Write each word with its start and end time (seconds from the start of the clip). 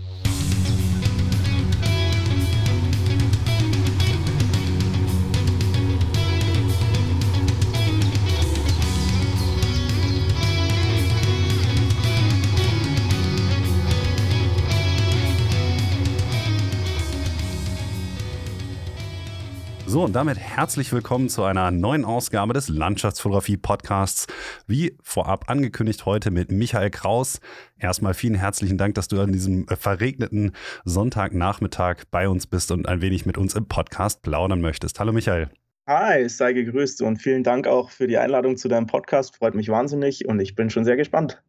So, 19.94 20.02
und 20.02 20.16
damit 20.16 20.36
herzlich 20.36 20.92
willkommen 20.92 21.28
zu 21.28 21.44
einer 21.44 21.70
neuen 21.70 22.04
Ausgabe 22.04 22.52
des 22.52 22.68
Landschaftsfotografie 22.68 23.56
Podcasts. 23.56 24.26
Wie 24.66 24.98
vorab 25.00 25.48
angekündigt, 25.48 26.04
heute 26.04 26.32
mit 26.32 26.50
Michael 26.50 26.90
Kraus. 26.90 27.40
Erstmal 27.78 28.12
vielen 28.12 28.34
herzlichen 28.34 28.76
Dank, 28.76 28.96
dass 28.96 29.06
du 29.06 29.20
an 29.20 29.30
diesem 29.30 29.68
verregneten 29.68 30.50
Sonntagnachmittag 30.84 32.06
bei 32.10 32.28
uns 32.28 32.48
bist 32.48 32.72
und 32.72 32.88
ein 32.88 33.02
wenig 33.02 33.24
mit 33.24 33.38
uns 33.38 33.54
im 33.54 33.68
Podcast 33.68 34.22
plaudern 34.22 34.60
möchtest. 34.60 34.98
Hallo 34.98 35.12
Michael. 35.12 35.48
Hi, 35.86 36.28
sei 36.28 36.54
gegrüßt 36.54 37.00
und 37.02 37.18
vielen 37.18 37.44
Dank 37.44 37.68
auch 37.68 37.90
für 37.90 38.08
die 38.08 38.18
Einladung 38.18 38.56
zu 38.56 38.66
deinem 38.66 38.88
Podcast. 38.88 39.36
Freut 39.36 39.54
mich 39.54 39.68
wahnsinnig 39.68 40.26
und 40.26 40.40
ich 40.40 40.56
bin 40.56 40.70
schon 40.70 40.84
sehr 40.84 40.96
gespannt. 40.96 41.40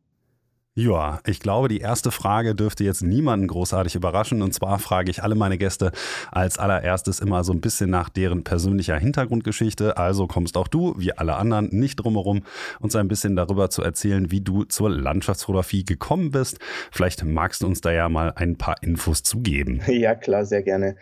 Ja, 0.77 1.21
ich 1.25 1.39
glaube, 1.39 1.69
die 1.69 1.79
erste 1.79 2.11
Frage 2.11 2.53
dürfte 2.53 2.83
jetzt 2.83 3.01
niemanden 3.01 3.47
großartig 3.47 3.95
überraschen. 3.95 4.41
Und 4.41 4.53
zwar 4.53 4.77
frage 4.77 5.09
ich 5.09 5.23
alle 5.23 5.35
meine 5.35 5.57
Gäste 5.57 5.93
als 6.33 6.57
allererstes 6.57 7.21
immer 7.21 7.45
so 7.45 7.53
ein 7.53 7.61
bisschen 7.61 7.89
nach 7.89 8.09
deren 8.09 8.43
persönlicher 8.43 8.97
Hintergrundgeschichte. 8.97 9.95
Also 9.95 10.27
kommst 10.27 10.57
auch 10.57 10.67
du, 10.67 10.93
wie 10.97 11.13
alle 11.13 11.37
anderen, 11.37 11.69
nicht 11.71 11.95
drumherum, 11.95 12.43
uns 12.81 12.93
ein 12.97 13.07
bisschen 13.07 13.37
darüber 13.37 13.69
zu 13.69 13.83
erzählen, 13.83 14.31
wie 14.31 14.41
du 14.41 14.65
zur 14.65 14.89
Landschaftsfotografie 14.89 15.85
gekommen 15.85 16.31
bist. 16.31 16.59
Vielleicht 16.91 17.23
magst 17.23 17.61
du 17.61 17.67
uns 17.67 17.79
da 17.79 17.93
ja 17.93 18.09
mal 18.09 18.33
ein 18.35 18.57
paar 18.57 18.75
Infos 18.83 19.23
zugeben. 19.23 19.81
Ja, 19.95 20.13
klar, 20.13 20.45
sehr 20.45 20.61
gerne. 20.61 20.97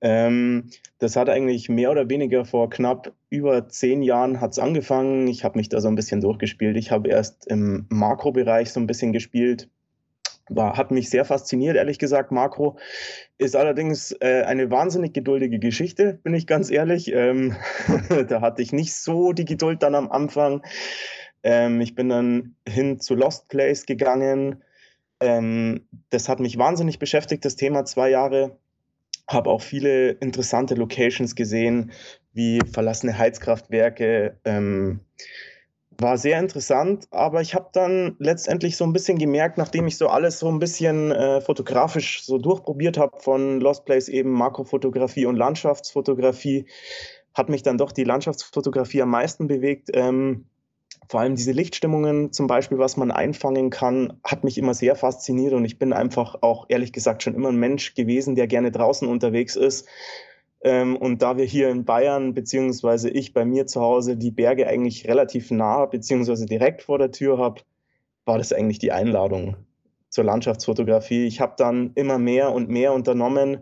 Ähm, 0.00 0.70
das 1.00 1.16
hat 1.16 1.28
eigentlich 1.28 1.68
mehr 1.68 1.90
oder 1.90 2.08
weniger 2.08 2.44
vor 2.44 2.70
knapp 2.70 3.12
über 3.28 3.68
zehn 3.68 4.02
Jahren 4.02 4.40
hat's 4.40 4.58
angefangen. 4.58 5.26
Ich 5.26 5.44
habe 5.44 5.58
mich 5.58 5.68
da 5.68 5.80
so 5.80 5.88
ein 5.88 5.94
bisschen 5.96 6.20
durchgespielt. 6.20 6.76
Ich 6.76 6.90
habe 6.90 7.08
erst 7.08 7.46
im 7.46 7.86
Makrobereich 7.88 8.72
so 8.72 8.80
ein 8.80 8.86
bisschen 8.86 9.12
gespielt. 9.12 9.68
War, 10.48 10.76
hat 10.76 10.92
mich 10.92 11.10
sehr 11.10 11.24
fasziniert, 11.24 11.76
ehrlich 11.76 11.98
gesagt. 11.98 12.30
Makro 12.30 12.78
ist 13.36 13.56
allerdings 13.56 14.12
äh, 14.20 14.44
eine 14.46 14.70
wahnsinnig 14.70 15.12
geduldige 15.12 15.58
Geschichte, 15.58 16.20
bin 16.22 16.34
ich 16.34 16.46
ganz 16.46 16.70
ehrlich. 16.70 17.12
Ähm, 17.12 17.56
da 18.28 18.40
hatte 18.40 18.62
ich 18.62 18.72
nicht 18.72 18.94
so 18.94 19.32
die 19.32 19.44
Geduld 19.44 19.82
dann 19.82 19.96
am 19.96 20.10
Anfang. 20.10 20.62
Ähm, 21.42 21.80
ich 21.80 21.96
bin 21.96 22.08
dann 22.08 22.54
hin 22.68 23.00
zu 23.00 23.16
Lost 23.16 23.48
Place 23.48 23.86
gegangen. 23.86 24.62
Ähm, 25.18 25.88
das 26.10 26.28
hat 26.28 26.38
mich 26.38 26.58
wahnsinnig 26.58 27.00
beschäftigt, 27.00 27.44
das 27.44 27.56
Thema 27.56 27.84
zwei 27.84 28.10
Jahre 28.10 28.56
habe 29.28 29.50
auch 29.50 29.62
viele 29.62 30.10
interessante 30.10 30.74
Locations 30.74 31.34
gesehen, 31.34 31.90
wie 32.36 32.60
verlassene 32.72 33.18
Heizkraftwerke. 33.18 34.38
Ähm, 34.44 35.00
war 35.98 36.18
sehr 36.18 36.38
interessant, 36.38 37.08
aber 37.10 37.40
ich 37.40 37.54
habe 37.54 37.70
dann 37.72 38.16
letztendlich 38.18 38.76
so 38.76 38.84
ein 38.84 38.92
bisschen 38.92 39.16
gemerkt, 39.16 39.56
nachdem 39.56 39.86
ich 39.86 39.96
so 39.96 40.08
alles 40.08 40.38
so 40.38 40.48
ein 40.48 40.58
bisschen 40.58 41.10
äh, 41.10 41.40
fotografisch 41.40 42.22
so 42.22 42.36
durchprobiert 42.36 42.98
habe, 42.98 43.18
von 43.20 43.60
Lost 43.60 43.86
Place 43.86 44.08
eben 44.08 44.30
Makrofotografie 44.30 45.24
und 45.24 45.36
Landschaftsfotografie, 45.36 46.66
hat 47.32 47.48
mich 47.48 47.62
dann 47.62 47.78
doch 47.78 47.92
die 47.92 48.04
Landschaftsfotografie 48.04 49.02
am 49.02 49.10
meisten 49.10 49.46
bewegt. 49.46 49.88
Ähm, 49.94 50.46
vor 51.08 51.20
allem 51.20 51.36
diese 51.36 51.52
Lichtstimmungen 51.52 52.32
zum 52.32 52.46
Beispiel, 52.46 52.78
was 52.78 52.96
man 52.96 53.10
einfangen 53.10 53.70
kann, 53.70 54.20
hat 54.24 54.44
mich 54.44 54.58
immer 54.58 54.74
sehr 54.74 54.96
fasziniert 54.96 55.52
und 55.52 55.64
ich 55.64 55.78
bin 55.78 55.92
einfach 55.92 56.36
auch 56.42 56.66
ehrlich 56.68 56.92
gesagt 56.92 57.22
schon 57.22 57.34
immer 57.34 57.50
ein 57.50 57.56
Mensch 57.56 57.94
gewesen, 57.94 58.34
der 58.34 58.48
gerne 58.48 58.72
draußen 58.72 59.06
unterwegs 59.06 59.56
ist. 59.56 59.86
Ähm, 60.66 60.96
und 60.96 61.22
da 61.22 61.36
wir 61.36 61.44
hier 61.44 61.68
in 61.68 61.84
Bayern, 61.84 62.34
beziehungsweise 62.34 63.08
ich 63.08 63.32
bei 63.32 63.44
mir 63.44 63.68
zu 63.68 63.80
Hause, 63.80 64.16
die 64.16 64.32
Berge 64.32 64.66
eigentlich 64.66 65.06
relativ 65.06 65.52
nah, 65.52 65.86
beziehungsweise 65.86 66.44
direkt 66.44 66.82
vor 66.82 66.98
der 66.98 67.12
Tür 67.12 67.38
habe, 67.38 67.60
war 68.24 68.38
das 68.38 68.52
eigentlich 68.52 68.80
die 68.80 68.90
Einladung. 68.90 69.54
zur 70.08 70.24
Landschaftsfotografie. 70.24 71.26
Ich 71.26 71.40
habe 71.40 71.54
dann 71.56 71.92
immer 71.94 72.18
mehr 72.18 72.52
und 72.52 72.68
mehr 72.68 72.92
unternommen, 72.92 73.60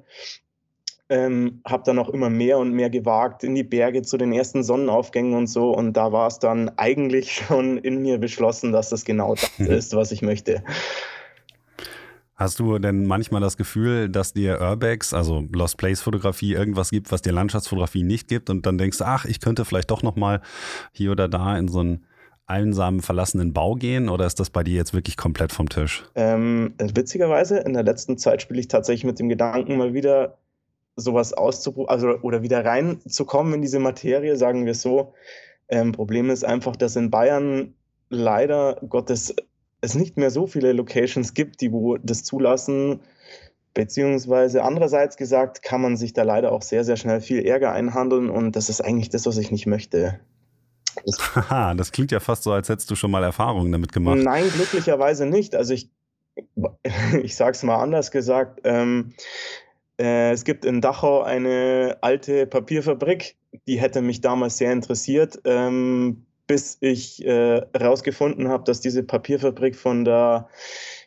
ähm, 1.10 1.60
habe 1.66 1.82
dann 1.84 1.98
auch 1.98 2.08
immer 2.08 2.30
mehr 2.30 2.56
und 2.56 2.72
mehr 2.72 2.88
gewagt 2.88 3.44
in 3.44 3.54
die 3.54 3.64
Berge 3.64 4.00
zu 4.00 4.16
den 4.16 4.32
ersten 4.32 4.62
Sonnenaufgängen 4.62 5.34
und 5.34 5.48
so. 5.48 5.72
Und 5.72 5.92
da 5.94 6.10
war 6.10 6.28
es 6.28 6.38
dann 6.38 6.70
eigentlich 6.78 7.32
schon 7.46 7.76
in 7.76 8.00
mir 8.00 8.16
beschlossen, 8.16 8.72
dass 8.72 8.88
das 8.88 9.04
genau 9.04 9.34
das 9.34 9.58
ist, 9.58 9.94
was 9.94 10.10
ich 10.10 10.22
möchte. 10.22 10.64
Hast 12.36 12.58
du 12.58 12.78
denn 12.78 13.06
manchmal 13.06 13.40
das 13.40 13.56
Gefühl, 13.56 14.08
dass 14.08 14.32
dir 14.32 14.60
Urbex, 14.60 15.14
also 15.14 15.44
Lost 15.52 15.78
Place 15.78 16.00
Fotografie, 16.00 16.52
irgendwas 16.52 16.90
gibt, 16.90 17.12
was 17.12 17.22
dir 17.22 17.32
Landschaftsfotografie 17.32 18.02
nicht 18.02 18.26
gibt 18.26 18.50
und 18.50 18.66
dann 18.66 18.76
denkst, 18.76 19.00
ach, 19.02 19.25
ich 19.25 19.40
könnte 19.40 19.64
vielleicht 19.64 19.90
doch 19.90 20.02
noch 20.02 20.16
mal 20.16 20.40
hier 20.92 21.12
oder 21.12 21.28
da 21.28 21.56
in 21.56 21.69
so 21.69 21.81
einen 21.81 22.06
einsamen 22.46 23.00
verlassenen 23.00 23.52
Bau 23.52 23.75
gehen 23.75 24.08
oder 24.08 24.26
ist 24.26 24.40
das 24.40 24.50
bei 24.50 24.64
dir 24.64 24.75
jetzt 24.75 24.92
wirklich 24.92 25.16
komplett 25.16 25.52
vom 25.52 25.69
Tisch? 25.69 26.04
Ähm, 26.14 26.75
witzigerweise, 26.78 27.58
in 27.58 27.72
der 27.72 27.84
letzten 27.84 28.19
Zeit 28.19 28.42
spiele 28.42 28.60
ich 28.60 28.69
tatsächlich 28.69 29.04
mit 29.04 29.19
dem 29.19 29.28
Gedanken, 29.28 29.76
mal 29.76 29.94
wieder 29.94 30.36
sowas 30.96 31.32
auszuprobieren, 31.32 31.90
also 31.90 32.19
oder 32.20 32.42
wieder 32.42 32.64
reinzukommen 32.64 33.54
in 33.54 33.62
diese 33.62 33.78
Materie, 33.78 34.36
sagen 34.36 34.66
wir 34.66 34.75
so. 34.75 35.14
Ähm, 35.69 35.92
Problem 35.92 36.31
ist 36.31 36.44
einfach, 36.44 36.76
dass 36.76 36.96
in 36.96 37.10
Bayern 37.10 37.75
leider 38.10 38.76
Gottes 38.88 39.34
es 39.84 39.94
nicht 39.94 40.16
mehr 40.16 40.31
so 40.31 40.46
viele 40.46 40.72
Locations 40.72 41.34
gibt, 41.34 41.60
die 41.60 41.72
wo 41.72 41.96
das 41.98 42.25
zulassen. 42.25 43.00
Beziehungsweise 43.75 44.62
andererseits 44.62 45.16
gesagt, 45.16 45.62
kann 45.62 45.81
man 45.81 45.96
sich 45.96 46.12
da 46.12 46.22
leider 46.22 46.52
auch 46.52 46.62
sehr, 46.62 46.84
sehr 46.84 46.96
schnell 46.96 47.20
viel 47.20 47.44
Ärger 47.44 47.72
einhandeln 47.72 48.31
und 48.31 48.54
das 48.54 48.69
ist 48.69 48.81
eigentlich 48.81 49.10
das, 49.10 49.26
was 49.26 49.36
ich 49.36 49.50
nicht 49.50 49.66
möchte. 49.66 50.20
Das, 51.04 51.19
das 51.76 51.90
klingt 51.90 52.12
ja 52.12 52.20
fast 52.20 52.44
so, 52.44 52.52
als 52.52 52.69
hättest 52.69 52.90
du 52.90 52.94
schon 52.94 53.10
mal 53.10 53.25
Erfahrungen 53.25 53.72
damit 53.72 53.92
gemacht. 53.92 54.19
Nein, 54.19 54.44
glücklicherweise 54.54 55.26
nicht. 55.26 55.56
Also 55.56 55.75
ich, 55.75 55.90
ich 57.22 57.34
sage 57.34 57.52
es 57.52 57.62
mal 57.64 57.82
anders 57.82 58.12
gesagt, 58.12 58.60
ähm, 58.62 59.14
äh, 59.98 60.31
es 60.31 60.44
gibt 60.44 60.64
in 60.64 60.81
Dachau 60.81 61.22
eine 61.22 61.98
alte 62.00 62.46
Papierfabrik, 62.46 63.36
die 63.66 63.81
hätte 63.81 64.02
mich 64.02 64.20
damals 64.20 64.58
sehr 64.58 64.72
interessiert, 64.72 65.40
ähm, 65.44 66.26
bis 66.46 66.76
ich 66.81 67.20
herausgefunden 67.25 68.46
äh, 68.46 68.49
habe, 68.49 68.64
dass 68.64 68.81
diese 68.81 69.02
Papierfabrik 69.02 69.76
von 69.76 70.05
der 70.05 70.49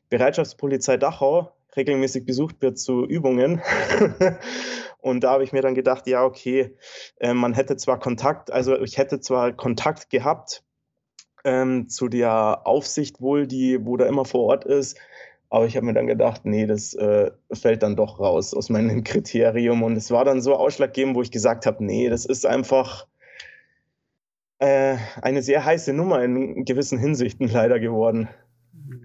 Bereitschaftspolizei 0.10 0.98
Dachau 0.98 1.52
regelmäßig 1.76 2.26
besucht 2.26 2.62
wird 2.62 2.80
zu 2.80 3.06
Übungen. 3.06 3.62
und 5.00 5.24
da 5.24 5.32
habe 5.32 5.44
ich 5.44 5.54
mir 5.54 5.62
dann 5.62 5.76
gedacht, 5.76 6.08
ja, 6.08 6.24
okay, 6.24 6.76
äh, 7.20 7.34
man 7.34 7.54
hätte 7.54 7.78
zwar 7.78 8.00
Kontakt, 8.00 8.52
also 8.52 8.80
ich 8.82 8.98
hätte 8.98 9.20
zwar 9.20 9.54
Kontakt 9.54 10.10
gehabt 10.10 10.64
ähm, 11.44 11.88
zu 11.88 12.08
der 12.08 12.66
Aufsicht 12.66 13.22
wohl, 13.22 13.48
die, 13.48 13.86
wo 13.86 13.96
da 13.96 14.06
immer 14.06 14.26
vor 14.26 14.46
Ort 14.46 14.66
ist, 14.66 14.98
aber 15.50 15.66
ich 15.66 15.78
habe 15.78 15.86
mir 15.86 15.94
dann 15.94 16.08
gedacht, 16.08 16.42
nee, 16.44 16.66
das 16.66 16.94
äh, 16.96 17.32
fällt 17.54 17.84
dann 17.84 17.96
doch 17.96 18.20
raus 18.20 18.54
aus 18.54 18.70
meinem 18.70 19.04
Kriterium. 19.06 19.84
Und 19.84 19.96
es 19.96 20.12
war 20.12 20.26
dann 20.26 20.42
so 20.42 20.56
ausschlaggebend, 20.56 21.16
wo 21.16 21.22
ich 21.22 21.32
gesagt 21.32 21.66
habe, 21.66 21.84
nee, 21.84 22.10
das 22.10 22.26
ist 22.26 22.46
einfach 22.46 23.08
äh, 24.60 24.98
eine 25.22 25.42
sehr 25.42 25.66
heiße 25.66 25.94
Nummer 25.94 26.24
in 26.24 26.66
gewissen 26.66 27.00
Hinsichten 27.00 27.48
leider 27.52 27.80
geworden. 27.80 28.30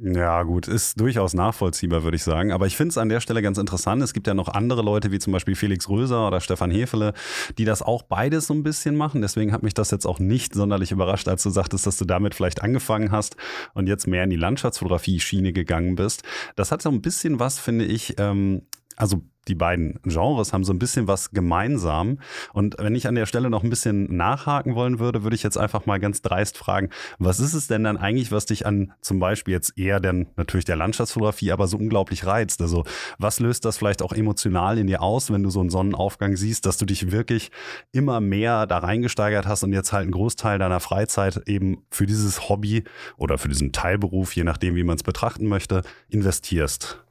Ja, 0.04 0.42
gut, 0.42 0.68
ist 0.68 1.00
durchaus 1.00 1.34
nachvollziehbar, 1.34 2.02
würde 2.02 2.16
ich 2.16 2.22
sagen. 2.22 2.52
Aber 2.52 2.66
ich 2.66 2.76
finde 2.76 2.90
es 2.90 2.98
an 2.98 3.08
der 3.08 3.20
Stelle 3.20 3.42
ganz 3.42 3.58
interessant. 3.58 4.02
Es 4.02 4.12
gibt 4.12 4.26
ja 4.26 4.34
noch 4.34 4.48
andere 4.48 4.82
Leute, 4.82 5.12
wie 5.12 5.18
zum 5.18 5.32
Beispiel 5.32 5.54
Felix 5.54 5.88
Röser 5.88 6.26
oder 6.26 6.40
Stefan 6.40 6.70
Hefele, 6.70 7.14
die 7.58 7.64
das 7.64 7.82
auch 7.82 8.02
beides 8.02 8.46
so 8.46 8.54
ein 8.54 8.62
bisschen 8.62 8.96
machen. 8.96 9.22
Deswegen 9.22 9.52
hat 9.52 9.62
mich 9.62 9.74
das 9.74 9.90
jetzt 9.90 10.06
auch 10.06 10.18
nicht 10.18 10.54
sonderlich 10.54 10.92
überrascht, 10.92 11.28
als 11.28 11.42
du 11.42 11.50
sagtest, 11.50 11.86
dass 11.86 11.98
du 11.98 12.04
damit 12.04 12.34
vielleicht 12.34 12.62
angefangen 12.62 13.10
hast 13.10 13.36
und 13.74 13.88
jetzt 13.88 14.06
mehr 14.06 14.24
in 14.24 14.30
die 14.30 14.36
Landschaftsfotografie-Schiene 14.36 15.52
gegangen 15.52 15.96
bist. 15.96 16.22
Das 16.56 16.72
hat 16.72 16.82
so 16.82 16.90
ein 16.90 17.02
bisschen 17.02 17.38
was, 17.40 17.58
finde 17.58 17.84
ich, 17.84 18.16
ähm, 18.18 18.62
also 18.96 19.22
die 19.48 19.54
beiden 19.54 19.98
Genres 20.04 20.52
haben 20.52 20.64
so 20.64 20.72
ein 20.72 20.78
bisschen 20.78 21.08
was 21.08 21.30
gemeinsam. 21.30 22.18
Und 22.52 22.76
wenn 22.78 22.94
ich 22.94 23.08
an 23.08 23.14
der 23.14 23.26
Stelle 23.26 23.50
noch 23.50 23.64
ein 23.64 23.70
bisschen 23.70 24.16
nachhaken 24.16 24.74
wollen 24.74 24.98
würde, 24.98 25.22
würde 25.22 25.34
ich 25.34 25.42
jetzt 25.42 25.58
einfach 25.58 25.86
mal 25.86 25.98
ganz 25.98 26.22
dreist 26.22 26.56
fragen, 26.56 26.90
was 27.18 27.40
ist 27.40 27.54
es 27.54 27.66
denn 27.66 27.84
dann 27.84 27.96
eigentlich, 27.96 28.30
was 28.30 28.46
dich 28.46 28.66
an 28.66 28.92
zum 29.00 29.18
Beispiel 29.18 29.52
jetzt 29.52 29.76
eher 29.78 30.00
denn 30.00 30.28
natürlich 30.36 30.64
der 30.64 30.76
Landschaftsfotografie, 30.76 31.52
aber 31.52 31.66
so 31.66 31.76
unglaublich 31.76 32.24
reizt? 32.24 32.60
Also 32.62 32.84
was 33.18 33.40
löst 33.40 33.64
das 33.64 33.78
vielleicht 33.78 34.02
auch 34.02 34.12
emotional 34.12 34.78
in 34.78 34.86
dir 34.86 35.02
aus, 35.02 35.32
wenn 35.32 35.42
du 35.42 35.50
so 35.50 35.60
einen 35.60 35.70
Sonnenaufgang 35.70 36.36
siehst, 36.36 36.66
dass 36.66 36.76
du 36.76 36.86
dich 36.86 37.10
wirklich 37.10 37.50
immer 37.90 38.20
mehr 38.20 38.66
da 38.66 38.78
reingesteigert 38.78 39.46
hast 39.46 39.64
und 39.64 39.72
jetzt 39.72 39.92
halt 39.92 40.02
einen 40.02 40.12
Großteil 40.12 40.58
deiner 40.58 40.80
Freizeit 40.80 41.42
eben 41.46 41.82
für 41.90 42.06
dieses 42.06 42.48
Hobby 42.48 42.84
oder 43.16 43.38
für 43.38 43.48
diesen 43.48 43.72
Teilberuf, 43.72 44.34
je 44.36 44.44
nachdem, 44.44 44.76
wie 44.76 44.84
man 44.84 44.96
es 44.96 45.02
betrachten 45.02 45.46
möchte, 45.46 45.82
investierst? 46.10 47.02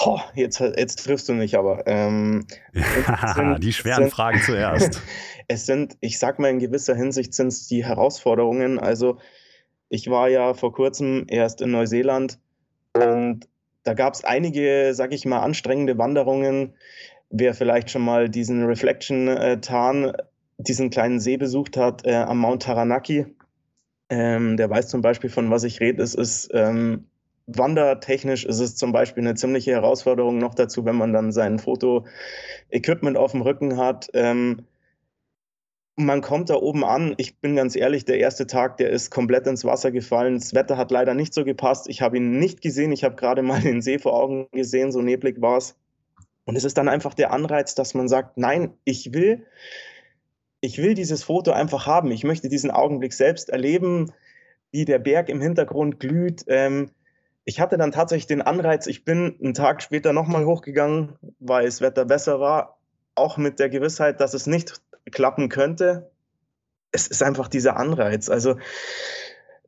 Oh, 0.00 0.20
jetzt, 0.34 0.60
jetzt 0.60 1.04
triffst 1.04 1.28
du 1.28 1.34
mich 1.34 1.58
aber. 1.58 1.86
Ähm, 1.86 2.46
sind, 3.34 3.64
die 3.64 3.72
schweren 3.72 4.04
sind, 4.04 4.12
Fragen 4.12 4.40
zuerst. 4.40 5.02
es 5.48 5.66
sind, 5.66 5.96
ich 6.00 6.18
sag 6.18 6.38
mal, 6.38 6.50
in 6.50 6.60
gewisser 6.60 6.94
Hinsicht 6.94 7.34
sind 7.34 7.48
es 7.48 7.66
die 7.66 7.84
Herausforderungen. 7.84 8.78
Also, 8.78 9.18
ich 9.88 10.08
war 10.08 10.28
ja 10.28 10.54
vor 10.54 10.72
kurzem 10.72 11.24
erst 11.28 11.60
in 11.60 11.70
Neuseeland 11.70 12.38
und 12.94 13.48
da 13.82 13.94
gab 13.94 14.14
es 14.14 14.24
einige, 14.24 14.92
sag 14.94 15.12
ich 15.12 15.24
mal, 15.24 15.40
anstrengende 15.40 15.98
Wanderungen. 15.98 16.74
Wer 17.30 17.54
vielleicht 17.54 17.90
schon 17.90 18.02
mal 18.02 18.28
diesen 18.28 18.64
Reflection-Tarn, 18.66 20.04
äh, 20.04 20.12
diesen 20.58 20.90
kleinen 20.90 21.20
See 21.20 21.36
besucht 21.36 21.76
hat 21.76 22.06
äh, 22.06 22.14
am 22.14 22.38
Mount 22.38 22.62
Taranaki, 22.62 23.26
ähm, 24.10 24.56
der 24.56 24.70
weiß 24.70 24.88
zum 24.88 25.02
Beispiel, 25.02 25.30
von 25.30 25.50
was 25.50 25.64
ich 25.64 25.80
rede. 25.80 26.02
Es 26.02 26.14
ist 26.14 26.50
ähm, 26.52 27.06
wandertechnisch 27.48 28.44
ist 28.44 28.60
es 28.60 28.76
zum 28.76 28.92
Beispiel 28.92 29.24
eine 29.24 29.34
ziemliche 29.34 29.72
Herausforderung 29.72 30.38
noch 30.38 30.54
dazu, 30.54 30.84
wenn 30.84 30.96
man 30.96 31.12
dann 31.12 31.32
sein 31.32 31.58
Foto-Equipment 31.58 33.16
auf 33.16 33.32
dem 33.32 33.42
Rücken 33.42 33.78
hat. 33.78 34.08
Ähm, 34.12 34.66
man 35.96 36.20
kommt 36.20 36.50
da 36.50 36.54
oben 36.54 36.84
an. 36.84 37.14
Ich 37.16 37.38
bin 37.38 37.56
ganz 37.56 37.74
ehrlich, 37.74 38.04
der 38.04 38.18
erste 38.18 38.46
Tag, 38.46 38.76
der 38.76 38.90
ist 38.90 39.10
komplett 39.10 39.46
ins 39.46 39.64
Wasser 39.64 39.90
gefallen. 39.90 40.34
Das 40.34 40.54
Wetter 40.54 40.76
hat 40.76 40.92
leider 40.92 41.14
nicht 41.14 41.34
so 41.34 41.44
gepasst. 41.44 41.88
Ich 41.88 42.02
habe 42.02 42.18
ihn 42.18 42.38
nicht 42.38 42.60
gesehen. 42.60 42.92
Ich 42.92 43.02
habe 43.02 43.16
gerade 43.16 43.42
mal 43.42 43.60
den 43.60 43.82
See 43.82 43.98
vor 43.98 44.14
Augen 44.14 44.46
gesehen. 44.52 44.92
So 44.92 45.02
neblig 45.02 45.40
war 45.40 45.56
es. 45.56 45.74
Und 46.44 46.56
es 46.56 46.64
ist 46.64 46.78
dann 46.78 46.88
einfach 46.88 47.14
der 47.14 47.32
Anreiz, 47.32 47.74
dass 47.74 47.94
man 47.94 48.08
sagt, 48.08 48.38
nein, 48.38 48.74
ich 48.84 49.12
will, 49.12 49.44
ich 50.60 50.78
will 50.78 50.94
dieses 50.94 51.24
Foto 51.24 51.50
einfach 51.52 51.86
haben. 51.86 52.10
Ich 52.10 52.24
möchte 52.24 52.48
diesen 52.48 52.70
Augenblick 52.70 53.12
selbst 53.12 53.50
erleben, 53.50 54.12
wie 54.70 54.84
der 54.84 54.98
Berg 54.98 55.28
im 55.28 55.40
Hintergrund 55.40 55.98
glüht. 55.98 56.44
Ähm, 56.46 56.90
ich 57.48 57.60
hatte 57.60 57.78
dann 57.78 57.92
tatsächlich 57.92 58.26
den 58.26 58.42
Anreiz, 58.42 58.86
ich 58.86 59.06
bin 59.06 59.38
einen 59.42 59.54
Tag 59.54 59.82
später 59.82 60.12
nochmal 60.12 60.44
hochgegangen, 60.44 61.14
weil 61.40 61.64
das 61.64 61.80
Wetter 61.80 62.04
besser 62.04 62.40
war, 62.40 62.78
auch 63.14 63.38
mit 63.38 63.58
der 63.58 63.70
Gewissheit, 63.70 64.20
dass 64.20 64.34
es 64.34 64.46
nicht 64.46 64.82
klappen 65.10 65.48
könnte. 65.48 66.10
Es 66.92 67.06
ist 67.06 67.22
einfach 67.22 67.48
dieser 67.48 67.78
Anreiz. 67.78 68.28
Also 68.28 68.56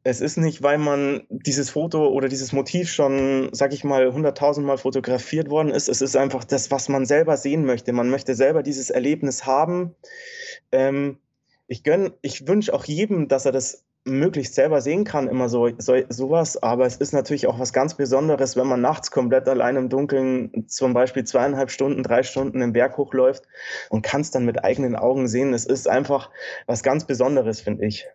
es 0.02 0.20
ist 0.20 0.36
nicht, 0.36 0.62
weil 0.62 0.76
man 0.76 1.22
dieses 1.30 1.70
Foto 1.70 2.08
oder 2.08 2.28
dieses 2.28 2.52
Motiv 2.52 2.92
schon, 2.92 3.48
sag 3.52 3.72
ich 3.72 3.82
mal, 3.82 4.12
hunderttausendmal 4.12 4.76
fotografiert 4.76 5.48
worden 5.48 5.70
ist. 5.70 5.88
Es 5.88 6.02
ist 6.02 6.18
einfach 6.18 6.44
das, 6.44 6.70
was 6.70 6.90
man 6.90 7.06
selber 7.06 7.38
sehen 7.38 7.64
möchte. 7.64 7.94
Man 7.94 8.10
möchte 8.10 8.34
selber 8.34 8.62
dieses 8.62 8.90
Erlebnis 8.90 9.46
haben. 9.46 9.94
Ähm, 10.70 11.16
ich 11.66 11.82
ich 12.20 12.46
wünsche 12.46 12.74
auch 12.74 12.84
jedem, 12.84 13.28
dass 13.28 13.46
er 13.46 13.52
das 13.52 13.84
möglichst 14.04 14.54
selber 14.54 14.80
sehen 14.80 15.04
kann, 15.04 15.28
immer 15.28 15.48
so, 15.48 15.70
so 15.78 15.94
sowas. 16.08 16.62
Aber 16.62 16.86
es 16.86 16.96
ist 16.96 17.12
natürlich 17.12 17.46
auch 17.46 17.58
was 17.58 17.72
ganz 17.72 17.94
Besonderes, 17.94 18.56
wenn 18.56 18.66
man 18.66 18.80
nachts 18.80 19.10
komplett 19.10 19.48
allein 19.48 19.76
im 19.76 19.88
Dunkeln 19.88 20.66
zum 20.68 20.94
Beispiel 20.94 21.24
zweieinhalb 21.24 21.70
Stunden, 21.70 22.02
drei 22.02 22.22
Stunden 22.22 22.60
den 22.60 22.72
Berg 22.72 22.96
hochläuft 22.96 23.44
und 23.90 24.02
kann 24.02 24.22
es 24.22 24.30
dann 24.30 24.44
mit 24.44 24.64
eigenen 24.64 24.96
Augen 24.96 25.28
sehen. 25.28 25.52
Es 25.52 25.66
ist 25.66 25.88
einfach 25.88 26.30
was 26.66 26.82
ganz 26.82 27.06
Besonderes, 27.06 27.60
finde 27.60 27.86
ich. 27.86 28.06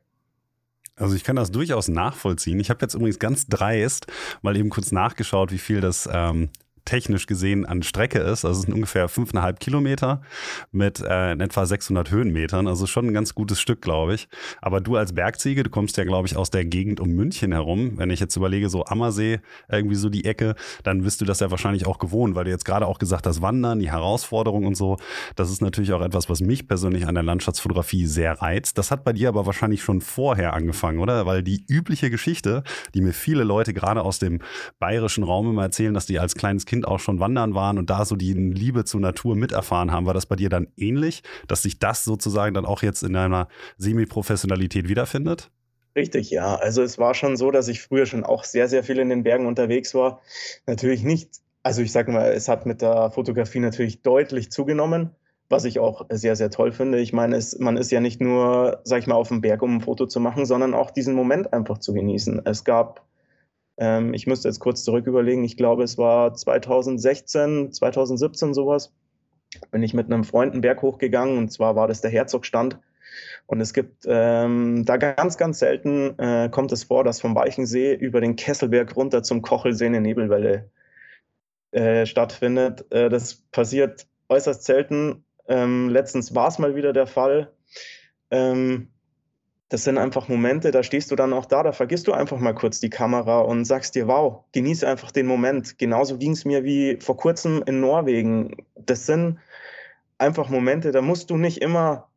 Also 0.97 1.15
ich 1.15 1.25
kann 1.25 1.35
das 1.35 1.51
durchaus 1.51 1.89
nachvollziehen. 1.89 2.59
Ich 2.59 2.69
habe 2.69 2.79
jetzt 2.81 2.93
übrigens 2.93 3.19
ganz 3.19 3.47
dreist 3.47 4.07
mal 4.41 4.55
eben 4.55 4.69
kurz 4.69 4.91
nachgeschaut, 4.91 5.51
wie 5.51 5.57
viel 5.57 5.81
das 5.81 6.09
ähm, 6.11 6.49
technisch 6.85 7.25
gesehen 7.25 7.65
an 7.65 7.83
Strecke 7.83 8.19
ist. 8.19 8.45
Also 8.45 8.59
es 8.59 8.65
sind 8.65 8.73
ungefähr 8.73 9.09
fünfeinhalb 9.09 9.59
Kilometer 9.59 10.21
mit 10.71 11.01
äh, 11.01 11.33
etwa 11.33 11.65
600 11.65 12.11
Höhenmetern. 12.11 12.67
Also 12.67 12.85
schon 12.85 13.07
ein 13.07 13.13
ganz 13.13 13.35
gutes 13.35 13.59
Stück, 13.59 13.81
glaube 13.81 14.15
ich. 14.15 14.27
Aber 14.61 14.81
du 14.81 14.95
als 14.95 15.13
Bergziege, 15.13 15.63
du 15.63 15.69
kommst 15.69 15.97
ja, 15.97 16.03
glaube 16.03 16.27
ich, 16.27 16.37
aus 16.37 16.51
der 16.51 16.65
Gegend 16.65 16.99
um 16.99 17.09
München 17.09 17.51
herum. 17.51 17.97
Wenn 17.97 18.09
ich 18.09 18.19
jetzt 18.19 18.35
überlege, 18.35 18.69
so 18.69 18.85
Ammersee, 18.85 19.39
irgendwie 19.69 19.95
so 19.95 20.09
die 20.09 20.25
Ecke, 20.25 20.55
dann 20.83 21.01
bist 21.01 21.21
du 21.21 21.25
das 21.25 21.39
ja 21.39 21.51
wahrscheinlich 21.51 21.87
auch 21.87 21.97
gewohnt, 21.97 22.35
weil 22.35 22.45
du 22.45 22.51
jetzt 22.51 22.65
gerade 22.65 22.87
auch 22.87 22.99
gesagt 22.99 23.25
hast, 23.27 23.41
Wandern, 23.41 23.79
die 23.79 23.91
Herausforderung 23.91 24.65
und 24.65 24.75
so. 24.75 24.97
Das 25.35 25.51
ist 25.51 25.61
natürlich 25.61 25.93
auch 25.93 26.01
etwas, 26.01 26.29
was 26.29 26.41
mich 26.41 26.67
persönlich 26.67 27.07
an 27.07 27.15
der 27.15 27.23
Landschaftsfotografie 27.23 28.05
sehr 28.05 28.41
reizt. 28.41 28.77
Das 28.77 28.91
hat 28.91 29.03
bei 29.03 29.13
dir 29.13 29.29
aber 29.29 29.45
wahrscheinlich 29.45 29.81
schon 29.81 30.01
vorher 30.01 30.53
angefangen, 30.53 30.99
oder? 30.99 31.25
Weil 31.25 31.41
die 31.41 31.65
übliche 31.67 32.09
Geschichte, 32.09 32.63
die 32.93 33.01
mir 33.01 33.13
viele 33.13 33.43
Leute 33.43 33.73
gerade 33.73 34.03
aus 34.03 34.19
dem 34.19 34.39
bayerischen 34.79 35.23
Raum 35.23 35.49
immer 35.49 35.63
erzählen, 35.63 35.93
dass 35.93 36.05
die 36.05 36.19
als 36.19 36.35
kleines 36.35 36.65
Kind 36.65 36.74
Kind 36.75 36.89
auch 36.89 36.99
schon 36.99 37.21
wandern 37.21 37.55
waren 37.55 37.77
und 37.77 37.89
da 37.89 38.03
so 38.03 38.17
die 38.17 38.33
Liebe 38.33 38.83
zur 38.83 38.99
Natur 38.99 39.37
miterfahren 39.37 39.93
haben, 39.93 40.05
war 40.05 40.13
das 40.13 40.25
bei 40.25 40.35
dir 40.35 40.49
dann 40.49 40.67
ähnlich, 40.75 41.23
dass 41.47 41.61
sich 41.61 41.79
das 41.79 42.03
sozusagen 42.03 42.53
dann 42.53 42.65
auch 42.65 42.83
jetzt 42.83 43.01
in 43.01 43.13
deiner 43.13 43.47
Semi-Professionalität 43.77 44.89
wiederfindet? 44.89 45.51
Richtig, 45.95 46.31
ja. 46.31 46.55
Also 46.55 46.83
es 46.83 46.97
war 46.97 47.13
schon 47.13 47.37
so, 47.37 47.49
dass 47.49 47.69
ich 47.69 47.81
früher 47.81 48.05
schon 48.05 48.25
auch 48.25 48.43
sehr, 48.43 48.67
sehr 48.67 48.83
viel 48.83 48.99
in 48.99 49.07
den 49.07 49.23
Bergen 49.23 49.45
unterwegs 49.45 49.95
war. 49.95 50.19
Natürlich 50.67 51.03
nicht, 51.03 51.29
also 51.63 51.81
ich 51.81 51.93
sage 51.93 52.11
mal, 52.11 52.33
es 52.33 52.49
hat 52.49 52.65
mit 52.65 52.81
der 52.81 53.09
Fotografie 53.11 53.61
natürlich 53.61 54.01
deutlich 54.01 54.51
zugenommen, 54.51 55.11
was 55.47 55.63
ich 55.63 55.79
auch 55.79 56.05
sehr, 56.09 56.35
sehr 56.35 56.49
toll 56.49 56.73
finde. 56.73 56.99
Ich 56.99 57.13
meine, 57.13 57.37
es, 57.37 57.57
man 57.57 57.77
ist 57.77 57.89
ja 57.89 58.01
nicht 58.01 58.19
nur, 58.19 58.81
sag 58.83 58.99
ich 58.99 59.07
mal, 59.07 59.15
auf 59.15 59.29
dem 59.29 59.39
Berg, 59.39 59.61
um 59.61 59.77
ein 59.77 59.81
Foto 59.81 60.07
zu 60.07 60.19
machen, 60.19 60.45
sondern 60.45 60.73
auch 60.73 60.91
diesen 60.91 61.15
Moment 61.15 61.53
einfach 61.53 61.77
zu 61.77 61.93
genießen. 61.93 62.41
Es 62.43 62.65
gab, 62.65 63.05
ähm, 63.77 64.13
ich 64.13 64.27
müsste 64.27 64.47
jetzt 64.47 64.59
kurz 64.59 64.83
zurück 64.83 65.07
überlegen, 65.07 65.43
ich 65.43 65.57
glaube, 65.57 65.83
es 65.83 65.97
war 65.97 66.33
2016, 66.33 67.71
2017 67.71 68.53
sowas, 68.53 68.93
bin 69.71 69.83
ich 69.83 69.93
mit 69.93 70.07
einem 70.07 70.23
Freund 70.23 70.53
einen 70.53 70.61
Berg 70.61 70.81
hochgegangen 70.81 71.37
und 71.37 71.51
zwar 71.51 71.75
war 71.75 71.87
das 71.87 72.01
der 72.01 72.11
Herzogstand. 72.11 72.79
Und 73.47 73.61
es 73.61 73.73
gibt 73.73 74.05
ähm, 74.07 74.83
da 74.85 74.97
ganz, 74.97 75.37
ganz 75.37 75.59
selten 75.59 76.17
äh, 76.19 76.49
kommt 76.49 76.71
es 76.71 76.83
vor, 76.83 77.03
dass 77.03 77.21
vom 77.21 77.35
Weichensee 77.35 77.93
über 77.93 78.19
den 78.19 78.35
Kesselberg 78.35 78.95
runter 78.95 79.23
zum 79.23 79.41
Kochelsee 79.41 79.85
eine 79.85 80.01
Nebelwelle 80.01 80.69
äh, 81.71 82.05
stattfindet. 82.05 82.91
Äh, 82.91 83.09
das 83.09 83.35
passiert 83.51 84.07
äußerst 84.29 84.63
selten. 84.63 85.23
Ähm, 85.47 85.89
letztens 85.89 86.33
war 86.33 86.47
es 86.47 86.59
mal 86.59 86.75
wieder 86.75 86.91
der 86.91 87.07
Fall. 87.07 87.51
Ähm, 88.31 88.89
das 89.75 89.83
sind 89.83 89.97
einfach 89.97 90.29
Momente, 90.29 90.71
da 90.71 90.83
stehst 90.83 91.11
du 91.11 91.17
dann 91.17 91.33
auch 91.33 91.45
da, 91.45 91.61
da 91.61 91.73
vergisst 91.73 92.07
du 92.07 92.13
einfach 92.13 92.39
mal 92.39 92.55
kurz 92.55 92.79
die 92.79 92.89
Kamera 92.89 93.41
und 93.41 93.65
sagst 93.65 93.93
dir, 93.95 94.07
wow, 94.07 94.45
genieße 94.53 94.87
einfach 94.87 95.11
den 95.11 95.25
Moment. 95.25 95.77
Genauso 95.77 96.17
ging 96.17 96.31
es 96.31 96.45
mir 96.45 96.63
wie 96.63 96.97
vor 97.01 97.17
kurzem 97.17 97.61
in 97.65 97.81
Norwegen. 97.81 98.55
Das 98.77 99.05
sind 99.05 99.37
einfach 100.17 100.47
Momente, 100.47 100.93
da 100.93 101.01
musst 101.01 101.29
du 101.29 101.35
nicht 101.35 101.61
immer 101.61 102.07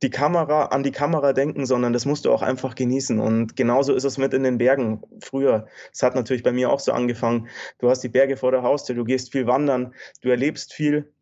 die 0.00 0.10
Kamera 0.10 0.66
an 0.66 0.84
die 0.84 0.92
Kamera 0.92 1.32
denken, 1.32 1.66
sondern 1.66 1.92
das 1.92 2.06
musst 2.06 2.24
du 2.24 2.30
auch 2.30 2.42
einfach 2.42 2.76
genießen. 2.76 3.18
Und 3.18 3.56
genauso 3.56 3.94
ist 3.96 4.04
es 4.04 4.16
mit 4.16 4.32
in 4.32 4.44
den 4.44 4.58
Bergen 4.58 5.02
früher. 5.18 5.66
Es 5.92 6.04
hat 6.04 6.14
natürlich 6.14 6.44
bei 6.44 6.52
mir 6.52 6.70
auch 6.70 6.78
so 6.78 6.92
angefangen. 6.92 7.48
Du 7.80 7.90
hast 7.90 8.04
die 8.04 8.08
Berge 8.08 8.36
vor 8.36 8.52
der 8.52 8.62
Haustür, 8.62 8.94
du 8.94 9.02
gehst 9.02 9.32
viel 9.32 9.48
wandern, 9.48 9.92
du 10.20 10.28
erlebst 10.28 10.72
viel. 10.72 11.12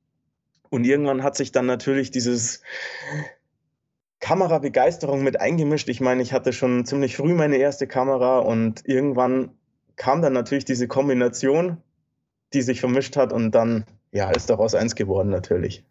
Und 0.68 0.84
irgendwann 0.84 1.22
hat 1.22 1.36
sich 1.36 1.52
dann 1.52 1.64
natürlich 1.64 2.10
dieses 2.10 2.60
Kamerabegeisterung 4.20 5.22
mit 5.22 5.40
eingemischt. 5.40 5.88
Ich 5.88 6.00
meine, 6.00 6.22
ich 6.22 6.32
hatte 6.32 6.52
schon 6.52 6.84
ziemlich 6.86 7.16
früh 7.16 7.34
meine 7.34 7.56
erste 7.56 7.86
Kamera 7.86 8.38
und 8.38 8.82
irgendwann 8.86 9.50
kam 9.96 10.22
dann 10.22 10.32
natürlich 10.32 10.64
diese 10.64 10.88
Kombination, 10.88 11.78
die 12.52 12.62
sich 12.62 12.80
vermischt 12.80 13.16
hat 13.16 13.32
und 13.32 13.52
dann 13.52 13.84
ja, 14.12 14.30
ist 14.30 14.48
daraus 14.48 14.74
eins 14.74 14.94
geworden 14.94 15.30
natürlich. 15.30 15.84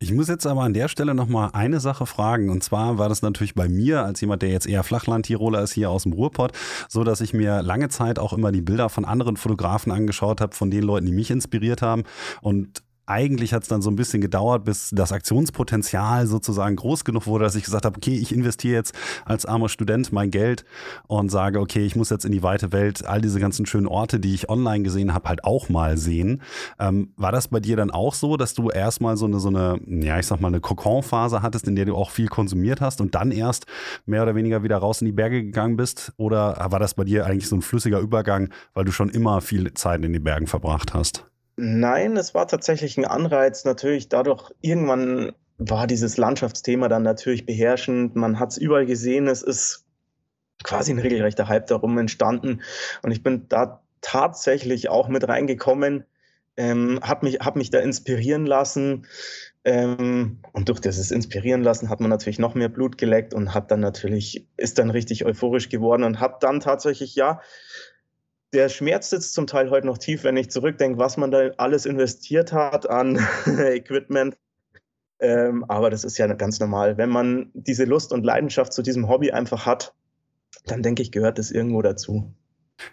Ich 0.00 0.12
muss 0.12 0.28
jetzt 0.28 0.46
aber 0.46 0.62
an 0.62 0.74
der 0.74 0.88
Stelle 0.88 1.14
nochmal 1.14 1.50
eine 1.52 1.80
Sache 1.80 2.06
fragen. 2.06 2.50
Und 2.50 2.62
zwar 2.62 2.98
war 2.98 3.08
das 3.08 3.22
natürlich 3.22 3.54
bei 3.54 3.68
mir, 3.68 4.04
als 4.04 4.20
jemand, 4.20 4.42
der 4.42 4.50
jetzt 4.50 4.66
eher 4.66 4.82
Flachland-Tiroler 4.82 5.62
ist, 5.62 5.72
hier 5.72 5.90
aus 5.90 6.02
dem 6.02 6.12
Ruhrpott, 6.12 6.52
so 6.88 7.04
dass 7.04 7.20
ich 7.20 7.34
mir 7.34 7.62
lange 7.62 7.88
Zeit 7.88 8.18
auch 8.18 8.32
immer 8.32 8.52
die 8.52 8.60
Bilder 8.60 8.88
von 8.88 9.04
anderen 9.04 9.36
Fotografen 9.36 9.92
angeschaut 9.92 10.40
habe, 10.40 10.54
von 10.54 10.70
den 10.70 10.82
Leuten, 10.82 11.06
die 11.06 11.12
mich 11.12 11.30
inspiriert 11.30 11.82
haben. 11.82 12.04
Und 12.40 12.82
eigentlich 13.08 13.54
hat 13.54 13.62
es 13.62 13.68
dann 13.68 13.82
so 13.82 13.90
ein 13.90 13.96
bisschen 13.96 14.20
gedauert, 14.20 14.64
bis 14.64 14.90
das 14.92 15.12
Aktionspotenzial 15.12 16.26
sozusagen 16.26 16.76
groß 16.76 17.04
genug 17.04 17.26
wurde, 17.26 17.44
dass 17.44 17.54
ich 17.54 17.64
gesagt 17.64 17.84
habe, 17.84 17.96
okay, 17.96 18.14
ich 18.14 18.34
investiere 18.34 18.74
jetzt 18.74 18.94
als 19.24 19.46
armer 19.46 19.68
Student 19.68 20.12
mein 20.12 20.30
Geld 20.30 20.64
und 21.06 21.30
sage, 21.30 21.60
okay, 21.60 21.84
ich 21.84 21.96
muss 21.96 22.10
jetzt 22.10 22.24
in 22.24 22.32
die 22.32 22.42
weite 22.42 22.72
Welt 22.72 23.06
all 23.06 23.20
diese 23.20 23.40
ganzen 23.40 23.66
schönen 23.66 23.86
Orte, 23.86 24.20
die 24.20 24.34
ich 24.34 24.50
online 24.50 24.84
gesehen 24.84 25.14
habe, 25.14 25.28
halt 25.28 25.44
auch 25.44 25.68
mal 25.68 25.96
sehen. 25.96 26.42
Ähm, 26.78 27.12
war 27.16 27.32
das 27.32 27.48
bei 27.48 27.60
dir 27.60 27.76
dann 27.76 27.90
auch 27.90 28.14
so, 28.14 28.36
dass 28.36 28.54
du 28.54 28.70
erstmal 28.70 29.16
so 29.16 29.26
eine, 29.26 29.40
so 29.40 29.48
eine, 29.48 29.80
ja, 29.86 30.18
ich 30.18 30.26
sag 30.26 30.40
mal, 30.40 30.48
eine 30.48 30.60
Kokon-Phase 30.60 31.42
hattest, 31.42 31.66
in 31.66 31.76
der 31.76 31.86
du 31.86 31.96
auch 31.96 32.10
viel 32.10 32.28
konsumiert 32.28 32.80
hast 32.80 33.00
und 33.00 33.14
dann 33.14 33.30
erst 33.30 33.66
mehr 34.04 34.22
oder 34.22 34.34
weniger 34.34 34.62
wieder 34.62 34.76
raus 34.78 35.00
in 35.00 35.06
die 35.06 35.12
Berge 35.12 35.42
gegangen 35.42 35.76
bist? 35.76 36.12
Oder 36.16 36.66
war 36.70 36.78
das 36.78 36.94
bei 36.94 37.04
dir 37.04 37.26
eigentlich 37.26 37.48
so 37.48 37.56
ein 37.56 37.62
flüssiger 37.62 38.00
Übergang, 38.00 38.50
weil 38.74 38.84
du 38.84 38.92
schon 38.92 39.08
immer 39.08 39.40
viel 39.40 39.72
Zeit 39.74 40.04
in 40.04 40.12
den 40.12 40.24
Bergen 40.24 40.46
verbracht 40.46 40.92
hast? 40.94 41.28
Nein, 41.60 42.16
es 42.16 42.34
war 42.34 42.46
tatsächlich 42.46 42.96
ein 42.98 43.04
Anreiz. 43.04 43.64
Natürlich, 43.64 44.08
dadurch 44.08 44.52
irgendwann 44.60 45.32
war 45.58 45.88
dieses 45.88 46.16
Landschaftsthema 46.16 46.88
dann 46.88 47.02
natürlich 47.02 47.46
beherrschend. 47.46 48.14
Man 48.14 48.38
hat 48.38 48.52
es 48.52 48.58
überall 48.58 48.86
gesehen. 48.86 49.26
Es 49.26 49.42
ist 49.42 49.84
quasi 50.62 50.92
ein 50.92 51.00
regelrechter 51.00 51.48
Hype 51.48 51.66
darum 51.66 51.98
entstanden. 51.98 52.62
Und 53.02 53.10
ich 53.10 53.24
bin 53.24 53.48
da 53.48 53.82
tatsächlich 54.00 54.88
auch 54.88 55.08
mit 55.08 55.26
reingekommen, 55.26 56.04
ähm, 56.56 57.00
habe 57.02 57.26
mich, 57.26 57.40
hab 57.40 57.56
mich 57.56 57.70
da 57.70 57.80
inspirieren 57.80 58.46
lassen. 58.46 59.08
Ähm, 59.64 60.38
und 60.52 60.68
durch 60.68 60.78
dieses 60.78 61.10
Inspirieren 61.10 61.64
lassen 61.64 61.88
hat 61.88 61.98
man 61.98 62.10
natürlich 62.10 62.38
noch 62.38 62.54
mehr 62.54 62.68
Blut 62.68 62.98
geleckt 62.98 63.34
und 63.34 63.52
hat 63.52 63.72
dann 63.72 63.80
natürlich, 63.80 64.46
ist 64.56 64.78
dann 64.78 64.90
richtig 64.90 65.24
euphorisch 65.24 65.70
geworden 65.70 66.04
und 66.04 66.20
habe 66.20 66.36
dann 66.40 66.60
tatsächlich, 66.60 67.16
ja, 67.16 67.40
der 68.52 68.68
Schmerz 68.68 69.10
sitzt 69.10 69.34
zum 69.34 69.46
Teil 69.46 69.70
heute 69.70 69.86
noch 69.86 69.98
tief, 69.98 70.24
wenn 70.24 70.36
ich 70.36 70.50
zurückdenke, 70.50 70.98
was 70.98 71.16
man 71.16 71.30
da 71.30 71.50
alles 71.58 71.86
investiert 71.86 72.52
hat 72.52 72.88
an 72.88 73.18
Equipment. 73.46 74.36
Ähm, 75.20 75.64
aber 75.68 75.90
das 75.90 76.04
ist 76.04 76.16
ja 76.18 76.26
ganz 76.34 76.60
normal. 76.60 76.96
Wenn 76.96 77.10
man 77.10 77.50
diese 77.52 77.84
Lust 77.84 78.12
und 78.12 78.24
Leidenschaft 78.24 78.72
zu 78.72 78.82
diesem 78.82 79.08
Hobby 79.08 79.32
einfach 79.32 79.66
hat, 79.66 79.94
dann 80.64 80.82
denke 80.82 81.02
ich, 81.02 81.12
gehört 81.12 81.38
das 81.38 81.50
irgendwo 81.50 81.82
dazu. 81.82 82.32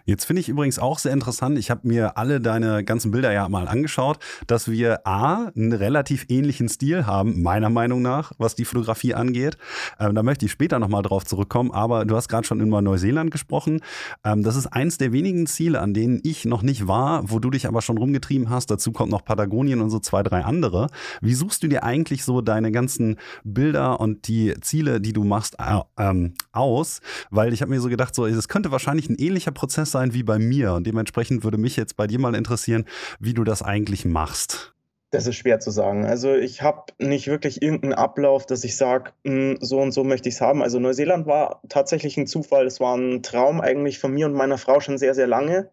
Jetzt 0.04 0.24
finde 0.24 0.40
ich 0.40 0.48
übrigens 0.48 0.78
auch 0.78 0.98
sehr 0.98 1.12
interessant, 1.12 1.58
ich 1.58 1.70
habe 1.70 1.86
mir 1.86 2.16
alle 2.16 2.40
deine 2.40 2.84
ganzen 2.84 3.10
Bilder 3.10 3.32
ja 3.32 3.48
mal 3.48 3.68
angeschaut, 3.68 4.18
dass 4.46 4.70
wir 4.70 5.06
A, 5.06 5.52
einen 5.56 5.72
relativ 5.72 6.26
ähnlichen 6.28 6.68
Stil 6.68 7.06
haben, 7.06 7.42
meiner 7.42 7.70
Meinung 7.70 8.02
nach, 8.02 8.32
was 8.38 8.54
die 8.54 8.64
Fotografie 8.64 9.14
angeht. 9.14 9.56
Ähm, 9.98 10.14
da 10.14 10.22
möchte 10.22 10.46
ich 10.46 10.52
später 10.52 10.78
nochmal 10.78 11.02
drauf 11.02 11.24
zurückkommen, 11.24 11.70
aber 11.70 12.04
du 12.04 12.16
hast 12.16 12.28
gerade 12.28 12.46
schon 12.46 12.60
über 12.60 12.82
Neuseeland 12.82 13.30
gesprochen. 13.30 13.80
Ähm, 14.24 14.42
das 14.42 14.56
ist 14.56 14.66
eins 14.66 14.98
der 14.98 15.12
wenigen 15.12 15.46
Ziele, 15.46 15.80
an 15.80 15.94
denen 15.94 16.20
ich 16.22 16.44
noch 16.44 16.62
nicht 16.62 16.88
war, 16.88 17.30
wo 17.30 17.38
du 17.38 17.50
dich 17.50 17.66
aber 17.66 17.82
schon 17.82 17.98
rumgetrieben 17.98 18.50
hast. 18.50 18.70
Dazu 18.70 18.92
kommt 18.92 19.10
noch 19.10 19.24
Patagonien 19.24 19.80
und 19.80 19.90
so 19.90 19.98
zwei, 19.98 20.22
drei 20.22 20.44
andere. 20.44 20.88
Wie 21.20 21.34
suchst 21.34 21.62
du 21.62 21.68
dir 21.68 21.84
eigentlich 21.84 22.24
so 22.24 22.40
deine 22.40 22.72
ganzen 22.72 23.16
Bilder 23.44 24.00
und 24.00 24.28
die 24.28 24.54
Ziele, 24.60 25.00
die 25.00 25.12
du 25.12 25.24
machst, 25.24 25.56
äh, 25.58 25.80
ähm, 25.98 26.34
aus? 26.52 27.00
Weil 27.30 27.52
ich 27.52 27.62
habe 27.62 27.70
mir 27.70 27.80
so 27.80 27.88
gedacht, 27.88 28.14
so, 28.14 28.26
es 28.26 28.48
könnte 28.48 28.70
wahrscheinlich 28.70 29.08
ein 29.08 29.16
ähnlicher 29.16 29.52
Prozess 29.52 29.75
Prozess 29.76 29.90
sein 29.90 30.14
wie 30.14 30.22
bei 30.22 30.38
mir. 30.38 30.72
Und 30.72 30.86
dementsprechend 30.86 31.44
würde 31.44 31.58
mich 31.58 31.76
jetzt 31.76 31.98
bei 31.98 32.06
dir 32.06 32.18
mal 32.18 32.34
interessieren, 32.34 32.86
wie 33.20 33.34
du 33.34 33.44
das 33.44 33.60
eigentlich 33.60 34.06
machst. 34.06 34.72
Das 35.10 35.26
ist 35.26 35.36
schwer 35.36 35.60
zu 35.60 35.70
sagen. 35.70 36.06
Also 36.06 36.34
ich 36.34 36.62
habe 36.62 36.84
nicht 36.98 37.26
wirklich 37.26 37.60
irgendeinen 37.60 37.92
Ablauf, 37.92 38.46
dass 38.46 38.64
ich 38.64 38.74
sage, 38.76 39.12
hm, 39.26 39.58
so 39.60 39.78
und 39.78 39.92
so 39.92 40.02
möchte 40.02 40.30
ich 40.30 40.36
es 40.36 40.40
haben. 40.40 40.62
Also 40.62 40.78
Neuseeland 40.78 41.26
war 41.26 41.60
tatsächlich 41.68 42.16
ein 42.16 42.26
Zufall. 42.26 42.66
Es 42.66 42.80
war 42.80 42.96
ein 42.96 43.22
Traum 43.22 43.60
eigentlich 43.60 43.98
von 43.98 44.12
mir 44.12 44.24
und 44.24 44.32
meiner 44.32 44.56
Frau 44.56 44.80
schon 44.80 44.96
sehr, 44.96 45.14
sehr 45.14 45.26
lange, 45.26 45.68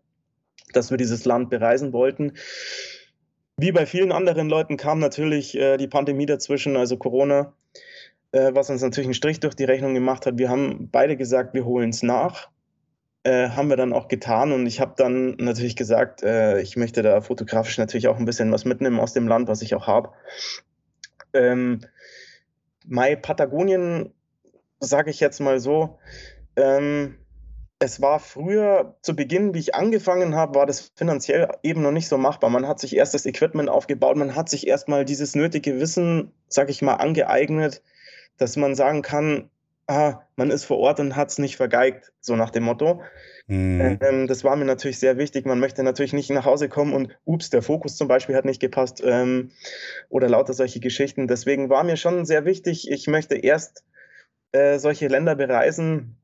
dass 0.74 0.92
wir 0.92 0.98
dieses 0.98 1.24
Land 1.24 1.50
bereisen 1.50 1.94
wollten. 1.94 2.34
Wie 3.56 3.72
bei 3.72 3.86
vielen 3.86 4.12
anderen 4.12 4.50
Leuten 4.50 4.76
kam 4.76 5.00
natürlich 5.00 5.56
äh, 5.56 5.78
die 5.78 5.88
Pandemie 5.88 6.26
dazwischen, 6.26 6.76
also 6.76 6.98
Corona, 6.98 7.54
äh, 8.34 8.52
was 8.54 8.70
uns 8.70 8.82
natürlich 8.82 9.08
einen 9.08 9.14
Strich 9.14 9.40
durch 9.40 9.56
die 9.56 9.64
Rechnung 9.64 9.94
gemacht 9.94 10.26
hat. 10.26 10.38
Wir 10.38 10.50
haben 10.50 10.90
beide 10.92 11.16
gesagt, 11.16 11.54
wir 11.54 11.64
holen 11.64 11.92
es 11.92 12.04
nach. 12.04 12.50
Äh, 13.26 13.50
haben 13.50 13.70
wir 13.70 13.78
dann 13.78 13.94
auch 13.94 14.10
getan 14.10 14.52
und 14.52 14.66
ich 14.66 14.82
habe 14.82 14.96
dann 14.98 15.36
natürlich 15.38 15.78
gesagt, 15.78 16.24
äh, 16.24 16.60
ich 16.60 16.76
möchte 16.76 17.02
da 17.02 17.22
fotografisch 17.22 17.78
natürlich 17.78 18.10
auch 18.10 18.18
ein 18.18 18.26
bisschen 18.26 18.52
was 18.52 18.66
mitnehmen 18.66 19.00
aus 19.00 19.14
dem 19.14 19.30
Land, 19.30 19.48
was 19.48 19.62
ich 19.62 19.76
auch 19.76 19.88
habe. 19.88 20.10
Ähm, 21.34 21.80
Mai 22.86 23.16
Patagonien, 23.16 24.14
sage 24.82 25.10
ich 25.10 25.22
jetzt 25.22 25.40
mal 25.40 25.62
so, 25.62 26.00
ähm, 26.58 27.18
es 27.80 28.02
war 28.02 28.20
früher 28.20 28.96
zu 29.02 29.16
Beginn, 29.16 29.54
wie 29.54 29.60
ich 29.60 29.76
angefangen 29.76 30.36
habe, 30.36 30.56
war 30.56 30.66
das 30.66 30.92
finanziell 30.96 31.50
eben 31.64 31.82
noch 31.82 31.92
nicht 31.92 32.08
so 32.08 32.18
machbar. 32.18 32.50
Man 32.50 32.68
hat 32.68 32.80
sich 32.80 32.96
erst 32.96 33.14
das 33.14 33.26
Equipment 33.26 33.70
aufgebaut, 33.70 34.16
man 34.16 34.36
hat 34.36 34.50
sich 34.50 34.68
erstmal 34.68 35.06
dieses 35.06 35.36
nötige 35.36 35.80
Wissen, 35.80 36.32
sage 36.48 36.72
ich 36.72 36.82
mal, 36.82 36.96
angeeignet, 36.96 37.82
dass 38.38 38.56
man 38.56 38.76
sagen 38.76 39.02
kann, 39.02 39.50
ah, 39.88 40.22
man 40.36 40.52
ist 40.52 40.66
vor 40.66 40.78
Ort 40.80 41.00
und 41.00 41.16
hat 41.16 41.30
es 41.30 41.38
nicht 41.38 41.58
vergeigt, 41.58 42.12
so 42.20 42.36
nach 42.36 42.50
dem 42.50 42.64
Motto. 42.64 43.02
Mhm. 43.48 44.00
Ähm, 44.02 44.28
das 44.28 44.44
war 44.44 44.56
mir 44.56 44.66
natürlich 44.66 45.00
sehr 45.00 45.18
wichtig. 45.18 45.46
Man 45.46 45.60
möchte 45.60 45.84
natürlich 45.84 46.14
nicht 46.14 46.30
nach 46.30 46.46
Hause 46.46 46.70
kommen 46.70 46.94
und, 46.94 47.18
ups, 47.26 47.50
der 47.50 47.62
Fokus 47.62 47.98
zum 47.98 48.08
Beispiel 48.08 48.36
hat 48.36 48.46
nicht 48.46 48.62
gepasst 48.62 49.02
ähm, 49.06 49.52
oder 50.10 50.30
lauter 50.30 50.54
solche 50.54 50.80
Geschichten. 50.80 51.28
Deswegen 51.28 51.70
war 51.70 51.84
mir 51.84 51.98
schon 51.98 52.26
sehr 52.26 52.46
wichtig, 52.46 52.90
ich 52.90 53.08
möchte 53.08 53.36
erst 53.36 53.84
äh, 54.54 54.80
solche 54.80 55.08
Länder 55.08 55.36
bereisen, 55.36 56.16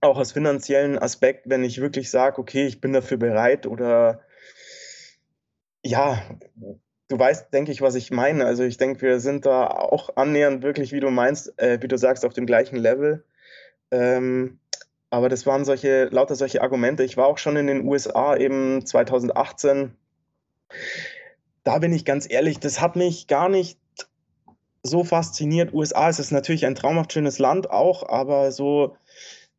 auch 0.00 0.18
aus 0.18 0.32
finanziellen 0.32 0.98
Aspekt, 0.98 1.48
wenn 1.48 1.64
ich 1.64 1.80
wirklich 1.80 2.10
sage, 2.10 2.38
okay, 2.38 2.66
ich 2.66 2.80
bin 2.80 2.92
dafür 2.92 3.16
bereit 3.16 3.66
oder 3.66 4.20
ja, 5.82 6.22
du 7.08 7.18
weißt, 7.18 7.52
denke 7.52 7.72
ich, 7.72 7.80
was 7.82 7.94
ich 7.94 8.10
meine. 8.10 8.44
Also 8.44 8.62
ich 8.62 8.76
denke, 8.76 9.02
wir 9.02 9.20
sind 9.20 9.46
da 9.46 9.66
auch 9.66 10.16
annähernd 10.16 10.62
wirklich, 10.62 10.92
wie 10.92 11.00
du 11.00 11.10
meinst, 11.10 11.58
äh, 11.58 11.78
wie 11.82 11.88
du 11.88 11.98
sagst, 11.98 12.24
auf 12.24 12.34
dem 12.34 12.46
gleichen 12.46 12.76
Level. 12.76 13.24
Ähm, 13.90 14.58
aber 15.10 15.28
das 15.28 15.46
waren 15.46 15.64
solche, 15.64 16.04
lauter 16.06 16.36
solche 16.36 16.62
Argumente. 16.62 17.02
Ich 17.02 17.16
war 17.16 17.26
auch 17.26 17.38
schon 17.38 17.56
in 17.56 17.66
den 17.66 17.86
USA 17.86 18.36
eben 18.36 18.84
2018. 18.84 19.96
Da 21.64 21.78
bin 21.78 21.92
ich 21.92 22.04
ganz 22.04 22.30
ehrlich, 22.30 22.60
das 22.60 22.80
hat 22.80 22.94
mich 22.94 23.26
gar 23.26 23.48
nicht 23.48 23.78
so 24.82 25.04
fasziniert. 25.04 25.72
USA 25.72 26.08
ist 26.08 26.18
es 26.18 26.30
natürlich 26.30 26.66
ein 26.66 26.74
traumhaft 26.74 27.12
schönes 27.12 27.38
Land 27.38 27.70
auch, 27.70 28.08
aber 28.08 28.52
so 28.52 28.96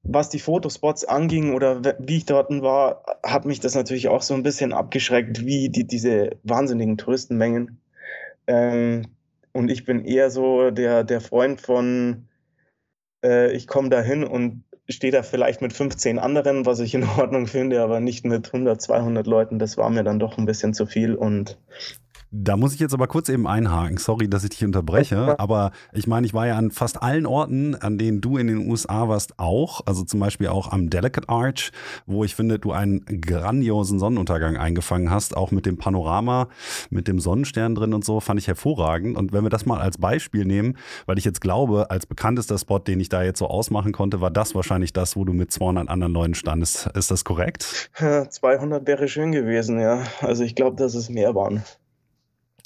was 0.04 0.30
die 0.30 0.40
Fotospots 0.40 1.06
anging 1.06 1.54
oder 1.54 1.82
wie 2.00 2.18
ich 2.18 2.26
dort 2.26 2.50
war, 2.62 3.04
hat 3.24 3.46
mich 3.46 3.60
das 3.60 3.76
natürlich 3.76 4.08
auch 4.08 4.22
so 4.22 4.34
ein 4.34 4.44
bisschen 4.44 4.74
abgeschreckt, 4.74 5.46
wie 5.46 5.70
die, 5.70 5.86
diese 5.86 6.32
wahnsinnigen 6.44 6.98
Touristenmengen. 6.98 7.80
Ähm, 8.48 9.08
und 9.52 9.70
ich 9.70 9.86
bin 9.86 10.06
eher 10.06 10.30
so 10.30 10.72
der, 10.72 11.04
der 11.04 11.22
Freund 11.22 11.62
von, 11.62 12.28
äh, 13.24 13.52
ich 13.52 13.68
komme 13.68 13.90
da 13.90 14.02
hin 14.02 14.24
und 14.24 14.64
stehe 14.88 15.12
da 15.12 15.22
vielleicht 15.22 15.62
mit 15.62 15.74
15 15.74 16.18
anderen, 16.18 16.66
was 16.66 16.80
ich 16.80 16.96
in 16.96 17.04
Ordnung 17.18 17.48
finde, 17.48 17.82
aber 17.82 18.00
nicht 18.00 18.26
mit 18.26 18.48
100, 18.48 18.82
200 18.82 19.28
Leuten. 19.28 19.60
Das 19.60 19.78
war 19.78 19.90
mir 19.90 20.04
dann 20.04 20.20
doch 20.20 20.38
ein 20.38 20.46
bisschen 20.46 20.74
zu 20.74 20.86
viel 20.86 21.16
und 21.16 21.60
da 22.32 22.58
muss 22.58 22.74
ich 22.74 22.80
jetzt 22.80 22.94
aber 22.94 23.08
kurz 23.08 23.30
eben 23.30 23.48
einhaken. 23.48 23.98
Sorry, 23.98 24.30
dass 24.30 24.44
ich 24.44 24.52
dich 24.52 24.64
unterbreche. 24.64 25.40
Aber 25.40 25.72
ich 25.94 26.08
meine, 26.08 26.28
ich 26.28 26.34
war 26.34 26.48
ja 26.48 26.58
an 26.58 26.72
fast 26.72 27.02
allen 27.02 27.26
Orten, 27.26 27.76
an 27.76 27.98
denen 27.98 28.22
du 28.22 28.38
in 28.38 28.48
den 28.48 28.70
USA 28.70 29.08
warst, 29.08 29.40
auch. 29.40 29.82
Also 29.86 30.04
zum 30.04 30.20
Beispiel 30.20 30.48
auch 30.48 30.72
am 30.72 30.90
Delicate 30.90 31.28
Arch, 31.28 31.72
wo 32.06 32.24
ich 32.24 32.36
finde, 32.36 32.60
du 32.60 32.72
einen 32.72 33.04
grandiosen 33.22 34.00
Sonnenuntergang 34.00 34.58
eingefangen 34.58 35.10
hast. 35.10 35.36
Auch 35.36 35.52
mit 35.52 35.66
dem 35.66 35.78
Panorama, 35.78 36.48
mit 36.90 37.08
dem 37.08 37.20
Sonnenstern 37.20 37.76
drin 37.76 37.94
und 37.94 38.06
so, 38.06 38.20
fand 38.20 38.40
ich 38.40 38.48
hervorragend. 38.48 39.18
Und 39.18 39.34
wenn 39.34 39.44
wir 39.44 39.50
das 39.50 39.66
mal 39.66 39.80
als 39.80 39.98
Beispiel 39.98 40.46
nehmen, 40.46 40.78
weil 41.06 41.18
ich 41.18 41.26
jetzt 41.26 41.42
glaube, 41.42 41.90
als 41.90 42.06
bekanntester 42.06 42.58
Spot, 42.58 42.80
den 42.80 43.00
ich 43.00 43.10
da 43.10 43.24
jetzt 43.24 43.40
so 43.40 43.48
ausmachen 43.48 43.92
konnte, 43.92 44.22
war 44.22 44.32
das 44.32 44.54
wahrscheinlich 44.54 44.94
das, 44.94 45.16
wo 45.16 45.26
du 45.26 45.34
mit 45.34 45.52
200 45.52 45.90
anderen 45.90 46.14
Leuten 46.14 46.36
standest. 46.36 46.88
Ist 46.94 47.10
das 47.10 47.24
korrekt? 47.24 47.90
200 47.96 48.86
wäre 48.86 49.08
schön 49.08 49.32
gewesen, 49.32 49.80
ja. 49.80 50.04
Also 50.22 50.44
ich 50.44 50.54
glaube, 50.56 50.76
dass 50.76 50.94
es 50.94 51.10
mehr 51.10 51.34
waren. 51.34 51.64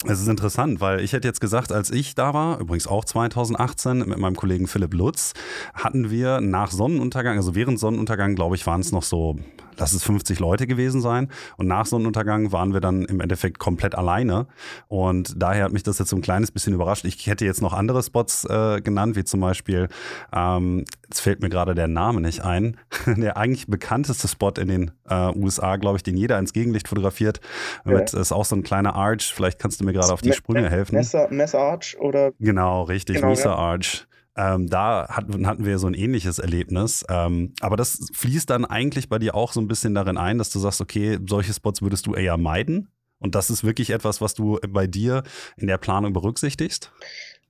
Es 0.06 0.20
ist 0.20 0.28
interessant, 0.28 0.82
weil 0.82 1.00
ich 1.00 1.14
hätte 1.14 1.28
jetzt 1.30 1.40
gesagt, 1.40 1.72
als 1.72 1.90
ich 1.90 2.14
da 2.14 2.34
war, 2.34 2.60
übrigens 2.60 2.88
auch 2.88 3.06
2018 3.06 4.00
mit 4.00 4.18
meinem 4.18 4.36
Kollegen 4.36 4.68
Philipp 4.68 4.94
Lutz, 4.94 5.34
hatten 5.74 6.10
wir 6.10 6.42
nach 6.42 6.72
Sonnenuntergang, 6.72 7.38
also 7.38 7.56
während 7.56 7.80
Sonnenuntergang, 7.80 8.36
glaube 8.36 8.56
ich, 8.56 8.68
waren 8.68 8.82
es 8.82 8.92
noch 8.92 9.04
so 9.04 9.38
lass 9.78 9.94
es 9.94 10.04
50 10.04 10.40
Leute 10.40 10.68
gewesen 10.68 11.02
sein. 11.02 11.30
Und 11.58 11.68
nach 11.68 11.86
Sonnenuntergang 11.86 12.52
waren 12.52 12.74
wir 12.74 12.82
dann 12.82 13.06
im 13.06 13.20
Endeffekt 13.20 13.60
komplett 13.60 13.96
alleine. 13.96 14.48
Und 14.88 15.42
daher 15.42 15.66
hat 15.66 15.74
mich 15.74 15.84
das 15.84 16.00
jetzt 16.00 16.10
so 16.10 16.16
ein 16.16 16.22
kleines 16.22 16.52
bisschen 16.52 16.74
überrascht. 16.74 17.06
Ich 17.06 17.28
hätte 17.28 17.46
jetzt 17.46 17.62
noch 17.62 17.74
andere 17.74 18.04
Spots 18.04 18.46
äh, 18.46 18.82
genannt, 18.82 19.16
wie 19.16 19.24
zum 19.24 19.40
Beispiel, 19.40 19.88
ähm, 20.34 20.86
jetzt 21.04 21.22
fällt 21.22 21.42
mir 21.42 21.50
gerade 21.50 21.76
der 21.76 21.88
Name 21.88 22.22
nicht 22.22 22.42
ein, 22.42 22.78
der 23.06 23.38
eigentlich 23.38 23.68
bekannteste 23.68 24.28
Spot 24.28 24.52
in 24.52 24.68
den 24.68 24.92
äh, 25.10 25.32
USA, 25.36 25.78
glaube 25.78 25.98
ich, 25.98 26.04
den 26.04 26.18
jeder 26.18 26.40
ins 26.40 26.54
Gegenlicht 26.54 26.88
fotografiert. 26.88 27.40
Ja. 27.86 27.94
Mit, 27.94 28.14
ist 28.14 28.32
auch 28.32 28.46
so 28.46 28.56
ein 28.56 28.64
kleiner 28.64 28.96
Arch. 28.96 29.34
Vielleicht 29.34 29.60
kannst 29.60 29.80
du 29.80 29.86
mir 29.86 29.94
gerade 29.94 30.14
auf 30.14 30.22
die 30.22 30.34
Sprünge 30.34 30.70
helfen. 30.70 30.96
Messer, 30.96 31.28
Messer 31.30 31.60
Arch 31.60 31.98
oder? 32.00 32.32
Genau, 32.40 32.84
richtig, 32.84 33.18
genau, 33.18 33.30
Messer 33.30 33.52
ja. 33.52 33.56
Arch. 33.56 34.08
Ähm, 34.36 34.68
da 34.68 35.08
hatten, 35.10 35.46
hatten 35.46 35.66
wir 35.66 35.78
so 35.78 35.88
ein 35.88 35.94
ähnliches 35.94 36.40
Erlebnis. 36.40 37.06
Ähm, 37.10 37.54
aber 37.62 37.78
das 37.78 38.10
fließt 38.14 38.50
dann 38.50 38.66
eigentlich 38.66 39.10
bei 39.10 39.20
dir 39.20 39.36
auch 39.36 39.54
so 39.54 39.62
ein 39.62 39.68
bisschen 39.68 39.94
darin 39.94 40.18
ein, 40.18 40.38
dass 40.38 40.50
du 40.50 40.60
sagst, 40.60 40.82
okay, 40.82 41.20
solche 41.28 41.54
Spots 41.54 41.82
würdest 41.82 42.08
du 42.08 42.16
eher 42.16 42.38
meiden. 42.38 42.90
Und 43.20 43.36
das 43.36 43.50
ist 43.50 43.64
wirklich 43.64 43.92
etwas, 43.92 44.22
was 44.22 44.34
du 44.34 44.60
bei 44.68 44.88
dir 44.88 45.24
in 45.58 45.68
der 45.68 45.78
Planung 45.78 46.14
berücksichtigst? 46.14 46.92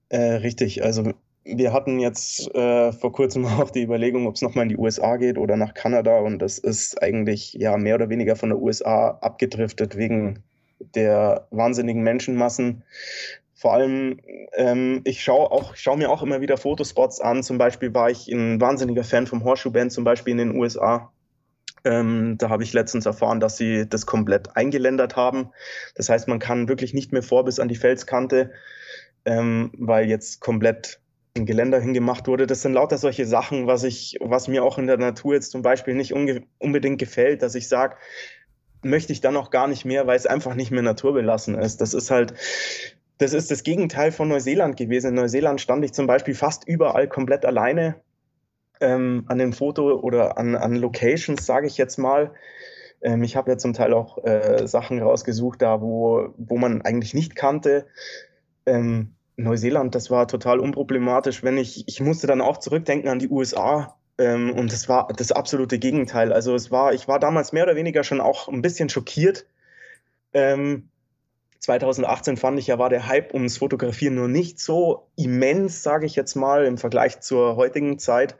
Äh, 0.09 0.35
richtig. 0.35 0.83
Also 0.83 1.13
wir 1.45 1.73
hatten 1.73 1.99
jetzt 1.99 2.53
äh, 2.53 2.91
vor 2.91 3.11
kurzem 3.11 3.45
auch 3.59 3.71
die 3.71 3.83
Überlegung, 3.83 4.27
ob 4.27 4.35
es 4.35 4.41
nochmal 4.41 4.63
in 4.63 4.69
die 4.69 4.77
USA 4.77 5.17
geht 5.17 5.37
oder 5.37 5.55
nach 5.55 5.73
Kanada. 5.73 6.19
Und 6.19 6.39
das 6.39 6.57
ist 6.57 7.01
eigentlich 7.01 7.53
ja 7.53 7.77
mehr 7.77 7.95
oder 7.95 8.09
weniger 8.09 8.35
von 8.35 8.49
der 8.49 8.59
USA 8.59 9.17
abgedriftet 9.21 9.95
wegen 9.95 10.43
der 10.95 11.47
wahnsinnigen 11.51 12.03
Menschenmassen. 12.03 12.83
Vor 13.63 13.71
allem, 13.71 14.19
ähm, 14.57 14.99
ich 15.05 15.23
schaue 15.23 15.49
auch, 15.49 15.73
mir 15.95 16.09
auch 16.09 16.21
immer 16.21 16.41
wieder 16.41 16.57
Fotospots 16.57 17.21
an. 17.21 17.43
Zum 17.43 17.57
Beispiel 17.57 17.93
war 17.93 18.09
ich 18.09 18.27
ein 18.27 18.59
wahnsinniger 18.59 19.05
Fan 19.05 19.25
vom 19.25 19.45
Horseshoe 19.45 19.71
Band, 19.71 19.93
zum 19.93 20.03
Beispiel 20.03 20.31
in 20.31 20.37
den 20.39 20.57
USA. 20.57 21.13
Ähm, 21.85 22.35
da 22.37 22.49
habe 22.49 22.63
ich 22.63 22.73
letztens 22.73 23.05
erfahren, 23.05 23.39
dass 23.39 23.55
sie 23.55 23.87
das 23.87 24.05
komplett 24.05 24.57
eingeländert 24.57 25.15
haben. 25.15 25.51
Das 25.95 26.09
heißt, 26.09 26.27
man 26.27 26.39
kann 26.39 26.67
wirklich 26.67 26.93
nicht 26.93 27.13
mehr 27.13 27.23
vor 27.23 27.45
bis 27.45 27.61
an 27.61 27.69
die 27.69 27.77
Felskante, 27.77 28.51
ähm, 29.23 29.71
weil 29.77 30.09
jetzt 30.09 30.41
komplett 30.41 30.99
ein 31.37 31.45
Geländer 31.45 31.79
hingemacht 31.79 32.27
wurde. 32.27 32.47
Das 32.47 32.63
sind 32.63 32.73
lauter 32.73 32.97
solche 32.97 33.25
Sachen, 33.25 33.65
was 33.65 33.85
ich, 33.85 34.17
was 34.19 34.49
mir 34.49 34.65
auch 34.65 34.77
in 34.77 34.87
der 34.87 34.97
Natur 34.97 35.35
jetzt 35.35 35.51
zum 35.51 35.61
Beispiel 35.61 35.95
nicht 35.95 36.11
unbedingt 36.11 36.99
gefällt, 36.99 37.41
dass 37.41 37.55
ich 37.55 37.69
sage, 37.69 37.95
möchte 38.81 39.13
ich 39.13 39.21
dann 39.21 39.37
auch 39.37 39.51
gar 39.51 39.69
nicht 39.69 39.85
mehr, 39.85 40.05
weil 40.05 40.17
es 40.17 40.25
einfach 40.25 40.53
nicht 40.53 40.71
mehr 40.71 40.83
naturbelassen 40.83 41.55
ist. 41.55 41.79
Das 41.79 41.93
ist 41.93 42.11
halt, 42.11 42.33
das 43.23 43.33
ist 43.33 43.49
das 43.49 43.63
Gegenteil 43.63 44.11
von 44.11 44.27
Neuseeland 44.27 44.75
gewesen. 44.75 45.07
In 45.07 45.15
Neuseeland 45.15 45.61
stand 45.61 45.85
ich 45.85 45.93
zum 45.93 46.07
Beispiel 46.07 46.35
fast 46.35 46.67
überall 46.67 47.07
komplett 47.07 47.45
alleine 47.45 47.95
ähm, 48.81 49.23
an 49.27 49.37
dem 49.37 49.53
Foto 49.53 49.93
oder 49.93 50.37
an, 50.37 50.55
an 50.55 50.75
Locations, 50.75 51.45
sage 51.45 51.67
ich 51.67 51.77
jetzt 51.77 51.97
mal. 51.97 52.31
Ähm, 53.01 53.23
ich 53.23 53.37
habe 53.37 53.51
ja 53.51 53.57
zum 53.57 53.73
Teil 53.73 53.93
auch 53.93 54.21
äh, 54.25 54.67
Sachen 54.67 55.01
rausgesucht, 55.01 55.61
da 55.61 55.81
wo, 55.81 56.33
wo 56.37 56.57
man 56.57 56.81
eigentlich 56.81 57.13
nicht 57.13 57.35
kannte. 57.35 57.85
Ähm, 58.65 59.15
Neuseeland, 59.37 59.95
das 59.95 60.11
war 60.11 60.27
total 60.27 60.59
unproblematisch. 60.59 61.43
Wenn 61.43 61.57
ich, 61.57 61.87
ich 61.87 62.01
musste 62.01 62.27
dann 62.27 62.41
auch 62.41 62.57
zurückdenken 62.57 63.09
an 63.09 63.19
die 63.19 63.29
USA. 63.29 63.95
Ähm, 64.17 64.51
und 64.51 64.73
das 64.73 64.89
war 64.89 65.07
das 65.15 65.31
absolute 65.31 65.79
Gegenteil. 65.79 66.33
Also 66.33 66.53
es 66.55 66.71
war, 66.71 66.93
ich 66.93 67.07
war 67.07 67.19
damals 67.19 67.53
mehr 67.53 67.63
oder 67.63 67.77
weniger 67.77 68.03
schon 68.03 68.19
auch 68.19 68.49
ein 68.49 68.61
bisschen 68.61 68.89
schockiert, 68.89 69.45
ähm, 70.33 70.89
2018 71.63 72.35
fand 72.35 72.59
ich 72.59 72.67
ja, 72.67 72.77
war 72.77 72.89
der 72.89 73.07
Hype 73.07 73.33
ums 73.33 73.57
Fotografieren 73.57 74.15
nur 74.15 74.27
nicht 74.27 74.59
so 74.59 75.07
immens, 75.15 75.81
sage 75.81 76.05
ich 76.05 76.15
jetzt 76.15 76.35
mal, 76.35 76.65
im 76.65 76.77
Vergleich 76.77 77.21
zur 77.21 77.55
heutigen 77.55 77.99
Zeit. 77.99 78.35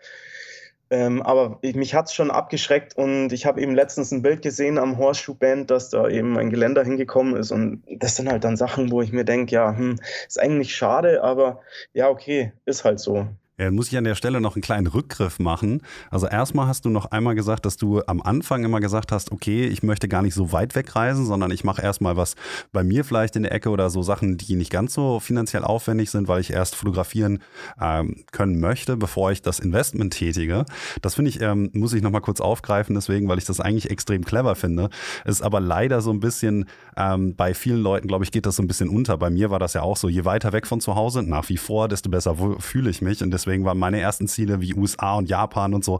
Ähm, 0.89 1.21
aber 1.21 1.59
mich 1.61 1.95
hat 1.95 2.07
es 2.07 2.13
schon 2.13 2.29
abgeschreckt 2.29 2.97
und 2.97 3.31
ich 3.31 3.45
habe 3.45 3.61
eben 3.61 3.73
letztens 3.75 4.11
ein 4.11 4.23
Bild 4.23 4.41
gesehen 4.41 4.77
am 4.77 4.97
Horseshoe 4.97 5.35
Band, 5.35 5.71
dass 5.71 5.89
da 5.89 6.09
eben 6.09 6.37
ein 6.37 6.49
Geländer 6.49 6.83
hingekommen 6.83 7.37
ist. 7.37 7.51
Und 7.51 7.81
das 7.97 8.17
sind 8.17 8.29
halt 8.29 8.43
dann 8.43 8.57
Sachen, 8.57 8.91
wo 8.91 9.01
ich 9.01 9.13
mir 9.13 9.23
denke, 9.23 9.55
ja, 9.55 9.73
hm, 9.73 9.95
ist 10.27 10.39
eigentlich 10.39 10.75
schade, 10.75 11.23
aber 11.23 11.61
ja, 11.93 12.09
okay, 12.09 12.51
ist 12.65 12.83
halt 12.83 12.99
so. 12.99 13.25
Ja, 13.63 13.71
muss 13.71 13.87
ich 13.87 13.97
an 13.97 14.03
der 14.03 14.15
Stelle 14.15 14.41
noch 14.41 14.57
einen 14.57 14.61
kleinen 14.61 14.87
Rückgriff 14.87 15.39
machen. 15.39 15.83
Also 16.11 16.27
erstmal 16.27 16.67
hast 16.67 16.83
du 16.83 16.89
noch 16.89 17.11
einmal 17.11 17.33
gesagt, 17.33 17.65
dass 17.65 17.77
du 17.77 18.01
am 18.07 18.21
Anfang 18.21 18.65
immer 18.65 18.81
gesagt 18.81 19.13
hast, 19.13 19.31
okay, 19.31 19.65
ich 19.67 19.83
möchte 19.83 20.09
gar 20.09 20.21
nicht 20.21 20.33
so 20.33 20.51
weit 20.51 20.75
wegreisen, 20.75 21.25
sondern 21.25 21.49
ich 21.49 21.63
mache 21.63 21.81
erstmal 21.81 22.17
was 22.17 22.35
bei 22.73 22.83
mir 22.83 23.05
vielleicht 23.05 23.37
in 23.37 23.43
der 23.43 23.53
Ecke 23.53 23.69
oder 23.69 23.89
so 23.89 24.01
Sachen, 24.01 24.37
die 24.37 24.55
nicht 24.55 24.69
ganz 24.69 24.93
so 24.93 25.21
finanziell 25.21 25.63
aufwendig 25.63 26.11
sind, 26.11 26.27
weil 26.27 26.41
ich 26.41 26.51
erst 26.51 26.75
fotografieren 26.75 27.39
ähm, 27.79 28.25
können 28.33 28.59
möchte, 28.59 28.97
bevor 28.97 29.31
ich 29.31 29.41
das 29.41 29.59
Investment 29.59 30.11
tätige. 30.11 30.65
Das 31.01 31.15
finde 31.15 31.29
ich, 31.29 31.39
ähm, 31.39 31.69
muss 31.71 31.93
ich 31.93 32.01
nochmal 32.01 32.19
kurz 32.19 32.41
aufgreifen, 32.41 32.95
deswegen, 32.95 33.29
weil 33.29 33.37
ich 33.37 33.45
das 33.45 33.61
eigentlich 33.61 33.89
extrem 33.89 34.25
clever 34.25 34.55
finde. 34.55 34.89
Ist 35.23 35.41
aber 35.41 35.61
leider 35.61 36.01
so 36.01 36.11
ein 36.11 36.19
bisschen, 36.19 36.65
ähm, 36.97 37.37
bei 37.37 37.53
vielen 37.53 37.81
Leuten, 37.81 38.09
glaube 38.09 38.25
ich, 38.25 38.31
geht 38.33 38.45
das 38.45 38.57
so 38.57 38.61
ein 38.61 38.67
bisschen 38.67 38.89
unter. 38.89 39.17
Bei 39.17 39.29
mir 39.29 39.51
war 39.51 39.59
das 39.59 39.73
ja 39.73 39.83
auch 39.83 39.95
so, 39.95 40.09
je 40.09 40.25
weiter 40.25 40.51
weg 40.51 40.67
von 40.67 40.81
zu 40.81 40.95
Hause, 40.95 41.23
nach 41.23 41.47
wie 41.47 41.57
vor, 41.57 41.87
desto 41.87 42.09
besser 42.09 42.35
fühle 42.59 42.89
ich 42.89 43.01
mich 43.01 43.23
und 43.23 43.31
deswegen 43.31 43.52
waren 43.63 43.77
meine 43.77 43.99
ersten 43.99 44.27
Ziele 44.27 44.61
wie 44.61 44.73
USA 44.73 45.15
und 45.15 45.29
Japan 45.29 45.73
und 45.73 45.83
so 45.85 45.99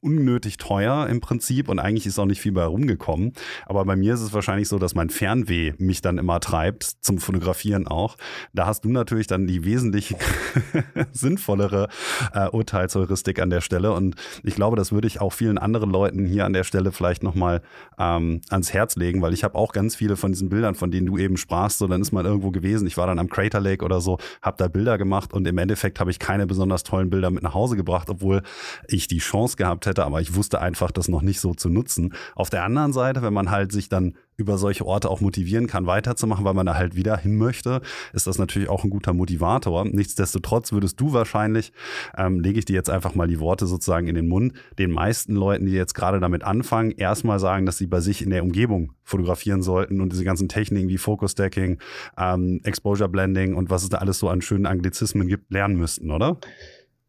unnötig 0.00 0.58
teuer 0.58 1.06
im 1.08 1.20
Prinzip 1.20 1.68
und 1.68 1.78
eigentlich 1.78 2.06
ist 2.06 2.18
auch 2.18 2.26
nicht 2.26 2.40
viel 2.40 2.52
bei 2.52 2.64
rumgekommen. 2.64 3.32
Aber 3.66 3.84
bei 3.84 3.96
mir 3.96 4.14
ist 4.14 4.20
es 4.20 4.32
wahrscheinlich 4.32 4.68
so, 4.68 4.78
dass 4.78 4.94
mein 4.94 5.10
Fernweh 5.10 5.72
mich 5.78 6.00
dann 6.00 6.18
immer 6.18 6.38
treibt, 6.40 6.84
zum 6.84 7.18
Fotografieren 7.18 7.86
auch. 7.88 8.16
Da 8.52 8.66
hast 8.66 8.84
du 8.84 8.90
natürlich 8.90 9.26
dann 9.26 9.46
die 9.46 9.64
wesentlich 9.64 10.14
sinnvollere 11.12 11.88
äh, 12.32 12.48
Urteilsheuristik 12.48 13.40
an 13.40 13.50
der 13.50 13.60
Stelle 13.60 13.92
und 13.92 14.14
ich 14.44 14.54
glaube, 14.54 14.76
das 14.76 14.92
würde 14.92 15.08
ich 15.08 15.20
auch 15.20 15.32
vielen 15.32 15.58
anderen 15.58 15.90
Leuten 15.90 16.26
hier 16.26 16.44
an 16.44 16.52
der 16.52 16.64
Stelle 16.64 16.92
vielleicht 16.92 17.24
nochmal 17.24 17.62
ähm, 17.98 18.40
ans 18.50 18.72
Herz 18.72 18.94
legen, 18.94 19.20
weil 19.20 19.32
ich 19.32 19.42
habe 19.42 19.56
auch 19.56 19.72
ganz 19.72 19.96
viele 19.96 20.16
von 20.16 20.30
diesen 20.30 20.48
Bildern, 20.48 20.76
von 20.76 20.92
denen 20.92 21.06
du 21.06 21.18
eben 21.18 21.36
sprachst, 21.36 21.78
so 21.78 21.88
dann 21.88 22.00
ist 22.00 22.12
man 22.12 22.24
irgendwo 22.24 22.52
gewesen, 22.52 22.86
ich 22.86 22.96
war 22.96 23.08
dann 23.08 23.18
am 23.18 23.28
Crater 23.28 23.60
Lake 23.60 23.84
oder 23.84 24.00
so, 24.00 24.18
habe 24.42 24.56
da 24.58 24.68
Bilder 24.68 24.96
gemacht 24.96 25.32
und 25.32 25.46
im 25.48 25.58
Endeffekt 25.58 25.98
habe 25.98 26.12
ich 26.12 26.20
keine 26.20 26.46
besonders 26.46 26.84
tollen 26.84 27.10
Bilder 27.10 27.30
mit 27.30 27.42
nach 27.42 27.54
Hause 27.54 27.76
gebracht, 27.76 28.08
obwohl 28.10 28.42
ich 28.86 29.08
die 29.08 29.18
Chance 29.18 29.56
gehabt 29.56 29.87
hätte, 29.88 30.04
aber 30.04 30.20
ich 30.20 30.34
wusste 30.34 30.60
einfach, 30.60 30.90
das 30.90 31.08
noch 31.08 31.22
nicht 31.22 31.40
so 31.40 31.54
zu 31.54 31.68
nutzen. 31.68 32.14
Auf 32.34 32.50
der 32.50 32.64
anderen 32.64 32.92
Seite, 32.92 33.22
wenn 33.22 33.34
man 33.34 33.50
halt 33.50 33.72
sich 33.72 33.88
dann 33.88 34.14
über 34.38 34.56
solche 34.56 34.86
Orte 34.86 35.10
auch 35.10 35.20
motivieren 35.20 35.66
kann, 35.66 35.86
weiterzumachen, 35.86 36.44
weil 36.44 36.54
man 36.54 36.64
da 36.64 36.76
halt 36.76 36.94
wieder 36.94 37.16
hin 37.16 37.36
möchte, 37.36 37.82
ist 38.12 38.28
das 38.28 38.38
natürlich 38.38 38.68
auch 38.68 38.84
ein 38.84 38.90
guter 38.90 39.12
Motivator. 39.12 39.84
Nichtsdestotrotz 39.84 40.70
würdest 40.70 41.00
du 41.00 41.12
wahrscheinlich, 41.12 41.72
ähm, 42.16 42.38
lege 42.38 42.60
ich 42.60 42.64
dir 42.64 42.74
jetzt 42.74 42.88
einfach 42.88 43.16
mal 43.16 43.26
die 43.26 43.40
Worte 43.40 43.66
sozusagen 43.66 44.06
in 44.06 44.14
den 44.14 44.28
Mund, 44.28 44.52
den 44.78 44.92
meisten 44.92 45.34
Leuten, 45.34 45.66
die 45.66 45.72
jetzt 45.72 45.94
gerade 45.94 46.20
damit 46.20 46.44
anfangen, 46.44 46.92
erstmal 46.92 47.40
sagen, 47.40 47.66
dass 47.66 47.78
sie 47.78 47.88
bei 47.88 48.00
sich 48.00 48.22
in 48.22 48.30
der 48.30 48.44
Umgebung 48.44 48.92
fotografieren 49.02 49.62
sollten 49.62 50.00
und 50.00 50.12
diese 50.12 50.24
ganzen 50.24 50.48
Techniken 50.48 50.88
wie 50.88 50.98
Focus 50.98 51.32
Stacking, 51.32 51.80
ähm, 52.16 52.60
Exposure 52.62 53.08
Blending 53.08 53.54
und 53.54 53.70
was 53.70 53.82
es 53.82 53.88
da 53.88 53.98
alles 53.98 54.20
so 54.20 54.28
an 54.28 54.40
schönen 54.40 54.66
Anglizismen 54.66 55.26
gibt, 55.26 55.50
lernen 55.50 55.76
müssten, 55.76 56.12
oder? 56.12 56.38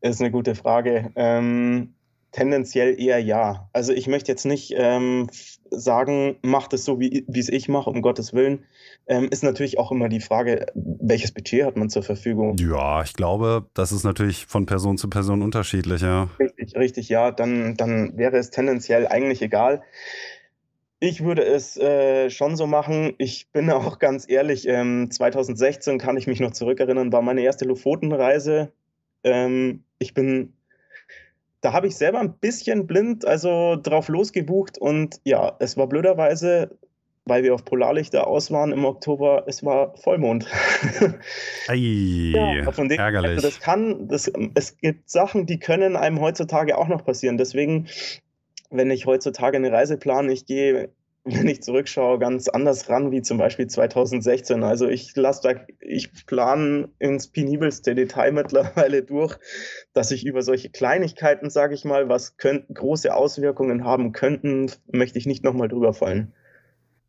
ist 0.00 0.20
eine 0.20 0.30
gute 0.30 0.54
Frage. 0.54 1.10
Ähm, 1.16 1.94
tendenziell 2.32 3.00
eher 3.00 3.18
ja. 3.18 3.68
Also 3.72 3.92
ich 3.92 4.06
möchte 4.06 4.30
jetzt 4.30 4.44
nicht 4.44 4.74
ähm, 4.76 5.28
sagen, 5.70 6.36
macht 6.42 6.72
es 6.72 6.84
so, 6.84 7.00
wie 7.00 7.24
es 7.34 7.48
ich 7.48 7.68
mache, 7.68 7.90
um 7.90 8.02
Gottes 8.02 8.32
Willen. 8.32 8.64
Ähm, 9.06 9.28
ist 9.30 9.42
natürlich 9.42 9.78
auch 9.78 9.90
immer 9.90 10.08
die 10.08 10.20
Frage, 10.20 10.66
welches 10.74 11.32
Budget 11.32 11.64
hat 11.64 11.76
man 11.76 11.88
zur 11.88 12.02
Verfügung? 12.02 12.56
Ja, 12.58 13.02
ich 13.02 13.14
glaube, 13.14 13.66
das 13.74 13.92
ist 13.92 14.04
natürlich 14.04 14.46
von 14.46 14.66
Person 14.66 14.98
zu 14.98 15.08
Person 15.08 15.42
unterschiedlich. 15.42 16.02
Ja. 16.02 16.28
Richtig, 16.38 16.76
richtig, 16.76 17.08
ja. 17.08 17.30
Dann, 17.30 17.76
dann 17.76 18.16
wäre 18.18 18.36
es 18.36 18.50
tendenziell 18.50 19.06
eigentlich 19.06 19.40
egal. 19.40 19.82
Ich 21.00 21.24
würde 21.24 21.44
es 21.44 21.76
äh, 21.76 22.28
schon 22.28 22.56
so 22.56 22.66
machen. 22.66 23.14
Ich 23.18 23.50
bin 23.52 23.70
auch 23.70 23.98
ganz 23.98 24.28
ehrlich, 24.28 24.68
ähm, 24.68 25.10
2016 25.10 25.98
kann 25.98 26.16
ich 26.16 26.26
mich 26.26 26.40
noch 26.40 26.52
zurückerinnern, 26.52 27.12
war 27.12 27.22
meine 27.22 27.40
erste 27.40 27.64
Lofotenreise. 27.64 28.72
Ähm, 29.24 29.84
ich 29.98 30.14
bin 30.14 30.52
da 31.60 31.72
habe 31.72 31.88
ich 31.88 31.96
selber 31.96 32.20
ein 32.20 32.34
bisschen 32.34 32.86
blind 32.86 33.26
also 33.26 33.76
drauf 33.76 34.08
losgebucht 34.08 34.78
und 34.78 35.20
ja, 35.24 35.56
es 35.58 35.76
war 35.76 35.88
blöderweise, 35.88 36.78
weil 37.24 37.42
wir 37.42 37.54
auf 37.54 37.64
Polarlichter 37.64 38.26
aus 38.26 38.50
waren 38.50 38.72
im 38.72 38.84
Oktober, 38.84 39.44
es 39.46 39.64
war 39.64 39.96
Vollmond. 39.96 40.46
Ei, 41.68 41.74
ja, 41.74 42.70
von 42.72 42.88
dem, 42.88 42.98
ärgerlich. 42.98 43.30
Also 43.32 43.48
das 43.48 43.60
kann, 43.60 44.08
das, 44.08 44.30
es 44.54 44.78
gibt 44.78 45.10
Sachen, 45.10 45.46
die 45.46 45.58
können 45.58 45.96
einem 45.96 46.20
heutzutage 46.20 46.78
auch 46.78 46.88
noch 46.88 47.04
passieren. 47.04 47.36
Deswegen, 47.36 47.88
wenn 48.70 48.90
ich 48.90 49.06
heutzutage 49.06 49.56
eine 49.56 49.72
Reise 49.72 49.98
plane, 49.98 50.32
ich 50.32 50.46
gehe 50.46 50.90
wenn 51.34 51.46
ich 51.48 51.62
zurückschaue, 51.62 52.18
ganz 52.18 52.48
anders 52.48 52.88
ran 52.88 53.10
wie 53.10 53.22
zum 53.22 53.38
Beispiel 53.38 53.66
2016. 53.66 54.62
Also 54.62 54.88
ich 54.88 55.14
lasse 55.16 55.42
da, 55.42 55.60
ich 55.80 56.26
plane 56.26 56.88
ins 56.98 57.28
penibelste 57.28 57.94
Detail 57.94 58.32
mittlerweile 58.32 59.02
durch, 59.02 59.36
dass 59.92 60.10
ich 60.10 60.24
über 60.24 60.42
solche 60.42 60.70
Kleinigkeiten, 60.70 61.50
sage 61.50 61.74
ich 61.74 61.84
mal, 61.84 62.08
was 62.08 62.36
könnten, 62.36 62.74
große 62.74 63.14
Auswirkungen 63.14 63.84
haben 63.84 64.12
könnten, 64.12 64.70
möchte 64.90 65.18
ich 65.18 65.26
nicht 65.26 65.44
nochmal 65.44 65.68
drüber 65.68 65.92
fallen. 65.92 66.32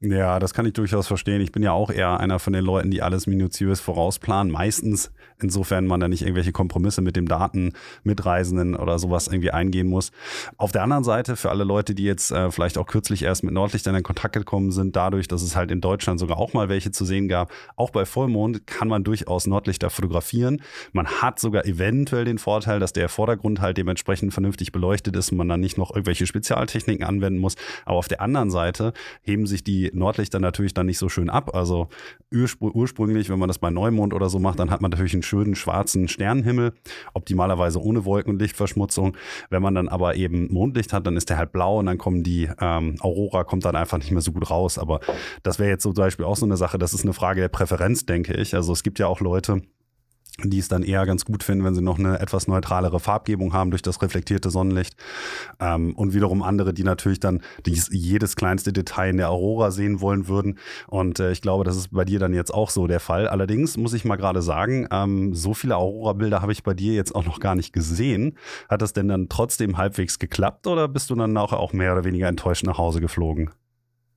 Ja, 0.02 0.40
das 0.40 0.54
kann 0.54 0.66
ich 0.66 0.72
durchaus 0.72 1.08
verstehen. 1.08 1.42
Ich 1.42 1.52
bin 1.52 1.62
ja 1.62 1.74
auch 1.74 1.92
eher 1.92 2.22
einer 2.22 2.40
von 2.40 2.54
den 2.54 2.64
Leuten, 2.64 2.90
die 2.90 3.02
alles 3.02 3.28
minutiös 3.28 3.82
vorausplanen. 3.82 4.50
Meistens, 4.50 5.12
insofern 5.42 5.88
man 5.88 6.00
da 6.00 6.08
nicht 6.08 6.22
irgendwelche 6.22 6.54
Kompromisse 6.54 7.02
mit 7.02 7.18
dem 7.18 7.28
Daten, 7.28 7.74
Mitreisenden 8.04 8.78
oder 8.78 8.98
sowas 8.98 9.28
irgendwie 9.28 9.52
eingehen 9.52 9.88
muss. 9.88 10.12
Auf 10.56 10.72
der 10.72 10.84
anderen 10.84 11.04
Seite, 11.04 11.36
für 11.36 11.50
alle 11.50 11.66
Leute, 11.66 11.96
die 11.96 12.06
jetzt 12.06 12.32
äh, 12.32 12.50
vielleicht 12.50 12.78
auch 12.78 12.88
kürzlich 12.88 13.24
erst 13.24 13.44
mit 13.44 13.54
Nordlichtern 13.54 13.94
in 13.94 14.04
Kontakt 14.04 14.36
gekommen 14.36 14.72
sind, 14.72 14.96
dadurch, 14.96 15.28
dass 15.28 15.42
es 15.42 15.58
halt 15.58 15.70
in 15.70 15.82
Deutschland 15.82 16.18
sogar 16.22 16.38
auch 16.38 16.54
mal 16.54 16.70
welche 16.70 16.92
zu 16.92 17.04
sehen 17.04 17.28
gab, 17.28 17.52
auch 17.76 17.90
bei 17.90 18.06
Vollmond 18.06 18.68
kann 18.68 18.88
man 18.88 19.04
durchaus 19.04 19.48
Nordlichter 19.48 19.90
fotografieren. 19.90 20.62
Man 20.94 21.08
hat 21.08 21.42
sogar 21.42 21.66
eventuell 21.66 22.24
den 22.24 22.38
Vorteil, 22.38 22.80
dass 22.80 22.94
der 22.94 23.10
Vordergrund 23.10 23.60
halt 23.60 23.78
dementsprechend 23.78 24.32
vernünftig 24.32 24.72
beleuchtet 24.72 25.18
ist 25.18 25.34
und 25.34 25.40
man 25.40 25.50
dann 25.50 25.60
nicht 25.60 25.78
noch 25.78 25.92
irgendwelche 25.92 26.26
Spezialtechniken 26.26 27.06
anwenden 27.06 27.40
muss. 27.40 27.56
Aber 27.84 27.98
auf 27.98 28.08
der 28.08 28.22
anderen 28.22 28.50
Seite 28.50 28.94
heben 29.24 29.46
sich 29.46 29.62
die 29.62 29.89
Nordlichter 29.94 30.40
natürlich 30.40 30.74
dann 30.74 30.86
nicht 30.86 30.98
so 30.98 31.10
schön 31.10 31.30
ab. 31.30 31.56
Also 31.56 31.90
urspr 32.34 32.76
ursprünglich, 32.76 33.30
wenn 33.30 33.40
man 33.40 33.48
das 33.48 33.60
bei 33.60 33.70
Neumond 33.70 34.14
oder 34.14 34.30
so 34.30 34.40
macht, 34.40 34.60
dann 34.60 34.70
hat 34.72 34.82
man 34.82 34.92
natürlich 34.92 35.14
einen 35.14 35.24
schönen 35.24 35.56
schwarzen 35.56 36.08
Sternenhimmel, 36.08 36.74
optimalerweise 37.14 37.82
ohne 37.82 38.06
Wolken- 38.06 38.32
und 38.32 38.42
Lichtverschmutzung. 38.42 39.16
Wenn 39.50 39.62
man 39.62 39.76
dann 39.76 39.88
aber 39.88 40.16
eben 40.16 40.52
Mondlicht 40.52 40.94
hat, 40.94 41.08
dann 41.08 41.18
ist 41.18 41.30
der 41.30 41.38
halt 41.38 41.52
blau 41.52 41.80
und 41.80 41.86
dann 41.86 41.98
kommen 41.98 42.24
die 42.24 42.50
ähm, 42.60 42.96
Aurora 43.00 43.44
kommt 43.44 43.66
dann 43.66 43.76
einfach 43.76 43.98
nicht 43.98 44.12
mehr 44.12 44.22
so 44.22 44.32
gut 44.32 44.50
raus. 44.50 44.78
Aber 44.78 45.00
das 45.44 45.60
wäre 45.60 45.70
jetzt 45.70 45.84
zum 45.84 45.94
Beispiel 45.94 46.26
auch 46.26 46.36
so 46.36 46.46
eine 46.46 46.58
Sache, 46.58 46.78
das 46.78 46.94
ist 46.94 47.04
eine 47.04 47.14
Frage 47.14 47.42
der 47.42 47.50
Präferenz, 47.50 48.06
denke 48.06 48.34
ich. 48.34 48.56
Also 48.56 48.74
es 48.74 48.84
gibt 48.84 49.00
ja 49.00 49.08
auch 49.08 49.20
Leute, 49.20 49.62
die 50.44 50.60
es 50.60 50.68
dann 50.68 50.84
eher 50.84 51.06
ganz 51.06 51.26
gut 51.26 51.44
finden, 51.44 51.64
wenn 51.64 51.76
sie 51.76 51.82
noch 51.82 52.00
eine 52.00 52.20
etwas 52.20 52.48
neutralere 52.48 53.00
Farbgebung 53.00 53.54
haben 53.54 53.72
durch 53.72 53.82
das 53.82 54.02
reflektierte 54.02 54.50
Sonnenlicht. 54.50 54.96
Ähm, 55.60 55.96
und 55.96 56.14
wiederum 56.14 56.44
andere, 56.44 56.74
die 56.74 56.84
natürlich 56.84 57.20
dann 57.20 57.42
dies, 57.66 57.90
jedes 57.92 58.36
kleinste 58.36 58.74
Detail 58.74 59.10
in 59.10 59.18
der 59.18 59.30
Aurora 59.30 59.72
sehen 59.72 60.02
wollen 60.02 60.28
würden. 60.28 60.58
Und 60.88 61.20
äh, 61.20 61.32
ich 61.32 61.42
glaube, 61.42 61.64
das 61.64 61.76
ist 61.76 61.90
bei 61.92 62.06
dir 62.06 62.20
dann 62.20 62.34
jetzt 62.34 62.54
auch 62.54 62.70
so 62.70 62.88
der 62.88 63.00
Fall. 63.00 63.28
Allerdings 63.28 63.78
muss 63.78 63.94
ich 63.94 64.06
mal 64.06 64.16
gerade 64.16 64.42
sagen, 64.42 64.88
ähm, 64.92 65.34
so 65.36 65.54
viele 65.54 65.78
Aurora-Bilder 65.78 66.42
habe 66.42 66.52
ich 66.52 66.64
bei 66.64 66.74
dir 66.74 66.94
jetzt 66.94 67.16
auch 67.16 67.26
noch 67.26 67.40
gar 67.40 67.56
nicht 67.56 67.74
gesehen. 67.74 68.38
Hat 68.70 68.82
das 68.82 68.94
denn 68.94 69.08
dann 69.08 69.30
trotzdem 69.30 69.78
halbwegs 69.78 70.20
geklappt 70.20 70.68
oder 70.68 70.88
bist 70.88 71.10
du 71.10 71.16
dann 71.16 71.34
nachher 71.34 71.60
auch 71.60 71.74
mehr 71.74 71.94
oder 71.94 72.04
weniger 72.04 72.28
enttäuscht 72.28 72.66
nach 72.66 72.78
Hause 72.78 73.02
geflogen? 73.02 73.52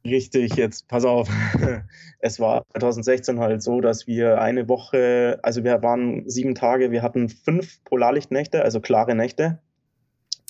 Richtig, 0.04 0.56
jetzt 0.56 0.88
pass 0.88 1.04
auf. 1.04 1.28
Es 2.24 2.38
war 2.38 2.64
2016 2.74 3.40
halt 3.40 3.64
so, 3.64 3.80
dass 3.80 4.06
wir 4.06 4.40
eine 4.40 4.68
Woche, 4.68 5.40
also 5.42 5.64
wir 5.64 5.82
waren 5.82 6.28
sieben 6.30 6.54
Tage, 6.54 6.92
wir 6.92 7.02
hatten 7.02 7.28
fünf 7.28 7.82
Polarlichtnächte, 7.82 8.62
also 8.62 8.80
klare 8.80 9.16
Nächte. 9.16 9.58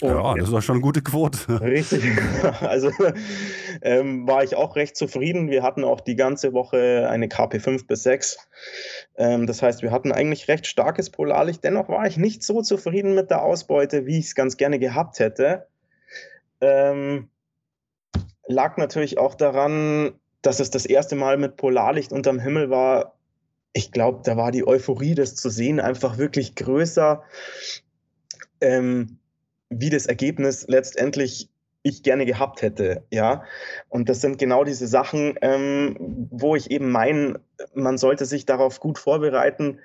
Und 0.03 0.11
ja, 0.11 0.35
das 0.35 0.51
war 0.51 0.61
schon 0.61 0.77
eine 0.77 0.83
gute 0.83 1.01
Quote. 1.01 1.39
Richtig. 1.61 2.03
Also 2.61 2.91
ähm, 3.83 4.27
war 4.27 4.43
ich 4.45 4.57
auch 4.57 4.77
recht 4.77 4.97
zufrieden. 4.97 5.51
Wir 5.51 5.63
hatten 5.63 5.85
auch 5.85 6.01
die 6.01 6.17
ganze 6.17 6.53
Woche 6.53 7.09
eine 7.09 7.29
KP 7.29 7.61
5 7.61 7.87
bis 7.87 8.03
6. 8.03 8.37
Ähm, 9.17 9.47
das 9.47 9.63
heißt, 9.63 9.83
wir 9.83 9.91
hatten 9.91 10.13
eigentlich 10.13 10.49
recht 10.49 10.67
starkes 10.67 11.11
Polarlicht. 11.11 11.63
Dennoch 11.65 11.89
war 11.89 12.07
ich 12.07 12.17
nicht 12.17 12.43
so 12.43 12.63
zufrieden 12.63 13.15
mit 13.15 13.31
der 13.31 13.43
Ausbeute, 13.43 14.07
wie 14.07 14.19
ich 14.19 14.27
es 14.27 14.35
ganz 14.35 14.57
gerne 14.57 14.79
gehabt 14.79 15.19
hätte. 15.21 15.67
Ähm, 16.61 17.29
lag 18.47 18.77
natürlich 18.77 19.19
auch 19.19 19.35
daran, 19.35 20.13
dass 20.43 20.61
es 20.61 20.71
das 20.71 20.87
erste 20.87 21.15
Mal 21.15 21.39
mit 21.39 21.57
Polarlicht 21.57 22.13
unterm 22.13 22.39
Himmel 22.39 22.71
war. 22.71 23.17
Ich 23.73 23.93
glaube, 23.93 24.21
da 24.25 24.37
war 24.37 24.51
die 24.51 24.67
Euphorie, 24.67 25.15
das 25.15 25.35
zu 25.35 25.49
sehen, 25.49 25.81
einfach 25.81 26.19
wirklich 26.19 26.55
größer, 26.55 27.23
ähm, 28.61 29.19
wie 29.71 29.91
das 29.91 30.07
Ergebnis 30.07 30.67
letztendlich 30.69 31.49
ich 31.85 32.03
gerne 32.03 32.27
gehabt 32.27 32.63
hätte, 32.63 33.05
ja. 33.11 33.45
Und 33.89 34.09
das 34.09 34.21
sind 34.21 34.39
genau 34.39 34.65
diese 34.65 34.87
Sachen, 34.87 35.35
ähm, 35.43 35.97
wo 36.31 36.55
ich 36.55 36.71
eben 36.71 36.91
meine, 36.91 37.41
man 37.75 37.99
sollte 37.99 38.25
sich 38.25 38.47
darauf 38.47 38.79
gut 38.79 38.99
vorbereiten, 38.99 39.81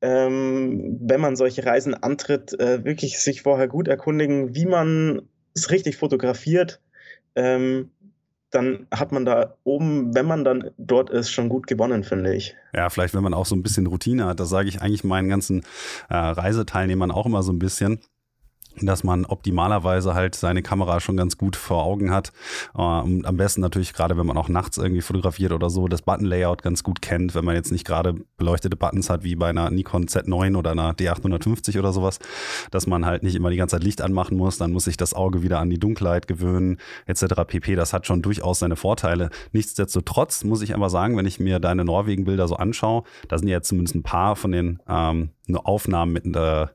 ähm, 0.00 0.98
wenn 1.00 1.20
man 1.20 1.36
solche 1.36 1.64
Reisen 1.64 1.94
antritt, 1.94 2.58
äh, 2.60 2.84
wirklich 2.84 3.18
sich 3.18 3.42
vorher 3.42 3.68
gut 3.68 3.88
erkundigen, 3.88 4.54
wie 4.54 4.66
man 4.66 5.22
es 5.54 5.70
richtig 5.70 5.96
fotografiert, 5.96 6.80
ähm, 7.34 7.90
dann 8.50 8.86
hat 8.90 9.12
man 9.12 9.24
da 9.24 9.54
oben, 9.64 10.14
wenn 10.14 10.26
man 10.26 10.44
dann 10.44 10.70
dort 10.78 11.10
ist, 11.10 11.30
schon 11.30 11.48
gut 11.48 11.66
gewonnen, 11.66 12.04
finde 12.04 12.34
ich. 12.34 12.54
Ja, 12.74 12.88
vielleicht, 12.88 13.14
wenn 13.14 13.22
man 13.22 13.34
auch 13.34 13.46
so 13.46 13.54
ein 13.54 13.62
bisschen 13.62 13.86
Routine 13.86 14.26
hat, 14.26 14.40
das 14.40 14.48
sage 14.48 14.68
ich 14.68 14.80
eigentlich 14.80 15.04
meinen 15.04 15.28
ganzen 15.28 15.62
äh, 16.08 16.16
Reiseteilnehmern 16.16 17.10
auch 17.10 17.26
immer 17.26 17.42
so 17.42 17.52
ein 17.52 17.58
bisschen 17.58 18.00
dass 18.86 19.04
man 19.04 19.24
optimalerweise 19.24 20.14
halt 20.14 20.34
seine 20.34 20.62
Kamera 20.62 21.00
schon 21.00 21.16
ganz 21.16 21.36
gut 21.38 21.56
vor 21.56 21.84
Augen 21.84 22.10
hat. 22.10 22.32
Äh, 22.76 22.82
und 22.82 23.26
am 23.26 23.36
besten 23.36 23.60
natürlich 23.60 23.92
gerade, 23.92 24.16
wenn 24.16 24.26
man 24.26 24.36
auch 24.36 24.48
nachts 24.48 24.78
irgendwie 24.78 25.02
fotografiert 25.02 25.52
oder 25.52 25.70
so, 25.70 25.88
das 25.88 26.02
Button-Layout 26.02 26.62
ganz 26.62 26.82
gut 26.82 27.02
kennt, 27.02 27.34
wenn 27.34 27.44
man 27.44 27.54
jetzt 27.54 27.72
nicht 27.72 27.86
gerade 27.86 28.14
beleuchtete 28.36 28.76
Buttons 28.76 29.10
hat 29.10 29.24
wie 29.24 29.36
bei 29.36 29.48
einer 29.48 29.70
Nikon 29.70 30.06
Z9 30.06 30.56
oder 30.56 30.72
einer 30.72 30.92
D850 30.92 31.78
oder 31.78 31.92
sowas, 31.92 32.18
dass 32.70 32.86
man 32.86 33.06
halt 33.06 33.22
nicht 33.22 33.34
immer 33.34 33.50
die 33.50 33.56
ganze 33.56 33.76
Zeit 33.76 33.84
Licht 33.84 34.00
anmachen 34.02 34.36
muss, 34.36 34.58
dann 34.58 34.72
muss 34.72 34.84
sich 34.84 34.96
das 34.96 35.14
Auge 35.14 35.42
wieder 35.42 35.58
an 35.58 35.70
die 35.70 35.78
Dunkelheit 35.78 36.26
gewöhnen, 36.26 36.78
etc. 37.06 37.24
pp. 37.46 37.74
Das 37.74 37.92
hat 37.92 38.06
schon 38.06 38.22
durchaus 38.22 38.60
seine 38.60 38.76
Vorteile. 38.76 39.30
Nichtsdestotrotz 39.52 40.44
muss 40.44 40.62
ich 40.62 40.74
aber 40.74 40.90
sagen, 40.90 41.16
wenn 41.16 41.26
ich 41.26 41.40
mir 41.40 41.58
deine 41.58 41.84
Norwegen-Bilder 41.84 42.48
so 42.48 42.56
anschaue, 42.56 43.02
da 43.28 43.38
sind 43.38 43.48
ja 43.48 43.56
jetzt 43.56 43.68
zumindest 43.68 43.94
ein 43.94 44.02
paar 44.02 44.36
von 44.36 44.52
den 44.52 44.80
ähm, 44.88 45.30
Aufnahmen 45.56 46.12
mit 46.12 46.24
der 46.26 46.72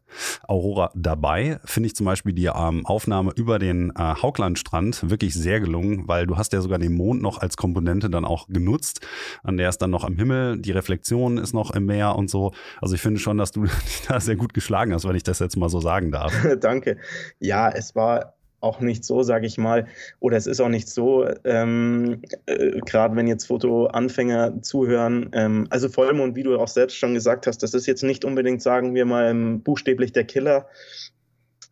Aurora 0.48 0.92
dabei, 0.96 1.60
finde 1.66 1.88
ich 1.88 1.96
zum 1.96 2.06
Beispiel 2.06 2.34
die 2.34 2.46
ähm, 2.46 2.86
Aufnahme 2.86 3.32
über 3.36 3.60
den 3.60 3.92
äh, 3.92 4.16
Hauglandstrand 4.22 5.10
wirklich 5.10 5.34
sehr 5.34 5.60
gelungen, 5.60 6.08
weil 6.08 6.28
du 6.28 6.38
hast 6.38 6.54
ja 6.54 6.62
sogar 6.62 6.80
den 6.80 6.94
Mond 6.94 7.22
noch 7.22 7.40
als 7.40 7.58
Komponente 7.58 8.10
dann 8.10 8.26
auch 8.26 8.48
genutzt. 8.48 9.02
An 9.44 9.58
der 9.58 9.70
ist 9.70 9.80
dann 9.80 9.92
noch 9.92 10.04
am 10.04 10.16
Himmel, 10.16 10.60
die 10.60 10.72
Reflexion 10.72 11.38
ist 11.38 11.54
noch 11.54 11.72
im 11.72 11.86
Meer 11.86 12.16
und 12.16 12.30
so. 12.30 12.54
Also 12.82 12.96
ich 12.96 13.02
finde 13.02 13.20
schon, 13.20 13.38
dass 13.38 13.52
du 13.52 13.66
da 14.08 14.20
sehr 14.20 14.36
gut 14.36 14.54
geschlagen 14.54 14.94
hast, 14.94 15.08
wenn 15.08 15.16
ich 15.16 15.24
das 15.24 15.40
jetzt 15.40 15.58
mal 15.58 15.70
so 15.70 15.80
sagen 15.80 16.12
darf. 16.12 16.34
Danke. 16.60 16.98
Ja, 17.40 17.70
es 17.70 17.96
war 17.96 18.34
auch 18.64 18.80
nicht 18.80 19.04
so, 19.04 19.24
sage 19.24 19.46
ich 19.46 19.58
mal, 19.58 19.88
oder 20.20 20.38
es 20.38 20.48
ist 20.48 20.60
auch 20.62 20.70
nicht 20.70 20.88
so, 20.88 21.28
ähm, 21.44 22.22
äh, 22.46 22.80
gerade 22.86 23.16
wenn 23.16 23.28
jetzt 23.28 23.46
Fotoanfänger 23.46 24.62
zuhören, 24.62 25.30
ähm, 25.34 25.68
also 25.70 25.90
Vollmond, 25.90 26.36
wie 26.36 26.44
du 26.44 26.58
auch 26.58 26.68
selbst 26.68 26.98
schon 26.98 27.14
gesagt 27.14 27.48
hast, 27.48 27.62
das 27.62 27.74
ist 27.74 27.86
jetzt 27.86 28.04
nicht 28.04 28.26
unbedingt, 28.26 28.62
sagen 28.62 28.96
wir 28.96 29.06
mal, 29.06 29.34
buchstäblich 29.34 30.14
der 30.14 30.24
Killer. 30.24 30.68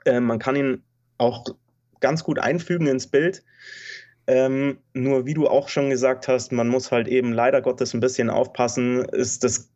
Äh, 0.05 0.19
man 0.19 0.39
kann 0.39 0.55
ihn 0.55 0.83
auch 1.17 1.45
ganz 1.99 2.23
gut 2.23 2.39
einfügen 2.39 2.87
ins 2.87 3.07
Bild. 3.07 3.43
Ähm, 4.27 4.77
nur 4.93 5.25
wie 5.25 5.33
du 5.33 5.47
auch 5.47 5.67
schon 5.67 5.89
gesagt 5.89 6.27
hast, 6.27 6.51
man 6.51 6.67
muss 6.67 6.91
halt 6.91 7.07
eben 7.07 7.33
leider 7.33 7.61
Gottes 7.61 7.93
ein 7.93 7.99
bisschen 7.99 8.29
aufpassen, 8.29 9.03
ist 9.05 9.43
das 9.43 9.69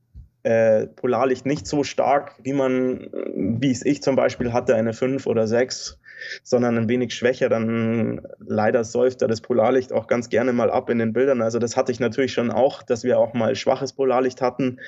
äh, 0.45 0.87
Polarlicht 0.87 1.45
nicht 1.45 1.67
so 1.67 1.83
stark, 1.83 2.35
wie 2.43 2.53
man, 2.53 3.09
wie 3.35 3.71
es 3.71 3.85
ich 3.85 4.01
zum 4.03 4.15
Beispiel 4.15 4.53
hatte, 4.53 4.75
eine 4.75 4.93
5 4.93 5.25
oder 5.27 5.47
6 5.47 5.99
sondern 6.43 6.77
ein 6.77 6.89
wenig 6.89 7.13
schwächer, 7.13 7.49
dann 7.49 8.21
leider 8.39 8.83
säuft 8.83 9.21
da 9.21 9.27
das 9.27 9.41
Polarlicht 9.41 9.91
auch 9.93 10.07
ganz 10.07 10.29
gerne 10.29 10.53
mal 10.53 10.71
ab 10.71 10.89
in 10.89 10.99
den 10.99 11.13
Bildern. 11.13 11.41
Also 11.41 11.59
das 11.59 11.77
hatte 11.77 11.91
ich 11.91 11.99
natürlich 11.99 12.33
schon 12.33 12.51
auch, 12.51 12.83
dass 12.83 13.03
wir 13.03 13.19
auch 13.19 13.33
mal 13.33 13.55
schwaches 13.55 13.93
Polarlicht 13.93 14.41
hatten. 14.41 14.79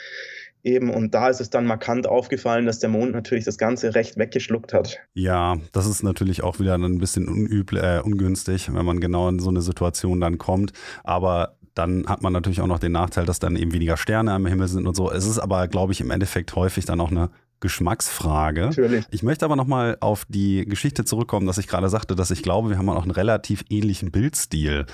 eben. 0.63 0.89
Und 0.89 1.13
da 1.13 1.30
ist 1.30 1.39
es 1.39 1.50
dann 1.50 1.65
markant 1.65 2.08
aufgefallen, 2.08 2.65
dass 2.65 2.80
der 2.80 2.89
Mond 2.89 3.13
natürlich 3.13 3.46
das 3.46 3.58
Ganze 3.58 3.96
recht 3.96 4.17
weggeschluckt 4.17 4.74
hat. 4.74 5.00
Ja, 5.13 5.58
das 5.72 5.86
ist 5.88 6.04
natürlich 6.04 6.43
auch 6.43 6.60
wieder 6.60 6.76
ein 6.76 6.98
bisschen 6.98 7.28
unüblich, 7.28 7.84
äh, 7.84 8.02
ungünstig, 8.04 8.74
wenn 8.74 8.86
man 8.86 9.00
genau 9.00 9.30
in 9.30 9.39
so 9.39 9.50
eine 9.50 9.62
Situation 9.62 10.20
dann 10.20 10.38
kommt. 10.38 10.74
Aber 11.04 11.57
dann 11.78 12.08
hat 12.08 12.22
man 12.22 12.34
natürlich 12.34 12.62
auch 12.62 12.68
noch 12.68 12.80
den 12.80 12.92
Nachteil, 12.92 13.26
dass 13.26 13.40
dann 13.40 13.56
eben 13.56 13.74
weniger 13.74 13.98
Sterne 13.98 14.34
am 14.34 14.46
Himmel 14.46 14.68
sind 14.68 14.88
und 14.88 14.96
so. 14.96 15.12
Es 15.12 15.26
ist 15.26 15.40
aber, 15.40 15.68
glaube 15.68 15.94
ich, 15.94 16.02
im 16.02 16.12
Endeffekt 16.12 16.56
häufig 16.56 16.86
dann 16.86 17.00
auch 17.02 17.12
eine 17.12 17.30
Geschmacksfrage. 17.60 18.62
Natürlich. 18.62 19.06
Ich 19.12 19.24
möchte 19.24 19.46
aber 19.46 19.56
nochmal 19.56 19.98
auf 20.00 20.26
die 20.30 20.65
Geschichte 20.65 21.06
zurückkommen, 21.06 21.48
dass 21.48 21.58
ich 21.58 21.67
gerade 21.67 21.89
sagte, 21.89 22.15
dass 22.15 22.32
ich 22.32 22.43
glaube, 22.43 22.70
wir 22.70 22.78
haben 22.78 22.89
auch 22.89 23.02
einen 23.02 23.12
relativ 23.12 23.63
ähnlichen 23.70 24.12
Bildstil. 24.12 24.86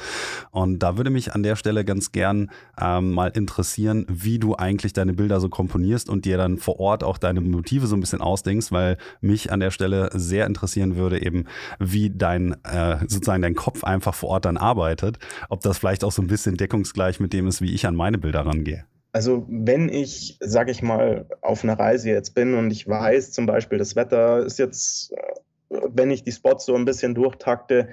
Und 0.52 0.80
da 0.80 0.97
würde 0.97 1.10
mich 1.10 1.34
an 1.34 1.43
der 1.43 1.56
Stelle 1.56 1.84
ganz 1.84 2.12
gern 2.12 2.52
ähm, 2.80 3.12
mal 3.12 3.28
interessieren, 3.28 4.06
wie 4.10 4.39
du 4.39 4.56
eigentlich 4.56 4.93
deine 4.93 5.13
Bilder 5.13 5.39
so 5.39 5.49
komponierst 5.49 6.10
und 6.10 6.26
dir 6.26 6.38
dann 6.38 6.58
vor 6.58 6.80
Ort 6.80 7.04
auch 7.04 7.17
deine 7.17 7.41
Motive 7.41 7.88
so 7.88 7.95
ein 7.95 7.99
bisschen 7.99 8.21
ausdenkst, 8.21 8.71
weil 8.71 8.97
mich 9.19 9.52
an 9.52 9.60
der 9.60 9.71
Stelle 9.71 10.10
sehr 10.13 10.45
interessieren 10.45 10.95
würde, 10.95 11.21
eben 11.23 11.45
wie 11.80 12.10
dein 12.10 12.56
äh, 12.63 12.99
sozusagen 13.02 13.41
dein 13.41 13.56
Kopf 13.56 13.84
einfach 13.84 14.13
vor 14.13 14.30
Ort 14.30 14.45
dann 14.45 14.58
arbeitet. 14.58 15.19
Ob 15.49 15.62
das 15.62 15.78
vielleicht 15.78 16.04
auch 16.04 16.12
so 16.12 16.21
ein 16.21 16.28
bisschen 16.28 16.56
deckungsgleich 16.56 17.19
mit 17.19 17.34
dem 17.34 17.47
ist, 17.47 17.62
wie 17.62 17.73
ich 17.73 17.86
an 17.86 17.95
meine 17.95 18.17
Bilder 18.17 18.45
rangehe. 18.45 18.86
Also 19.13 19.45
wenn 19.47 19.89
ich, 19.89 20.38
sag 20.39 20.69
ich 20.69 20.82
mal, 20.82 21.28
auf 21.41 21.63
einer 21.63 21.78
Reise 21.78 22.10
jetzt 22.10 22.34
bin 22.34 22.56
und 22.56 22.71
ich 22.71 22.88
weiß 22.88 23.32
zum 23.32 23.45
Beispiel, 23.45 23.78
das 23.78 23.95
Wetter 23.95 24.43
ist 24.43 24.58
jetzt, 24.58 25.13
äh, 25.13 25.82
wenn 25.89 26.10
ich 26.10 26.23
die 26.23 26.32
Spots 26.32 26.65
so 26.65 26.76
ein 26.76 26.86
bisschen 26.86 27.13
durchtakte, 27.13 27.89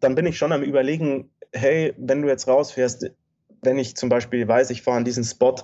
dann 0.00 0.14
bin 0.14 0.26
ich 0.26 0.38
schon 0.38 0.52
am 0.52 0.62
Überlegen, 0.62 1.30
hey, 1.52 1.92
wenn 1.98 2.22
du 2.22 2.28
jetzt 2.28 2.46
rausfährst, 2.46 3.10
wenn 3.62 3.78
ich 3.78 3.96
zum 3.96 4.08
Beispiel 4.08 4.46
weiß, 4.46 4.70
ich 4.70 4.82
fahre 4.82 4.98
an 4.98 5.04
diesen 5.04 5.24
Spot, 5.24 5.56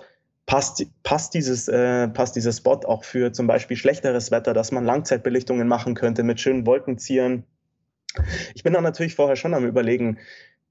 passt, 0.47 0.85
passt, 1.05 1.35
dieses, 1.35 1.69
äh, 1.69 2.09
passt 2.09 2.35
dieser 2.35 2.53
Spot 2.53 2.81
auch 2.85 3.05
für 3.05 3.33
zum 3.33 3.47
Beispiel 3.47 3.77
schlechteres 3.77 4.33
Wetter, 4.33 4.55
dass 4.55 4.73
man 4.73 4.85
Langzeitbelichtungen 4.85 5.69
machen 5.69 5.95
könnte 5.95 6.25
mit 6.25 6.41
schönen 6.41 6.67
Wolkenziehern. 6.67 7.45
Ich 8.55 8.65
bin 8.65 8.73
dann 8.73 8.85
natürlich 8.85 9.15
vorher 9.15 9.37
schon 9.37 9.55
am 9.55 9.65
Überlegen, 9.65 10.19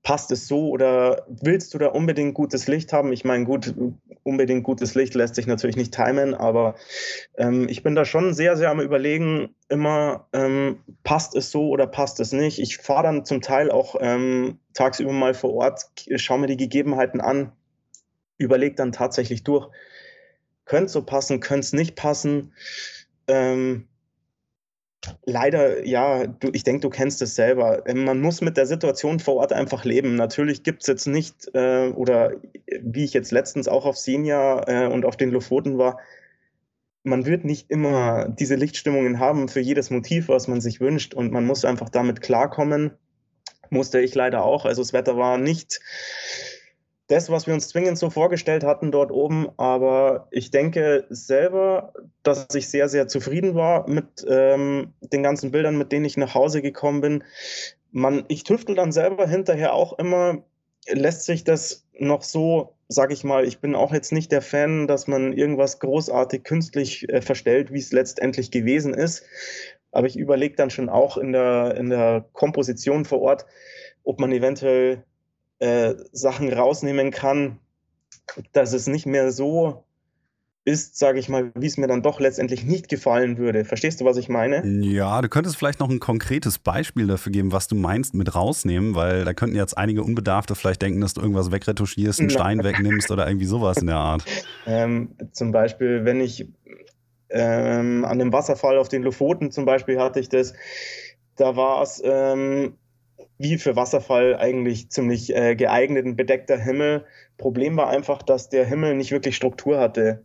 passt 0.04 0.32
es 0.32 0.48
so 0.48 0.70
oder 0.70 1.26
willst 1.30 1.74
du 1.74 1.78
da 1.78 1.88
unbedingt 1.88 2.34
gutes 2.34 2.68
Licht 2.68 2.92
haben? 2.92 3.14
Ich 3.14 3.24
meine, 3.24 3.46
gut, 3.46 3.74
unbedingt 4.24 4.64
gutes 4.64 4.96
Licht 4.96 5.16
lässt 5.16 5.36
sich 5.36 5.48
natürlich 5.48 5.78
nicht 5.78 5.94
timen, 5.94 6.34
aber 6.34 6.76
ähm, 7.38 7.68
ich 7.70 7.84
bin 7.84 7.96
da 7.96 8.04
schon 8.04 8.34
sehr, 8.34 8.58
sehr 8.58 8.70
am 8.70 8.82
Überlegen, 8.82 9.56
immer 9.70 10.28
ähm, 10.34 10.80
passt 11.04 11.36
es 11.36 11.52
so 11.52 11.70
oder 11.70 11.88
passt 11.88 12.20
es 12.20 12.34
nicht. 12.34 12.60
Ich 12.60 12.78
fahre 12.78 13.04
dann 13.04 13.26
zum 13.26 13.42
Teil 13.42 13.72
auch 13.72 13.96
ähm, 14.00 14.60
tagsüber 14.74 15.14
mal 15.14 15.34
vor 15.34 15.54
Ort, 15.54 15.86
schaue 16.18 16.40
mir 16.40 16.48
die 16.48 16.58
Gegebenheiten 16.58 17.22
an, 17.22 17.54
überlege 18.38 18.76
dann 18.76 18.92
tatsächlich 18.92 19.46
durch, 19.46 19.70
könnte 20.66 20.86
es 20.86 20.92
so 20.92 21.04
passen, 21.04 21.40
könnte 21.40 21.66
es 21.66 21.74
nicht 21.74 21.96
passen. 21.96 22.52
Ähm, 23.28 23.88
Leider, 25.26 25.86
ja, 25.86 26.28
du, 26.28 26.50
ich 26.54 26.64
denke, 26.64 26.82
du 26.82 26.90
kennst 26.90 27.22
es 27.22 27.36
selber. 27.36 27.84
Ähm, 27.88 28.06
man 28.06 28.22
muss 28.22 28.42
mit 28.42 28.58
der 28.58 28.66
Situation 28.66 29.20
vor 29.20 29.36
Ort 29.36 29.54
einfach 29.54 29.84
leben. 29.84 30.16
Natürlich 30.16 30.64
gibt 30.64 30.84
es 30.84 30.88
jetzt 30.88 31.08
nicht, 31.08 31.50
äh, 31.54 31.90
oder 31.90 32.34
wie 32.82 33.04
ich 33.04 33.14
jetzt 33.14 33.32
letztens 33.32 33.68
auch 33.68 33.86
auf 33.86 33.98
Senia 33.98 34.64
äh, 34.68 34.88
und 34.88 35.06
auf 35.06 35.18
den 35.18 35.32
Lofoten 35.32 35.78
war, 35.78 36.00
man 37.04 37.26
wird 37.26 37.44
nicht 37.44 37.70
immer 37.70 38.30
diese 38.30 38.56
Lichtstimmungen 38.56 39.20
haben 39.20 39.50
für 39.50 39.60
jedes 39.60 39.90
Motiv, 39.90 40.30
was 40.30 40.48
man 40.48 40.62
sich 40.62 40.80
wünscht. 40.80 41.14
Und 41.14 41.32
man 41.34 41.46
muss 41.46 41.66
einfach 41.66 41.90
damit 41.90 42.22
klarkommen. 42.22 42.92
Musste 43.70 44.00
ich 44.00 44.16
leider 44.16 44.44
auch. 44.46 44.66
Also 44.66 44.82
das 44.82 44.94
Wetter 44.94 45.18
war 45.18 45.38
nicht 45.38 45.82
das, 47.08 47.30
was 47.30 47.48
wir 47.48 47.54
uns 47.54 47.68
zwingend 47.68 47.98
so 47.98 48.10
vorgestellt 48.10 48.64
hatten 48.64 48.92
dort 48.92 49.12
oben. 49.12 49.50
Aber 49.58 50.28
ich 50.32 50.52
denke 50.52 51.06
selber, 51.10 51.94
dass 52.24 52.48
ich 52.56 52.70
sehr, 52.70 52.88
sehr 52.88 53.08
zufrieden 53.08 53.56
war 53.56 53.90
mit 53.90 54.26
ähm, 54.28 54.94
den 55.02 55.24
ganzen 55.24 55.52
Bildern, 55.52 55.78
mit 55.78 55.92
denen 55.92 56.06
ich 56.06 56.18
nach 56.18 56.34
Hause 56.34 56.62
gekommen 56.62 57.02
bin. 57.02 57.24
Man, 57.92 58.24
ich 58.30 58.44
tüftel 58.44 58.76
dann 58.76 58.92
selber 58.92 59.28
hinterher 59.28 59.74
auch 59.74 60.00
immer, 60.00 60.44
lässt 60.88 61.26
sich 61.26 61.44
das 61.44 61.86
noch 62.00 62.24
so, 62.24 62.76
sag 62.88 63.12
ich 63.12 63.24
mal, 63.24 63.46
ich 63.46 63.60
bin 63.60 63.76
auch 63.76 63.94
jetzt 63.94 64.12
nicht 64.12 64.32
der 64.32 64.42
Fan, 64.42 64.88
dass 64.88 65.08
man 65.08 65.34
irgendwas 65.34 65.80
großartig 65.80 66.44
künstlich 66.44 67.08
äh, 67.10 67.22
verstellt, 67.22 67.72
wie 67.72 67.80
es 67.80 67.92
letztendlich 67.92 68.50
gewesen 68.50 68.94
ist. 68.94 69.24
Aber 69.92 70.08
ich 70.08 70.18
überlege 70.18 70.56
dann 70.56 70.72
schon 70.72 70.90
auch 70.90 71.18
in 71.18 71.34
der, 71.34 71.76
in 71.78 71.90
der 71.90 72.26
Komposition 72.34 73.06
vor 73.06 73.22
Ort, 73.22 73.46
ob 74.04 74.20
man 74.20 74.32
eventuell 74.32 75.04
äh, 75.60 75.96
Sachen 76.12 76.52
rausnehmen 76.52 77.12
kann, 77.12 77.60
dass 78.52 78.74
es 78.74 78.88
nicht 78.88 79.06
mehr 79.06 79.32
so 79.32 79.86
ist, 80.66 80.98
sage 80.98 81.20
ich 81.20 81.28
mal, 81.28 81.52
wie 81.56 81.66
es 81.66 81.78
mir 81.78 81.88
dann 81.88 82.02
doch 82.02 82.20
letztendlich 82.20 82.64
nicht 82.64 82.88
gefallen 82.88 83.38
würde. 83.38 83.66
Verstehst 83.66 84.00
du, 84.00 84.06
was 84.06 84.16
ich 84.16 84.30
meine? 84.30 84.66
Ja, 84.66 85.22
du 85.22 85.28
könntest 85.28 85.58
vielleicht 85.58 85.80
noch 85.82 85.90
ein 85.90 86.00
konkretes 86.00 86.58
Beispiel 86.58 87.08
dafür 87.08 87.34
geben, 87.34 87.52
was 87.52 87.68
du 87.68 87.76
meinst 87.76 88.14
mit 88.14 88.34
rausnehmen, 88.34 88.96
weil 88.96 89.26
da 89.26 89.34
könnten 89.34 89.58
jetzt 89.58 89.78
einige 89.78 90.04
Unbedarfte 90.04 90.56
vielleicht 90.56 90.82
denken, 90.82 91.02
dass 91.02 91.16
du 91.16 91.22
irgendwas 91.22 91.52
wegretuschierst, 91.52 92.22
einen 92.22 92.30
Stein 92.30 92.64
wegnimmst 92.64 93.12
oder 93.12 93.28
irgendwie 93.28 93.46
sowas 93.46 93.78
in 93.78 93.88
der 93.88 93.98
Art. 93.98 94.24
Ähm, 94.66 95.16
zum 95.34 95.52
Beispiel, 95.52 96.06
wenn 96.06 96.22
ich 96.22 96.48
ähm, 97.30 98.06
an 98.06 98.20
dem 98.20 98.32
Wasserfall 98.32 98.78
auf 98.78 98.88
den 98.88 99.04
Lofoten 99.04 99.52
zum 99.52 99.66
Beispiel 99.66 100.00
hatte 100.00 100.22
ich 100.22 100.30
das, 100.30 100.54
da 101.36 101.58
war 101.58 101.82
es 101.82 102.02
ähm, 102.06 102.78
wie 103.44 103.58
für 103.58 103.76
Wasserfall 103.76 104.38
eigentlich 104.38 104.90
ziemlich 104.90 105.36
äh, 105.36 105.56
geeignet, 105.56 106.06
ein 106.06 106.16
bedeckter 106.16 106.58
Himmel. 106.58 107.06
Problem 107.38 107.76
war 107.76 107.90
einfach, 107.90 108.22
dass 108.24 108.50
der 108.50 108.66
Himmel 108.66 108.96
nicht 108.96 109.12
wirklich 109.12 109.36
Struktur 109.36 109.80
hatte. 109.80 110.24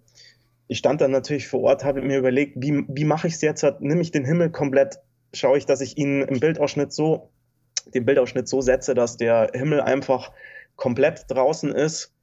Ich 0.68 0.78
stand 0.78 1.00
dann 1.00 1.10
natürlich 1.10 1.48
vor 1.48 1.62
Ort, 1.62 1.84
habe 1.84 2.00
mir 2.00 2.18
überlegt, 2.18 2.54
wie, 2.56 2.84
wie 2.88 3.04
mache 3.04 3.26
ich 3.26 3.34
es 3.34 3.40
jetzt? 3.40 3.66
Nimm 3.80 4.00
ich 4.00 4.12
den 4.12 4.24
Himmel 4.24 4.50
komplett, 4.50 5.00
schaue 5.34 5.58
ich, 5.58 5.66
dass 5.66 5.80
ich 5.80 5.98
ihn 5.98 6.22
im 6.22 6.38
Bildausschnitt 6.38 6.92
so, 6.92 7.30
den 7.92 8.04
Bildausschnitt 8.04 8.46
so 8.46 8.60
setze, 8.60 8.94
dass 8.94 9.16
der 9.16 9.50
Himmel 9.52 9.80
einfach 9.80 10.30
komplett 10.76 11.24
draußen 11.28 11.72
ist 11.72 12.14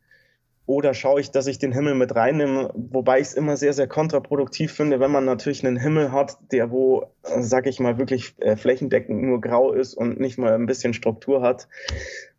oder 0.67 0.95
schaue 0.95 1.21
ich, 1.21 1.30
dass 1.30 1.45
ich 1.45 1.60
den 1.60 1.71
Himmel 1.71 1.93
mit 1.93 2.15
reinnehme, 2.15 2.71
wobei 2.73 3.19
ich 3.19 3.28
es 3.28 3.34
immer 3.36 3.56
sehr, 3.56 3.73
sehr 3.73 3.88
kontraproduktiv 3.88 4.71
finde, 4.71 4.99
wenn 4.99 5.12
man 5.12 5.23
natürlich 5.23 5.65
einen 5.65 5.78
Himmel 5.78 6.12
hat, 6.12 6.38
der 6.51 6.71
wo, 6.71 7.12
sag 7.23 7.67
ich 7.67 7.80
mal, 7.80 7.99
wirklich 7.99 8.34
äh, 8.39 8.56
flächendeckend 8.56 9.21
nur 9.21 9.41
grau 9.41 9.71
ist 9.73 9.93
und 9.93 10.19
nicht 10.19 10.39
mal 10.39 10.54
ein 10.54 10.65
bisschen 10.65 10.93
Struktur 10.93 11.43
hat. 11.43 11.67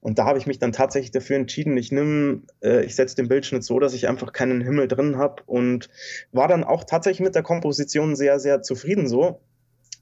Und 0.00 0.18
da 0.18 0.24
habe 0.24 0.38
ich 0.38 0.46
mich 0.46 0.58
dann 0.58 0.72
tatsächlich 0.72 1.12
dafür 1.12 1.36
entschieden, 1.36 1.76
ich 1.76 1.92
nehme, 1.92 2.42
äh, 2.62 2.84
ich 2.84 2.96
setze 2.96 3.14
den 3.14 3.28
Bildschnitt 3.28 3.62
so, 3.62 3.78
dass 3.78 3.94
ich 3.94 4.08
einfach 4.08 4.32
keinen 4.32 4.60
Himmel 4.60 4.88
drin 4.88 5.18
habe 5.18 5.42
und 5.46 5.88
war 6.32 6.48
dann 6.48 6.64
auch 6.64 6.82
tatsächlich 6.82 7.24
mit 7.24 7.34
der 7.36 7.44
Komposition 7.44 8.16
sehr, 8.16 8.40
sehr 8.40 8.62
zufrieden 8.62 9.06
so. 9.06 9.40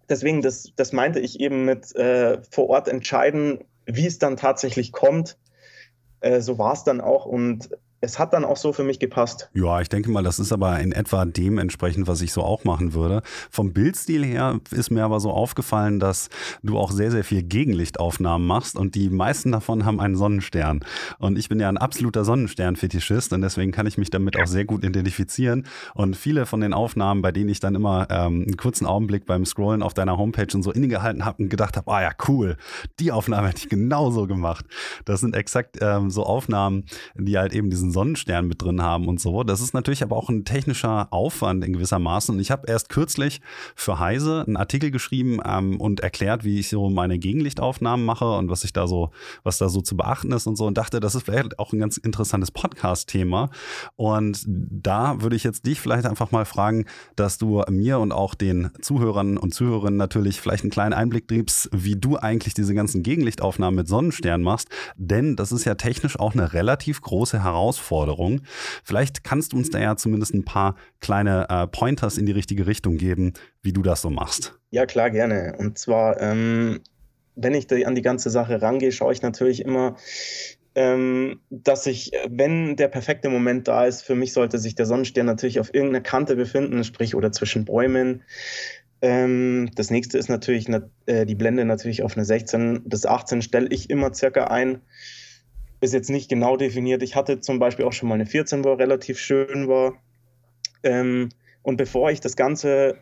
Deswegen, 0.09 0.41
das, 0.41 0.73
das 0.77 0.93
meinte 0.93 1.21
ich 1.21 1.41
eben 1.41 1.67
mit 1.67 1.95
äh, 1.95 2.39
vor 2.51 2.71
Ort 2.71 2.89
entscheiden, 2.89 3.65
wie 3.87 4.07
es 4.07 4.19
dann 4.19 4.39
tatsächlich 4.39 4.93
kommt. 4.93 5.37
Äh, 6.21 6.41
so 6.41 6.57
war 6.59 6.73
es 6.73 6.85
dann 6.85 7.03
auch 7.03 7.27
und 7.27 7.69
es 8.05 8.19
hat 8.19 8.33
dann 8.33 8.45
auch 8.45 8.57
so 8.57 8.73
für 8.73 8.85
mich 8.85 8.99
gepasst. 8.99 9.51
Ja, 9.55 9.81
ich 9.81 9.89
denke 9.89 10.11
mal, 10.11 10.23
das 10.23 10.39
ist 10.39 10.53
aber 10.53 10.79
in 10.81 10.93
etwa 10.93 11.25
dementsprechend, 11.25 12.07
was 12.07 12.21
ich 12.21 12.33
so 12.33 12.43
auch 12.43 12.65
machen 12.65 12.95
würde. 12.95 13.23
Vom 13.51 13.73
Bildstil 13.73 14.25
her 14.25 14.61
ist 14.71 14.91
mir 14.91 15.05
aber 15.05 15.21
so 15.21 15.31
aufgefallen, 15.31 15.99
dass 15.99 16.29
du 16.63 16.79
auch 16.79 16.93
sehr, 16.93 17.11
sehr 17.11 17.25
viel 17.25 17.43
Gegenlichtaufnahmen 17.43 18.47
machst 18.47 18.77
und 18.77 18.95
die 18.95 19.11
meisten 19.11 19.53
davon 19.53 19.85
haben 19.85 20.01
einen 20.01 20.17
Sonnenstern. 20.17 20.81
Und 21.19 21.39
ich 21.39 21.49
bin 21.49 21.59
ja 21.59 21.69
ein 21.69 21.79
absoluter 21.79 22.25
Sonnenstern-Fetischist 22.25 23.33
und 23.33 23.41
deswegen 23.41 23.73
kann 23.73 23.87
ich 23.87 23.99
mich 23.99 24.11
damit 24.11 24.39
auch 24.39 24.47
sehr 24.47 24.65
gut 24.65 24.85
identifizieren. 24.85 25.67
Und 25.95 26.17
viele 26.17 26.47
von 26.47 26.61
den 26.61 26.75
Aufnahmen, 26.75 27.23
bei 27.23 27.33
denen 27.33 27.49
ich 27.49 27.61
dann 27.61 27.75
immer 27.75 28.07
ähm, 28.11 28.45
einen 28.47 28.57
kurzen 28.57 28.87
Augenblick 28.87 29.25
beim 29.25 29.47
Scrollen 29.47 29.83
auf 29.83 29.95
deiner 29.95 30.19
Homepage 30.19 30.55
und 30.55 30.63
so 30.63 30.73
innegehalten 30.73 31.25
habe 31.25 31.43
und 31.43 31.49
gedacht 31.49 31.77
habe, 31.77 31.91
ah 31.91 32.03
ja, 32.03 32.11
cool, 32.29 32.57
die 33.01 33.13
Aufnahme 33.13 33.49
hätte 33.49 33.59
ich 33.59 33.69
genauso 33.69 34.27
gemacht. 34.27 34.67
Das 35.05 35.21
sind 35.21 35.35
exakt 35.35 35.79
ähm, 35.81 36.11
so 36.11 36.25
Aufnahmen, 36.25 36.85
die 37.15 37.39
halt 37.39 37.55
eben 37.55 37.71
diesen 37.71 37.94
Sonnenstern 37.95 38.47
mit 38.47 38.61
drin 38.61 38.83
haben 38.83 39.09
und 39.09 39.21
so. 39.21 39.45
Das 39.45 39.63
ist 39.63 39.73
natürlich 39.73 40.03
aber 40.03 40.17
auch 40.17 40.29
ein 40.29 40.45
technischer 40.45 41.09
Aufwand 41.11 41.65
in 41.65 41.73
gewisser 41.73 41.99
Maßen. 41.99 42.35
Und 42.35 42.41
ich 42.41 42.51
habe 42.51 42.67
erst 42.67 42.91
kürzlich 42.91 43.41
für 43.75 43.99
Heise 43.99 44.45
einen 44.47 44.59
Artikel 44.59 44.91
geschrieben 44.91 45.41
ähm, 45.47 45.81
und 45.81 46.01
erklärt, 46.01 46.45
wie 46.45 46.59
ich 46.59 46.69
so 46.69 46.91
meine 46.91 47.19
Gegenlichtaufnahmen 47.19 48.05
mache 48.05 48.31
und 48.37 48.51
was 48.51 48.65
ich 48.65 48.73
da 48.73 48.87
so, 48.87 49.11
was 49.45 49.57
da 49.59 49.71
so 49.71 49.81
zu 49.81 49.97
beachten 49.97 50.33
ist 50.33 50.47
und 50.47 50.57
so 50.57 50.67
und 50.67 50.77
dachte, 50.77 51.01
das 51.01 51.15
ist 51.15 51.25
vielleicht 51.25 51.59
auch 51.59 51.73
ein 51.73 51.79
ganz 51.79 51.97
interessantes 51.97 52.51
Podcast-Thema. 52.51 53.51
Und 53.97 54.45
da 54.47 55.23
würde 55.23 55.37
ich 55.37 55.45
jetzt 55.45 55.65
dich 55.65 55.81
vielleicht 55.81 56.07
einfach 56.07 56.33
mal 56.33 56.45
fragen, 56.45 56.85
dass 57.17 57.39
du 57.39 57.63
mir 57.71 58.01
und 58.01 58.13
auch 58.13 58.35
den 58.35 58.71
Zuhörern 58.83 59.39
und 59.39 59.55
Zuhörerinnen 59.55 59.97
natürlich 59.97 60.41
vielleicht 60.41 60.65
einen 60.65 60.71
kleinen 60.71 60.93
Einblick 60.93 61.29
gibst, 61.29 61.71
wie 61.73 61.97
du 61.97 62.17
eigentlich 62.17 62.55
diese 62.55 62.75
ganzen 62.75 63.03
Gegenlichtaufnahmen 63.03 63.77
mit 63.77 63.89
Sonnenstern 63.89 64.43
machst. 64.43 64.69
Denn 64.97 65.37
das 65.37 65.53
ist 65.53 65.65
ja 65.65 65.77
technisch 65.77 66.19
auch 66.19 66.33
eine 66.33 66.53
relativ 66.53 67.01
große 67.01 67.43
Herausforderung 67.43 67.84
Herausforderung. 67.85 68.43
Vielleicht 68.83 69.25
kannst 69.25 69.53
du 69.53 69.57
uns 69.57 69.71
da 69.71 69.79
ja 69.79 69.97
zumindest 69.97 70.35
ein 70.35 70.45
paar 70.45 70.77
kleine 71.01 71.47
äh, 71.49 71.67
Pointers 71.67 72.19
in 72.19 72.27
die 72.27 72.33
richtige 72.33 72.67
Richtung 72.67 72.97
geben, 72.97 73.35
wie 73.63 73.73
du 73.73 73.83
das 73.83 74.03
so 74.03 74.11
machst. 74.11 74.59
Ja, 74.71 74.87
klar, 74.87 75.11
gerne. 75.11 75.55
Und 75.59 75.79
zwar, 75.79 76.21
ähm, 76.21 76.81
wenn 77.37 77.55
ich 77.55 77.71
an 77.87 77.95
die 77.95 78.03
ganze 78.03 78.31
Sache 78.31 78.63
rangehe, 78.63 78.93
schaue 78.93 79.13
ich 79.13 79.23
natürlich 79.23 79.65
immer, 79.65 79.97
ähm, 80.77 81.41
dass 81.51 81.87
ich, 81.87 82.13
wenn 82.29 82.77
der 82.77 82.89
perfekte 82.89 83.29
Moment 83.29 83.69
da 83.69 83.85
ist, 83.85 84.03
für 84.03 84.17
mich 84.17 84.33
sollte 84.33 84.59
sich 84.59 84.75
der 84.75 84.87
Sonnenstern 84.87 85.27
natürlich 85.27 85.61
auf 85.61 85.73
irgendeiner 85.73 86.03
Kante 86.03 86.37
befinden, 86.37 86.83
sprich 86.83 87.15
oder 87.15 87.31
zwischen 87.31 87.65
Bäumen. 87.65 88.25
Ähm, 89.01 89.71
das 89.75 89.91
nächste 89.91 90.19
ist 90.19 90.29
natürlich 90.29 90.69
äh, 91.07 91.27
die 91.27 91.35
Blende 91.35 91.65
natürlich 91.65 92.03
auf 92.03 92.17
eine 92.17 92.25
16 92.25 92.83
bis 92.87 93.07
18 93.07 93.43
stelle 93.43 93.69
ich 93.69 93.91
immer 93.91 94.13
circa 94.15 94.45
ein. 94.45 94.81
Ist 95.85 95.93
jetzt 95.93 96.09
nicht 96.09 96.31
genau 96.31 96.57
definiert. 96.57 97.03
Ich 97.03 97.15
hatte 97.15 97.43
zum 97.43 97.59
Beispiel 97.59 97.85
auch 97.85 97.93
schon 97.93 98.09
mal 98.09 98.15
eine 98.15 98.25
14, 98.25 98.65
wo 98.65 98.73
relativ 98.73 99.19
schön 99.19 99.69
war. 99.69 99.93
Ähm, 100.83 101.29
und 101.61 101.77
bevor 101.77 102.11
ich 102.11 102.23
das 102.23 102.37
Ganze, 102.37 102.97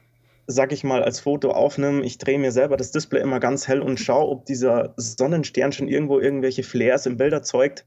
sag 0.48 0.72
ich 0.72 0.82
mal, 0.82 1.04
als 1.04 1.20
Foto 1.20 1.52
aufnehme, 1.52 2.04
ich 2.04 2.18
drehe 2.18 2.40
mir 2.40 2.50
selber 2.50 2.76
das 2.76 2.90
Display 2.90 3.20
immer 3.20 3.38
ganz 3.38 3.68
hell 3.68 3.80
und 3.80 4.00
schaue, 4.00 4.28
ob 4.28 4.46
dieser 4.46 4.94
Sonnenstern 4.96 5.70
schon 5.70 5.86
irgendwo 5.86 6.18
irgendwelche 6.18 6.64
Flares 6.64 7.06
im 7.06 7.18
Bild 7.18 7.32
erzeugt, 7.32 7.86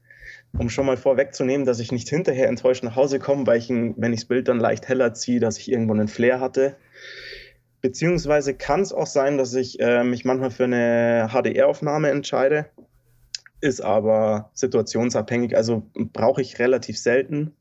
um 0.58 0.70
schon 0.70 0.86
mal 0.86 0.96
vorwegzunehmen, 0.96 1.66
dass 1.66 1.78
ich 1.78 1.92
nicht 1.92 2.08
hinterher 2.08 2.48
enttäuscht 2.48 2.82
nach 2.82 2.96
Hause 2.96 3.18
komme, 3.18 3.46
weil 3.46 3.58
ich, 3.58 3.68
wenn 3.68 4.14
ich 4.14 4.20
das 4.20 4.28
Bild 4.28 4.48
dann 4.48 4.60
leicht 4.60 4.88
heller 4.88 5.12
ziehe, 5.12 5.40
dass 5.40 5.58
ich 5.58 5.70
irgendwo 5.70 5.92
einen 5.92 6.08
Flare 6.08 6.40
hatte. 6.40 6.76
Beziehungsweise 7.82 8.54
kann 8.54 8.80
es 8.80 8.94
auch 8.94 9.06
sein, 9.06 9.36
dass 9.36 9.52
ich 9.52 9.78
äh, 9.78 10.04
mich 10.04 10.24
manchmal 10.24 10.50
für 10.50 10.64
eine 10.64 11.28
HDR-Aufnahme 11.30 12.08
entscheide, 12.08 12.70
ist 13.60 13.80
aber 13.80 14.50
situationsabhängig, 14.54 15.56
also 15.56 15.90
brauche 15.94 16.42
ich 16.42 16.58
relativ 16.58 16.98
selten. 16.98 17.52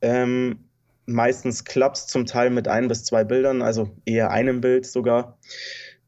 Ähm, 0.00 0.64
meistens 1.06 1.64
klappt 1.64 1.98
es 1.98 2.06
zum 2.06 2.26
Teil 2.26 2.50
mit 2.50 2.68
ein 2.68 2.88
bis 2.88 3.04
zwei 3.04 3.24
Bildern, 3.24 3.62
also 3.62 3.90
eher 4.04 4.30
einem 4.30 4.60
Bild 4.60 4.86
sogar. 4.86 5.38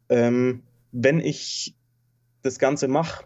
Ähm, 0.08 0.62
wenn 0.92 1.20
ich 1.20 1.76
das 2.42 2.58
Ganze 2.58 2.88
mache, 2.88 3.24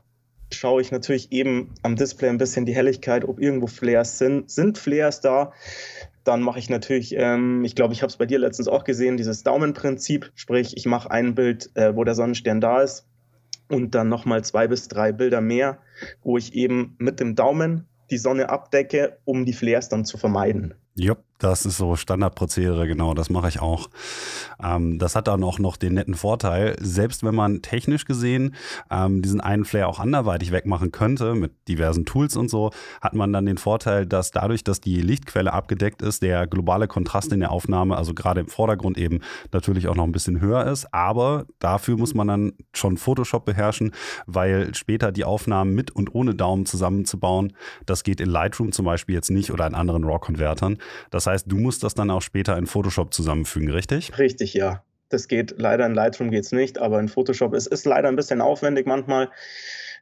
schaue 0.52 0.80
ich 0.80 0.92
natürlich 0.92 1.32
eben 1.32 1.74
am 1.82 1.96
Display 1.96 2.28
ein 2.28 2.38
bisschen 2.38 2.66
die 2.66 2.74
Helligkeit, 2.74 3.24
ob 3.24 3.40
irgendwo 3.40 3.66
Flares 3.66 4.18
sind. 4.18 4.50
Sind 4.50 4.78
Flares 4.78 5.20
da? 5.20 5.52
Dann 6.24 6.42
mache 6.42 6.58
ich 6.58 6.70
natürlich, 6.70 7.14
ähm, 7.16 7.64
ich 7.64 7.74
glaube, 7.74 7.94
ich 7.94 8.02
habe 8.02 8.10
es 8.10 8.16
bei 8.16 8.26
dir 8.26 8.38
letztens 8.38 8.68
auch 8.68 8.84
gesehen, 8.84 9.16
dieses 9.16 9.42
Daumenprinzip. 9.44 10.32
Sprich, 10.34 10.76
ich 10.76 10.86
mache 10.86 11.10
ein 11.10 11.34
Bild, 11.34 11.70
äh, 11.74 11.94
wo 11.94 12.04
der 12.04 12.14
Sonnenstern 12.14 12.60
da 12.60 12.82
ist 12.82 13.06
und 13.68 13.94
dann 13.94 14.08
nochmal 14.08 14.44
zwei 14.44 14.68
bis 14.68 14.88
drei 14.88 15.12
Bilder 15.12 15.40
mehr, 15.40 15.78
wo 16.22 16.38
ich 16.38 16.54
eben 16.54 16.94
mit 16.98 17.20
dem 17.20 17.34
Daumen 17.34 17.86
die 18.10 18.18
Sonne 18.18 18.48
abdecke, 18.50 19.18
um 19.24 19.44
die 19.44 19.52
Flares 19.52 19.88
dann 19.88 20.04
zu 20.04 20.18
vermeiden. 20.18 20.74
Jupp, 20.94 21.18
das 21.38 21.66
ist 21.66 21.76
so 21.76 21.96
Standardprozedere, 21.96 22.86
genau, 22.86 23.14
das 23.14 23.30
mache 23.30 23.48
ich 23.48 23.60
auch. 23.60 23.88
Ähm, 24.62 24.98
das 24.98 25.14
hat 25.16 25.28
dann 25.28 25.44
auch 25.44 25.58
noch 25.58 25.76
den 25.76 25.94
netten 25.94 26.14
Vorteil, 26.14 26.76
selbst 26.80 27.22
wenn 27.22 27.34
man 27.34 27.62
technisch 27.62 28.04
gesehen 28.04 28.54
ähm, 28.90 29.22
diesen 29.22 29.40
einen 29.40 29.64
Flare 29.64 29.88
auch 29.88 30.00
anderweitig 30.00 30.52
wegmachen 30.52 30.92
könnte, 30.92 31.34
mit 31.34 31.52
diversen 31.68 32.06
Tools 32.06 32.36
und 32.36 32.48
so, 32.48 32.70
hat 33.00 33.14
man 33.14 33.32
dann 33.32 33.46
den 33.46 33.58
Vorteil, 33.58 34.06
dass 34.06 34.30
dadurch, 34.30 34.64
dass 34.64 34.80
die 34.80 35.00
Lichtquelle 35.00 35.52
abgedeckt 35.52 36.02
ist, 36.02 36.22
der 36.22 36.46
globale 36.46 36.88
Kontrast 36.88 37.32
in 37.32 37.40
der 37.40 37.50
Aufnahme, 37.50 37.96
also 37.96 38.14
gerade 38.14 38.40
im 38.40 38.48
Vordergrund 38.48 38.96
eben, 38.96 39.20
natürlich 39.52 39.88
auch 39.88 39.94
noch 39.94 40.04
ein 40.04 40.12
bisschen 40.12 40.40
höher 40.40 40.66
ist. 40.66 40.92
Aber 40.92 41.46
dafür 41.58 41.96
muss 41.96 42.14
man 42.14 42.28
dann 42.28 42.52
schon 42.72 42.96
Photoshop 42.96 43.44
beherrschen, 43.44 43.92
weil 44.26 44.74
später 44.74 45.12
die 45.12 45.24
Aufnahmen 45.24 45.74
mit 45.74 45.90
und 45.90 46.14
ohne 46.14 46.34
Daumen 46.34 46.66
zusammenzubauen, 46.66 47.52
das 47.84 48.02
geht 48.04 48.20
in 48.20 48.30
Lightroom 48.30 48.72
zum 48.72 48.86
Beispiel 48.86 49.14
jetzt 49.14 49.30
nicht 49.30 49.50
oder 49.50 49.66
in 49.66 49.74
anderen 49.74 50.04
RAW-Konvertern. 50.04 50.78
Das 51.10 51.25
heißt, 51.26 51.50
du 51.50 51.56
musst 51.56 51.82
das 51.82 51.94
dann 51.94 52.10
auch 52.10 52.22
später 52.22 52.56
in 52.56 52.66
Photoshop 52.66 53.12
zusammenfügen, 53.12 53.70
richtig? 53.70 54.18
Richtig, 54.18 54.54
ja. 54.54 54.82
Das 55.08 55.28
geht 55.28 55.54
leider 55.58 55.86
in 55.86 55.94
Lightroom 55.94 56.30
geht 56.30 56.44
es 56.44 56.52
nicht, 56.52 56.78
aber 56.78 56.98
in 56.98 57.08
Photoshop 57.08 57.54
es 57.54 57.66
ist 57.66 57.86
leider 57.86 58.08
ein 58.08 58.16
bisschen 58.16 58.40
aufwendig 58.40 58.86
manchmal. 58.86 59.30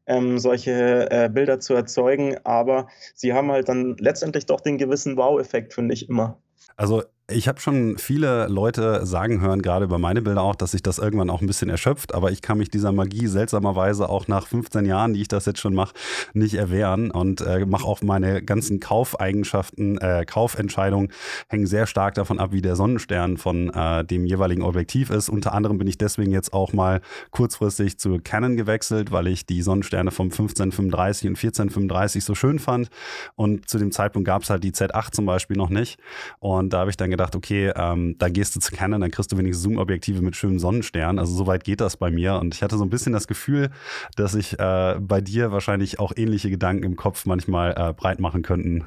Ähm, 0.07 0.39
solche 0.39 1.11
äh, 1.11 1.31
Bilder 1.31 1.61
zu 1.61 1.75
erzeugen, 1.75 2.37
aber 2.45 2.89
sie 3.15 3.33
haben 3.33 3.51
halt 3.51 3.69
dann 3.69 3.97
letztendlich 3.99 4.45
doch 4.45 4.61
den 4.61 4.77
gewissen 4.77 5.17
Wow-Effekt, 5.17 5.73
finde 5.73 5.95
ich 5.95 6.09
immer. 6.09 6.39
Also 6.77 7.05
ich 7.31 7.49
habe 7.49 7.59
schon 7.59 7.97
viele 7.97 8.49
Leute 8.49 9.07
sagen 9.07 9.41
hören, 9.41 9.63
gerade 9.63 9.87
über 9.87 9.99
meine 9.99 10.21
Bilder 10.21 10.43
auch, 10.43 10.55
dass 10.55 10.73
sich 10.73 10.83
das 10.83 10.99
irgendwann 10.99 11.31
auch 11.31 11.41
ein 11.41 11.47
bisschen 11.47 11.71
erschöpft, 11.71 12.15
aber 12.15 12.31
ich 12.31 12.43
kann 12.43 12.59
mich 12.59 12.69
dieser 12.69 12.93
Magie 12.93 13.29
seltsamerweise 13.29 14.11
auch 14.11 14.29
nach 14.29 14.47
15 14.47 14.85
Jahren, 14.85 15.15
die 15.15 15.23
ich 15.23 15.29
das 15.29 15.47
jetzt 15.47 15.59
schon 15.59 15.75
mache, 15.75 15.95
nicht 16.35 16.53
erwehren. 16.55 17.11
Und 17.11 17.41
äh, 17.41 17.65
mache 17.65 17.87
auch 17.87 18.03
meine 18.03 18.43
ganzen 18.43 18.79
Kaufeigenschaften, 18.79 19.97
äh, 19.99 20.27
Kaufentscheidungen 20.27 21.13
hängen 21.49 21.67
sehr 21.67 21.87
stark 21.87 22.15
davon 22.15 22.39
ab, 22.39 22.53
wie 22.53 22.61
der 22.61 22.77
Sonnenstern 22.77 23.39
von 23.39 23.71
äh, 23.71 24.05
dem 24.05 24.27
jeweiligen 24.27 24.63
Objektiv 24.63 25.09
ist. 25.09 25.31
Unter 25.31 25.55
anderem 25.55 25.79
bin 25.79 25.87
ich 25.87 25.97
deswegen 25.97 26.31
jetzt 26.31 26.53
auch 26.53 26.75
mal 26.75 27.01
kurzfristig 27.31 27.99
zu 27.99 28.19
Canon 28.23 28.57
gewechselt, 28.57 29.13
weil 29.13 29.29
ich 29.29 29.47
die 29.47 29.63
Sonnensterne 29.63 30.11
vom 30.11 30.27
1535 30.27 31.29
und 31.29 31.37
1435 31.37 32.23
so 32.23 32.35
schön 32.35 32.59
fand. 32.59 32.91
Und 33.35 33.67
zu 33.67 33.79
dem 33.79 33.93
Zeitpunkt 33.93 34.27
gab 34.27 34.43
es 34.43 34.51
halt 34.51 34.63
die 34.63 34.73
Z8 34.73 35.13
zum 35.13 35.25
Beispiel 35.25 35.57
noch 35.57 35.71
nicht. 35.71 35.99
Und 36.39 36.75
da 36.75 36.81
habe 36.81 36.91
ich 36.91 36.99
dann 36.99 37.14
gedacht, 37.15 37.35
okay, 37.37 37.73
ähm, 37.77 38.17
dann 38.19 38.33
gehst 38.33 38.55
du 38.55 38.61
zu 38.61 38.73
Canon, 38.73 39.01
dann 39.01 39.11
kriegst 39.11 39.33
du 39.33 39.39
wenigstens 39.39 39.65
Zoom-Objektive 39.65 40.23
mit 40.23 40.37
schönen 40.37 40.59
Sonnensternen. 40.59 41.19
Also 41.19 41.35
so 41.35 41.47
weit 41.47 41.65
geht 41.65 41.81
das 41.81 41.97
bei 41.97 42.11
mir. 42.11 42.35
Und 42.35 42.55
ich 42.55 42.63
hatte 42.63 42.77
so 42.77 42.85
ein 42.85 42.91
bisschen 42.91 43.13
das 43.13 43.27
Gefühl, 43.27 43.71
dass 44.17 44.35
ich 44.35 44.59
äh, 44.59 44.97
bei 45.01 45.21
dir 45.21 45.53
wahrscheinlich 45.53 45.99
auch 45.99 46.13
ähnliche 46.17 46.51
Gedanken 46.51 46.85
im 46.85 46.97
Kopf 46.97 47.27
manchmal 47.27 47.75
äh, 47.77 47.93
breit 47.93 48.21
machen 48.21 48.43
könnten. 48.43 48.87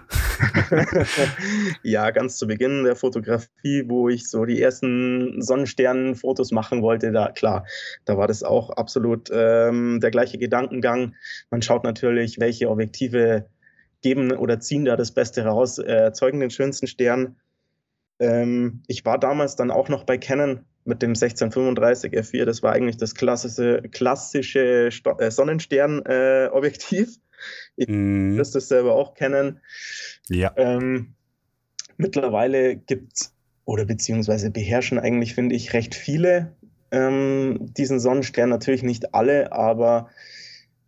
ja, 1.84 2.12
ganz 2.12 2.38
zu 2.38 2.48
Beginn 2.48 2.84
der 2.84 2.96
Fotografie, 2.96 3.86
wo 3.88 4.10
ich 4.10 4.30
so 4.30 4.46
die 4.46 4.62
ersten 4.62 5.42
Sonnensternen-Fotos 5.42 6.52
machen 6.52 6.82
wollte, 6.82 7.12
da 7.12 7.32
klar, 7.32 7.66
da 8.06 8.18
war 8.18 8.28
das 8.28 8.44
auch 8.44 8.70
absolut 8.72 9.30
ähm, 9.32 10.00
der 10.02 10.12
gleiche 10.12 10.38
Gedankengang. 10.38 11.16
Man 11.50 11.62
schaut 11.62 11.84
natürlich, 11.84 12.40
welche 12.40 12.70
Objektive 12.70 13.48
geben 14.02 14.32
oder 14.32 14.60
ziehen 14.60 14.86
da 14.86 14.96
das 14.96 15.12
Beste 15.12 15.44
raus, 15.46 15.80
äh, 15.80 15.86
erzeugen 15.86 16.40
den 16.40 16.50
schönsten 16.50 16.88
Stern. 16.88 17.36
Ähm, 18.20 18.84
ich 18.88 19.06
war 19.06 19.20
damals 19.20 19.56
dann 19.56 19.72
auch 19.72 19.90
noch 19.90 20.04
bei 20.04 20.18
Canon 20.18 20.66
mit 20.86 21.02
dem 21.02 21.12
1635 21.12 22.14
F4. 22.14 22.46
Das 22.46 22.64
war 22.64 22.74
eigentlich 22.74 22.98
das 22.98 23.14
klassische, 23.14 23.84
klassische 23.92 24.90
äh, 25.20 25.32
Sonnenstern-Objektiv. 25.32 27.08
Äh, 27.08 27.84
ich 27.84 27.88
mm. 27.88 28.40
es 28.40 28.52
selber 28.52 28.96
auch 28.96 29.14
kennen. 29.14 29.60
Ja. 30.30 30.54
Ähm, 30.56 31.14
mittlerweile 31.98 32.76
gibt 32.76 33.14
es 33.14 33.34
oder 33.66 33.86
beziehungsweise 33.86 34.50
beherrschen 34.50 34.98
eigentlich, 34.98 35.36
finde 35.36 35.56
ich, 35.56 35.74
recht 35.74 35.94
viele 35.94 36.56
ähm, 36.92 37.74
diesen 37.78 38.00
Sonnenstern. 38.00 38.50
Natürlich 38.50 38.82
nicht 38.82 39.14
alle, 39.14 39.52
aber 39.52 40.10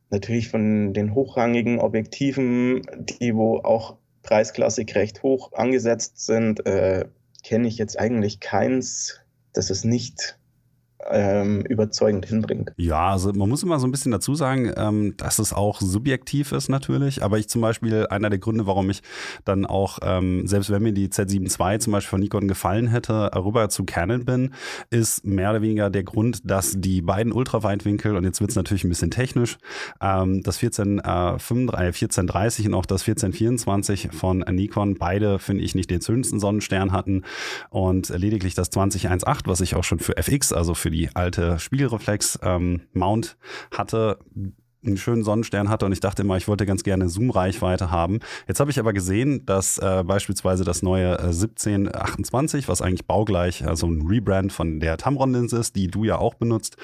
natürlich 0.09 0.47
von 0.47 0.93
den 0.93 1.13
hochrangigen 1.13 1.79
Objektiven, 1.79 2.81
die 2.99 3.35
wo 3.35 3.57
auch 3.57 3.97
preisklassig 4.23 4.95
recht 4.95 5.23
hoch 5.23 5.51
angesetzt 5.53 6.25
sind, 6.25 6.65
äh, 6.65 7.05
kenne 7.43 7.67
ich 7.67 7.77
jetzt 7.77 7.99
eigentlich 7.99 8.39
keins, 8.39 9.19
das 9.53 9.69
es 9.69 9.83
nicht 9.83 10.38
ähm, 11.09 11.61
überzeugend 11.61 12.25
hinbringt. 12.25 12.71
Ja, 12.77 13.11
also 13.11 13.31
man 13.33 13.49
muss 13.49 13.63
immer 13.63 13.79
so 13.79 13.87
ein 13.87 13.91
bisschen 13.91 14.11
dazu 14.11 14.35
sagen, 14.35 14.71
ähm, 14.75 15.15
dass 15.17 15.39
es 15.39 15.53
auch 15.53 15.79
subjektiv 15.81 16.51
ist 16.51 16.69
natürlich. 16.69 17.23
Aber 17.23 17.37
ich 17.37 17.47
zum 17.47 17.61
Beispiel, 17.61 18.07
einer 18.07 18.29
der 18.29 18.39
Gründe, 18.39 18.67
warum 18.67 18.89
ich 18.89 19.01
dann 19.45 19.65
auch, 19.65 19.99
ähm, 20.01 20.47
selbst 20.47 20.69
wenn 20.69 20.83
mir 20.83 20.93
die 20.93 21.07
Z7 21.07 21.43
II 21.43 21.79
zum 21.79 21.93
Beispiel 21.93 22.09
von 22.09 22.19
Nikon 22.19 22.47
gefallen 22.47 22.87
hätte, 22.87 23.31
rüber 23.35 23.69
zu 23.69 23.85
Canon 23.85 24.25
bin, 24.25 24.53
ist 24.89 25.25
mehr 25.25 25.51
oder 25.51 25.61
weniger 25.61 25.89
der 25.89 26.03
Grund, 26.03 26.49
dass 26.49 26.73
die 26.75 27.01
beiden 27.01 27.31
Ultraweitwinkel, 27.31 28.15
und 28.15 28.23
jetzt 28.23 28.41
wird 28.41 28.51
es 28.51 28.55
natürlich 28.55 28.83
ein 28.83 28.89
bisschen 28.89 29.11
technisch, 29.11 29.57
ähm, 30.01 30.43
das 30.43 30.57
14, 30.57 30.99
äh, 30.99 31.39
35, 31.39 32.01
1430 32.01 32.67
und 32.67 32.73
auch 32.73 32.85
das 32.85 33.03
1424 33.03 34.09
von 34.11 34.39
Nikon, 34.39 34.95
beide 34.95 35.39
finde 35.39 35.63
ich 35.63 35.75
nicht 35.75 35.89
den 35.89 36.01
schönsten 36.01 36.39
Sonnenstern 36.39 36.91
hatten 36.91 37.23
und 37.69 38.09
lediglich 38.09 38.53
das 38.53 38.69
2018, 38.69 39.19
was 39.45 39.61
ich 39.61 39.75
auch 39.75 39.83
schon 39.83 39.99
für 39.99 40.17
FX, 40.17 40.53
also 40.53 40.73
für 40.73 40.88
die 40.89 41.15
alte 41.15 41.59
Spiegelreflex-Mount 41.59 43.37
ähm, 43.39 43.77
hatte, 43.77 44.19
einen 44.85 44.97
schönen 44.97 45.23
Sonnenstern 45.23 45.69
hatte 45.69 45.85
und 45.85 45.91
ich 45.91 45.99
dachte 45.99 46.21
immer, 46.21 46.37
ich 46.37 46.47
wollte 46.47 46.65
ganz 46.65 46.83
gerne 46.83 47.09
Zoom-Reichweite 47.09 47.91
haben. 47.91 48.19
Jetzt 48.47 48.59
habe 48.59 48.71
ich 48.71 48.79
aber 48.79 48.93
gesehen, 48.93 49.45
dass 49.45 49.77
äh, 49.77 50.03
beispielsweise 50.05 50.63
das 50.63 50.81
neue 50.81 51.17
äh, 51.17 51.27
1728, 51.27 52.67
was 52.69 52.81
eigentlich 52.81 53.05
baugleich, 53.05 53.67
also 53.67 53.87
ein 53.87 54.07
Rebrand 54.07 54.53
von 54.53 54.79
der 54.79 54.97
Tamron-Linse 54.97 55.57
ist, 55.57 55.75
die 55.75 55.87
du 55.87 56.05
ja 56.05 56.17
auch 56.17 56.35
benutzt, 56.35 56.77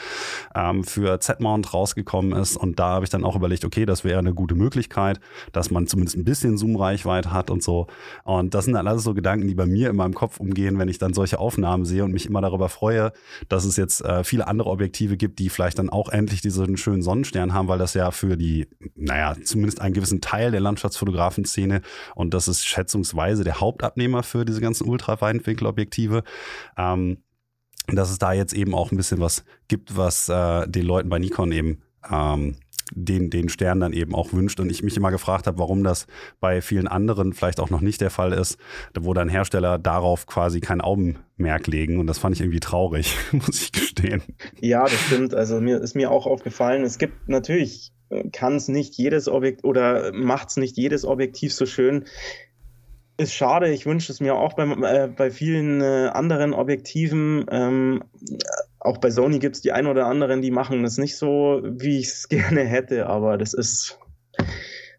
ähm, 0.53 0.84
für 0.84 1.19
Z-Mount 1.19 1.73
rausgekommen 1.73 2.34
ist 2.34 2.58
und 2.58 2.79
da 2.79 2.88
habe 2.88 3.05
ich 3.05 3.10
dann 3.10 3.23
auch 3.23 3.36
überlegt, 3.36 3.63
okay, 3.63 3.86
das 3.86 4.03
wäre 4.03 4.19
eine 4.19 4.34
gute 4.34 4.55
Möglichkeit, 4.55 5.21
dass 5.53 5.71
man 5.71 5.88
zumindest 5.88 6.17
ein 6.17 6.25
bisschen 6.25 6.58
Zoom-Reichweite 6.58 7.31
hat 7.31 7.49
und 7.49 7.63
so. 7.63 7.88
Und 8.23 8.53
das 8.53 8.65
sind 8.65 8.73
dann 8.73 8.88
alles 8.88 9.03
so 9.03 9.13
Gedanken, 9.13 9.47
die 9.47 9.55
bei 9.55 9.65
mir 9.65 9.89
in 9.89 9.95
meinem 9.95 10.13
Kopf 10.13 10.39
umgehen, 10.39 10.79
wenn 10.79 10.89
ich 10.89 10.97
dann 10.97 11.13
solche 11.13 11.39
Aufnahmen 11.39 11.86
sehe 11.86 12.03
und 12.03 12.12
mich 12.12 12.26
immer 12.26 12.41
darüber 12.41 12.67
freue, 12.67 13.13
dass 13.47 13.63
es 13.63 13.78
jetzt 13.78 14.03
äh, 14.03 14.24
viele 14.26 14.47
andere 14.47 14.69
Objektive 14.69 15.15
gibt, 15.15 15.39
die 15.39 15.49
vielleicht 15.49 15.80
dann 15.80 15.89
auch 15.89 16.09
endlich 16.09 16.41
diesen 16.41 16.76
schönen 16.76 17.01
Sonnenstern 17.01 17.53
haben, 17.53 17.67
weil 17.67 17.80
das 17.80 17.84
das 17.86 17.93
ja 17.93 18.11
für 18.11 18.36
die, 18.36 18.67
naja, 18.95 19.36
zumindest 19.43 19.79
einen 19.79 19.93
gewissen 19.93 20.21
Teil 20.21 20.51
der 20.51 20.59
Landschaftsfotografenszene 20.59 21.81
und 22.15 22.33
das 22.33 22.47
ist 22.47 22.65
schätzungsweise 22.65 23.43
der 23.43 23.59
Hauptabnehmer 23.61 24.23
für 24.23 24.45
diese 24.45 24.61
ganzen 24.61 24.88
Ultraweitwinkelobjektive. 24.89 26.23
Ähm, 26.77 27.17
dass 27.88 28.09
es 28.09 28.17
da 28.17 28.33
jetzt 28.33 28.53
eben 28.53 28.73
auch 28.73 28.91
ein 28.91 28.97
bisschen 28.97 29.19
was 29.19 29.45
gibt, 29.67 29.95
was 29.95 30.27
äh, 30.27 30.67
den 30.67 30.86
Leuten 30.86 31.07
bei 31.07 31.19
Nikon 31.19 31.51
eben 31.51 31.83
ähm, 32.11 32.55
den, 32.93 33.29
den 33.29 33.49
Stern 33.49 33.79
dann 33.79 33.93
eben 33.93 34.13
auch 34.13 34.33
wünscht. 34.33 34.59
Und 34.59 34.69
ich 34.69 34.83
mich 34.83 34.97
immer 34.97 35.11
gefragt 35.11 35.47
habe, 35.47 35.57
warum 35.57 35.83
das 35.83 36.07
bei 36.39 36.61
vielen 36.61 36.88
anderen 36.88 37.33
vielleicht 37.33 37.59
auch 37.59 37.69
noch 37.69 37.81
nicht 37.81 38.01
der 38.01 38.09
Fall 38.09 38.33
ist, 38.33 38.57
wo 38.97 39.13
dann 39.13 39.29
Hersteller 39.29 39.77
darauf 39.79 40.27
quasi 40.27 40.59
kein 40.59 40.81
Augenmerk 40.81 41.67
legen. 41.67 41.99
Und 41.99 42.07
das 42.07 42.17
fand 42.17 42.36
ich 42.36 42.41
irgendwie 42.41 42.59
traurig, 42.59 43.15
muss 43.31 43.61
ich 43.63 43.71
gestehen. 43.71 44.21
Ja, 44.59 44.83
das 44.83 44.99
stimmt. 44.99 45.33
Also 45.33 45.59
mir 45.59 45.81
ist 45.81 45.95
mir 45.95 46.11
auch 46.11 46.25
aufgefallen, 46.25 46.83
es 46.83 46.97
gibt 46.97 47.27
natürlich, 47.27 47.91
äh, 48.09 48.29
kann 48.29 48.55
es 48.55 48.67
nicht 48.67 48.95
jedes 48.95 49.27
Objekt 49.27 49.63
oder 49.63 50.11
macht 50.13 50.49
es 50.49 50.57
nicht 50.57 50.77
jedes 50.77 51.05
Objektiv 51.05 51.53
so 51.53 51.65
schön. 51.65 52.05
Ist 53.17 53.33
schade, 53.33 53.71
ich 53.71 53.86
wünsche 53.86 54.11
es 54.11 54.19
mir 54.19 54.36
auch 54.36 54.53
bei, 54.53 54.65
äh, 54.65 55.07
bei 55.07 55.31
vielen 55.31 55.79
äh, 55.79 56.09
anderen 56.11 56.53
Objektiven. 56.53 57.45
Ähm, 57.49 58.03
auch 58.86 58.97
bei 58.97 59.09
Sony 59.09 59.39
gibt 59.39 59.55
es 59.55 59.61
die 59.61 59.71
ein 59.71 59.88
oder 59.88 60.05
anderen, 60.05 60.41
die 60.41 60.51
machen 60.51 60.83
das 60.83 60.97
nicht 60.97 61.17
so, 61.17 61.61
wie 61.63 61.99
ich 61.99 62.07
es 62.07 62.27
gerne 62.29 62.63
hätte, 62.63 63.07
aber 63.07 63.38
das 63.38 63.53
ist 63.53 63.99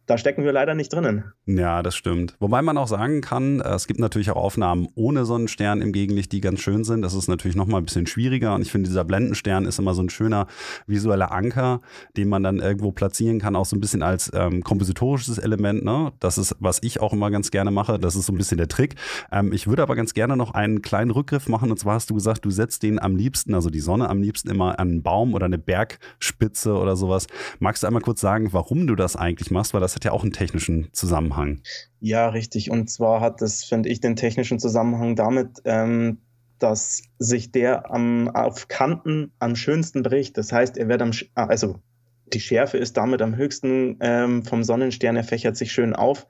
da 0.06 0.16
stecken 0.18 0.44
wir 0.44 0.52
leider 0.52 0.74
nicht 0.74 0.92
drinnen. 0.92 1.32
Ja, 1.46 1.82
das 1.82 1.96
stimmt. 1.96 2.36
Wobei 2.38 2.62
man 2.62 2.78
auch 2.78 2.86
sagen 2.86 3.20
kann, 3.20 3.60
äh, 3.60 3.74
es 3.74 3.88
gibt 3.88 3.98
natürlich 3.98 4.30
auch 4.30 4.36
Aufnahmen 4.36 4.88
ohne 4.94 5.24
Sonnenstern 5.24 5.82
im 5.82 5.92
Gegenlicht, 5.92 6.30
die 6.30 6.40
ganz 6.40 6.60
schön 6.60 6.84
sind. 6.84 7.02
Das 7.02 7.14
ist 7.14 7.26
natürlich 7.26 7.56
nochmal 7.56 7.80
ein 7.80 7.84
bisschen 7.84 8.06
schwieriger 8.06 8.54
und 8.54 8.62
ich 8.62 8.70
finde, 8.70 8.88
dieser 8.88 9.04
Blendenstern 9.04 9.64
ist 9.64 9.80
immer 9.80 9.94
so 9.94 10.02
ein 10.02 10.08
schöner 10.08 10.46
visueller 10.86 11.32
Anker, 11.32 11.80
den 12.16 12.28
man 12.28 12.44
dann 12.44 12.60
irgendwo 12.60 12.92
platzieren 12.92 13.40
kann, 13.40 13.56
auch 13.56 13.66
so 13.66 13.74
ein 13.74 13.80
bisschen 13.80 14.02
als 14.02 14.30
ähm, 14.32 14.62
kompositorisches 14.62 15.38
Element. 15.38 15.84
Ne? 15.84 16.12
Das 16.20 16.38
ist, 16.38 16.54
was 16.60 16.78
ich 16.82 17.00
auch 17.00 17.12
immer 17.12 17.30
ganz 17.32 17.50
gerne 17.50 17.72
mache. 17.72 17.98
Das 17.98 18.14
ist 18.14 18.26
so 18.26 18.32
ein 18.32 18.38
bisschen 18.38 18.58
der 18.58 18.68
Trick. 18.68 18.94
Ähm, 19.32 19.52
ich 19.52 19.66
würde 19.66 19.82
aber 19.82 19.96
ganz 19.96 20.14
gerne 20.14 20.36
noch 20.36 20.54
einen 20.54 20.82
kleinen 20.82 21.10
Rückgriff 21.10 21.48
machen 21.48 21.70
und 21.72 21.78
zwar 21.78 21.94
hast 21.94 22.10
du 22.10 22.14
gesagt, 22.14 22.44
du 22.44 22.50
setzt 22.50 22.84
den 22.84 23.00
am 23.00 23.16
liebsten, 23.16 23.54
also 23.54 23.70
die 23.70 23.80
Sonne 23.80 24.08
am 24.08 24.22
liebsten 24.22 24.50
immer 24.50 24.78
an 24.78 24.88
einen 24.88 25.02
Baum 25.02 25.34
oder 25.34 25.46
eine 25.46 25.58
Bergspitze 25.58 26.74
oder 26.74 26.94
sowas. 26.94 27.26
Magst 27.58 27.82
du 27.82 27.88
einmal 27.88 28.02
kurz 28.02 28.20
sagen, 28.20 28.52
warum 28.52 28.86
du 28.86 28.94
das 28.94 29.16
eigentlich 29.16 29.50
machst? 29.50 29.74
Weil 29.74 29.80
das 29.80 29.95
hat 29.96 30.04
ja 30.04 30.12
auch 30.12 30.22
einen 30.22 30.32
technischen 30.32 30.88
Zusammenhang. 30.92 31.62
Ja, 32.00 32.28
richtig. 32.28 32.70
Und 32.70 32.88
zwar 32.88 33.20
hat 33.20 33.40
das, 33.40 33.64
finde 33.64 33.88
ich, 33.88 34.00
den 34.00 34.14
technischen 34.14 34.60
Zusammenhang 34.60 35.16
damit, 35.16 35.62
ähm, 35.64 36.18
dass 36.58 37.02
sich 37.18 37.50
der 37.50 37.90
am, 37.90 38.28
auf 38.28 38.68
Kanten 38.68 39.32
am 39.38 39.56
schönsten 39.56 40.02
bricht. 40.02 40.36
Das 40.38 40.52
heißt, 40.52 40.76
er 40.76 40.88
wird 40.88 41.02
am, 41.02 41.12
also 41.34 41.80
die 42.32 42.40
Schärfe 42.40 42.76
ist 42.76 42.96
damit 42.96 43.22
am 43.22 43.36
höchsten 43.36 43.96
ähm, 44.00 44.44
vom 44.44 44.62
Sonnenstern, 44.64 45.16
er 45.16 45.24
fächert 45.24 45.56
sich 45.56 45.72
schön 45.72 45.94
auf. 45.94 46.26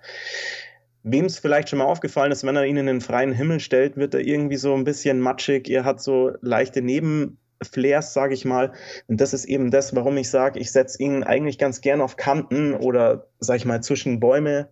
Wem 1.03 1.25
es 1.25 1.39
vielleicht 1.39 1.69
schon 1.69 1.79
mal 1.79 1.87
aufgefallen 1.87 2.33
ist, 2.33 2.45
wenn 2.45 2.57
er 2.57 2.67
ihn 2.67 2.77
in 2.77 2.87
den 2.87 3.01
freien 3.01 3.33
Himmel 3.33 3.61
stellt, 3.61 3.97
wird 3.97 4.15
er 4.15 4.21
irgendwie 4.21 4.57
so 4.57 4.75
ein 4.75 4.85
bisschen 4.85 5.21
matschig. 5.21 5.69
Er 5.69 5.85
hat 5.85 6.01
so 6.01 6.33
leichte 6.41 6.83
Neben, 6.83 7.39
Flares, 7.63 8.13
sage 8.13 8.35
ich 8.35 8.45
mal. 8.45 8.73
Und 9.07 9.21
das 9.21 9.33
ist 9.33 9.45
eben 9.45 9.71
das, 9.71 9.95
warum 9.95 10.17
ich 10.17 10.31
sage, 10.31 10.59
ich 10.59 10.73
setze 10.73 11.03
ihn 11.03 11.23
eigentlich 11.23 11.59
ganz 11.59 11.81
gern 11.81 12.01
auf 12.01 12.17
Kanten 12.17 12.75
oder, 12.75 13.29
sag 13.41 13.57
ich 13.57 13.65
mal, 13.65 13.83
zwischen 13.83 14.21
Bäume 14.21 14.69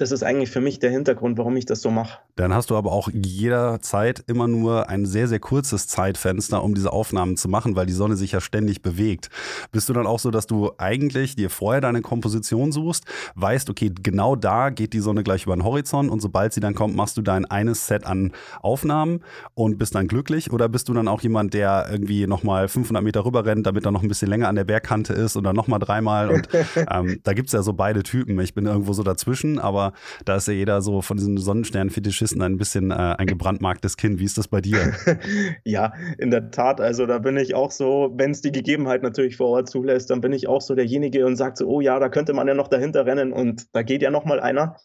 das 0.00 0.12
ist 0.12 0.22
eigentlich 0.22 0.50
für 0.50 0.62
mich 0.62 0.78
der 0.78 0.90
Hintergrund, 0.90 1.36
warum 1.36 1.54
ich 1.56 1.66
das 1.66 1.82
so 1.82 1.90
mache. 1.90 2.20
Dann 2.34 2.54
hast 2.54 2.70
du 2.70 2.76
aber 2.76 2.90
auch 2.90 3.10
jederzeit 3.12 4.24
immer 4.26 4.48
nur 4.48 4.88
ein 4.88 5.04
sehr, 5.04 5.28
sehr 5.28 5.40
kurzes 5.40 5.88
Zeitfenster, 5.88 6.64
um 6.64 6.74
diese 6.74 6.90
Aufnahmen 6.90 7.36
zu 7.36 7.50
machen, 7.50 7.76
weil 7.76 7.84
die 7.84 7.92
Sonne 7.92 8.16
sich 8.16 8.32
ja 8.32 8.40
ständig 8.40 8.80
bewegt. 8.80 9.28
Bist 9.72 9.90
du 9.90 9.92
dann 9.92 10.06
auch 10.06 10.18
so, 10.18 10.30
dass 10.30 10.46
du 10.46 10.70
eigentlich 10.78 11.36
dir 11.36 11.50
vorher 11.50 11.82
deine 11.82 12.00
Komposition 12.00 12.72
suchst, 12.72 13.04
weißt, 13.34 13.68
okay, 13.68 13.92
genau 14.02 14.36
da 14.36 14.70
geht 14.70 14.94
die 14.94 15.00
Sonne 15.00 15.22
gleich 15.22 15.44
über 15.44 15.54
den 15.54 15.64
Horizont 15.64 16.10
und 16.10 16.20
sobald 16.20 16.54
sie 16.54 16.60
dann 16.60 16.74
kommt, 16.74 16.96
machst 16.96 17.18
du 17.18 17.22
dein 17.22 17.44
eines 17.44 17.86
Set 17.86 18.06
an 18.06 18.32
Aufnahmen 18.62 19.20
und 19.52 19.76
bist 19.76 19.94
dann 19.94 20.08
glücklich? 20.08 20.50
Oder 20.50 20.70
bist 20.70 20.88
du 20.88 20.94
dann 20.94 21.08
auch 21.08 21.20
jemand, 21.20 21.52
der 21.52 21.88
irgendwie 21.90 22.26
nochmal 22.26 22.68
500 22.68 23.04
Meter 23.04 23.26
rüber 23.26 23.44
rennt, 23.44 23.66
damit 23.66 23.84
er 23.84 23.90
noch 23.90 24.02
ein 24.02 24.08
bisschen 24.08 24.28
länger 24.28 24.48
an 24.48 24.56
der 24.56 24.64
Bergkante 24.64 25.12
ist 25.12 25.36
und 25.36 25.44
dann 25.44 25.56
nochmal 25.56 25.78
dreimal? 25.78 26.30
Und 26.30 26.48
ähm, 26.90 27.20
da 27.22 27.34
gibt 27.34 27.48
es 27.48 27.52
ja 27.52 27.62
so 27.62 27.74
beide 27.74 28.02
Typen. 28.02 28.40
Ich 28.40 28.54
bin 28.54 28.64
irgendwo 28.64 28.94
so 28.94 29.02
dazwischen, 29.02 29.58
aber 29.58 29.89
da 30.24 30.36
ist 30.36 30.48
ja 30.48 30.54
jeder 30.54 30.82
so 30.82 31.02
von 31.02 31.16
diesen 31.16 31.36
Sonnenstern-Fetischisten 31.36 32.42
ein 32.42 32.56
bisschen 32.56 32.90
äh, 32.90 32.94
ein 32.94 33.26
gebrandmarktes 33.26 33.96
Kind. 33.96 34.18
Wie 34.18 34.24
ist 34.24 34.38
das 34.38 34.48
bei 34.48 34.60
dir? 34.60 34.94
ja, 35.64 35.92
in 36.18 36.30
der 36.30 36.50
Tat. 36.50 36.80
Also 36.80 37.06
da 37.06 37.18
bin 37.18 37.36
ich 37.36 37.54
auch 37.54 37.70
so, 37.70 38.12
wenn 38.14 38.30
es 38.30 38.40
die 38.40 38.52
Gegebenheit 38.52 39.02
natürlich 39.02 39.36
vor 39.36 39.48
Ort 39.48 39.68
zulässt, 39.68 40.10
dann 40.10 40.20
bin 40.20 40.32
ich 40.32 40.48
auch 40.48 40.60
so 40.60 40.74
derjenige 40.74 41.26
und 41.26 41.36
sagt 41.36 41.58
so, 41.58 41.66
oh 41.68 41.80
ja, 41.80 41.98
da 41.98 42.08
könnte 42.08 42.32
man 42.32 42.48
ja 42.48 42.54
noch 42.54 42.68
dahinter 42.68 43.06
rennen 43.06 43.32
und 43.32 43.66
da 43.74 43.82
geht 43.82 44.02
ja 44.02 44.10
noch 44.10 44.24
mal 44.24 44.40
einer. 44.40 44.76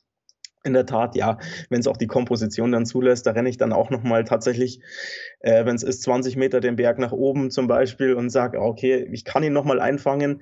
In 0.66 0.74
der 0.74 0.88
Tat, 0.88 1.16
ja, 1.16 1.38
wenn 1.70 1.80
es 1.80 1.86
auch 1.86 1.96
die 1.96 2.08
Komposition 2.08 2.72
dann 2.72 2.88
zulässt, 2.88 3.28
da 3.28 3.32
renne 3.32 3.50
ich 3.50 3.58
dann 3.58 3.72
auch 3.72 3.92
nochmal 3.92 4.24
tatsächlich, 4.24 4.82
äh, 5.42 5.64
wenn 5.64 5.76
es 5.76 5.84
ist, 5.84 6.02
20 6.02 6.38
Meter 6.38 6.60
den 6.60 6.76
Berg 6.76 6.98
nach 6.98 7.12
oben 7.12 7.52
zum 7.52 7.68
Beispiel 7.68 8.16
und 8.16 8.32
sage, 8.32 8.60
okay, 8.60 9.08
ich 9.12 9.26
kann 9.26 9.44
ihn 9.44 9.54
nochmal 9.54 9.80
einfangen, 9.80 10.42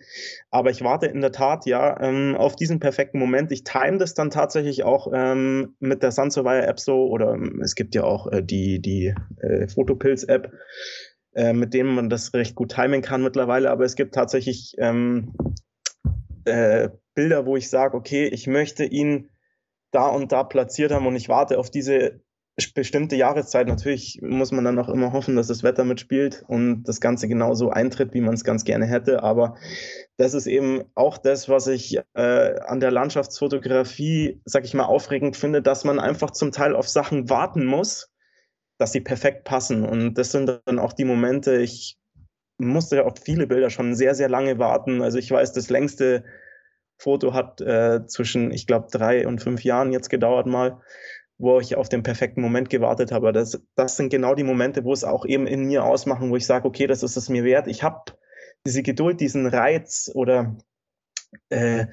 aber 0.50 0.70
ich 0.70 0.82
warte 0.82 1.08
in 1.08 1.20
der 1.20 1.34
Tat, 1.34 1.66
ja, 1.66 2.00
ähm, 2.02 2.36
auf 2.38 2.56
diesen 2.56 2.80
perfekten 2.80 3.20
Moment. 3.20 3.52
Ich 3.52 3.66
time 3.66 3.98
das 3.98 4.14
dann 4.14 4.30
tatsächlich 4.30 4.84
auch 4.84 5.12
ähm, 5.14 5.76
mit 5.80 6.02
der 6.04 6.14
Sunsurveyor 6.14 6.68
App 6.68 6.80
so 6.80 7.10
oder 7.10 7.34
ähm, 7.34 7.60
es 7.62 7.76
gibt 7.76 7.94
ja 7.94 8.06
auch 8.06 8.32
äh, 8.32 8.42
die, 8.42 8.82
die 8.82 9.14
äh, 9.42 9.68
Photopilz 9.68 10.24
App, 10.24 10.54
äh, 11.36 11.52
mit 11.52 11.74
dem 11.74 11.96
man 11.96 12.10
das 12.10 12.34
recht 12.34 12.56
gut 12.56 12.74
timen 12.74 13.02
kann 13.02 13.24
mittlerweile, 13.24 13.72
aber 13.72 13.84
es 13.84 13.96
gibt 13.96 14.16
tatsächlich 14.16 14.76
ähm, 14.78 15.34
äh, 16.46 16.90
Bilder, 17.16 17.46
wo 17.46 17.56
ich 17.58 17.70
sage, 17.70 17.96
okay, 17.96 18.28
ich 18.28 18.48
möchte 18.48 18.86
ihn 18.86 19.30
da 19.94 20.08
und 20.08 20.32
da 20.32 20.44
platziert 20.44 20.92
haben 20.92 21.08
und 21.08 21.16
ich 21.16 21.30
warte 21.30 21.58
auf 21.60 21.70
diese 21.70 22.22
bestimmte 22.76 23.16
Jahreszeit. 23.16 23.68
Natürlich 23.68 24.20
muss 24.22 24.52
man 24.52 24.64
dann 24.64 24.78
auch 24.78 24.90
immer 24.90 25.12
hoffen, 25.12 25.36
dass 25.36 25.48
das 25.48 25.64
Wetter 25.64 25.86
mitspielt 25.86 26.44
und 26.48 26.84
das 26.84 27.02
Ganze 27.02 27.28
genauso 27.28 27.72
eintritt, 27.72 28.14
wie 28.14 28.22
man 28.22 28.36
es 28.36 28.44
ganz 28.44 28.64
gerne 28.64 28.86
hätte. 28.86 29.24
Aber 29.24 29.56
das 30.18 30.34
ist 30.34 30.46
eben 30.46 30.84
auch 30.94 31.18
das, 31.18 31.50
was 31.50 31.68
ich 31.68 31.98
äh, 32.14 32.60
an 32.60 32.80
der 32.80 32.92
Landschaftsfotografie, 32.92 34.40
sag 34.46 34.66
ich 34.66 34.74
mal, 34.74 34.86
aufregend 34.86 35.36
finde, 35.36 35.62
dass 35.62 35.84
man 35.84 36.00
einfach 36.00 36.32
zum 36.32 36.52
Teil 36.52 36.76
auf 36.76 36.88
Sachen 36.88 37.30
warten 37.30 37.66
muss, 37.66 38.12
dass 38.78 38.92
sie 38.92 39.02
perfekt 39.02 39.46
passen. 39.46 39.84
Und 39.84 40.16
das 40.16 40.32
sind 40.32 40.62
dann 40.66 40.78
auch 40.78 40.94
die 40.94 41.06
Momente, 41.06 41.56
ich 41.58 41.98
musste 42.60 42.98
ja 42.98 43.06
auf 43.06 43.16
viele 43.20 43.48
Bilder 43.48 43.72
schon 43.72 43.96
sehr, 43.96 44.14
sehr 44.14 44.30
lange 44.30 44.60
warten. 44.60 45.02
Also 45.02 45.18
ich 45.18 45.32
weiß, 45.32 45.54
das 45.54 45.72
längste 45.72 46.24
Foto 46.98 47.34
hat 47.34 47.62
äh, 47.62 48.06
zwischen, 48.08 48.52
ich 48.52 48.68
glaube, 48.68 48.88
drei 48.92 49.28
und 49.28 49.42
fünf 49.42 49.64
Jahren 49.64 49.92
jetzt 49.92 50.10
gedauert 50.10 50.48
mal, 50.48 50.82
wo 51.38 51.60
ich 51.60 51.76
auf 51.76 51.90
den 51.90 52.04
perfekten 52.04 52.42
Moment 52.42 52.70
gewartet 52.70 53.12
habe. 53.12 53.34
Das, 53.34 53.62
das 53.76 53.98
sind 53.98 54.10
genau 54.10 54.36
die 54.36 54.44
Momente, 54.44 54.84
wo 54.84 54.94
es 54.94 55.04
auch 55.04 55.26
eben 55.26 55.48
in 55.48 55.66
mir 55.66 55.84
ausmachen, 55.84 56.30
wo 56.30 56.36
ich 56.36 56.46
sage, 56.46 56.68
okay, 56.68 56.88
das 56.88 57.04
ist 57.04 57.18
es 57.18 57.30
mir 57.30 57.44
wert. 57.44 57.68
Ich 57.68 57.84
habe 57.84 58.14
diese 58.66 58.84
Geduld, 58.84 59.20
diesen 59.20 59.46
Reiz 59.46 60.10
oder 60.14 60.56
äh, 61.50 61.88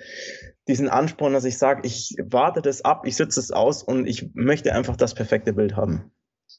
diesen 0.68 0.88
Ansporn, 0.88 1.32
dass 1.32 1.44
ich 1.44 1.58
sage, 1.58 1.82
ich 1.84 2.14
warte 2.22 2.62
das 2.62 2.84
ab, 2.84 3.06
ich 3.06 3.16
sitze 3.16 3.40
es 3.40 3.50
aus 3.50 3.82
und 3.82 4.06
ich 4.06 4.30
möchte 4.34 4.72
einfach 4.72 4.96
das 4.96 5.14
perfekte 5.14 5.52
Bild 5.52 5.74
haben. 5.74 6.12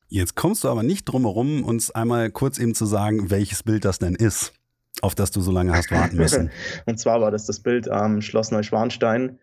Jetzt 0.07 0.35
kommst 0.35 0.63
du 0.63 0.69
aber 0.69 0.83
nicht 0.83 1.05
drum 1.05 1.23
herum, 1.23 1.63
uns 1.63 1.91
einmal 1.91 2.31
kurz 2.31 2.57
eben 2.57 2.75
zu 2.75 2.85
sagen, 2.85 3.29
welches 3.29 3.63
Bild 3.63 3.85
das 3.85 3.99
denn 3.99 4.15
ist 4.15 4.53
auf 5.01 5.15
das 5.15 5.31
du 5.31 5.41
so 5.41 5.51
lange 5.51 5.73
hast 5.73 5.91
warten 5.91 6.17
müssen. 6.17 6.51
und 6.85 6.99
zwar 6.99 7.21
war 7.21 7.31
das 7.31 7.45
das 7.45 7.61
Bild 7.61 7.89
am 7.89 8.21
Schloss 8.21 8.51
Neuschwanstein. 8.51 9.39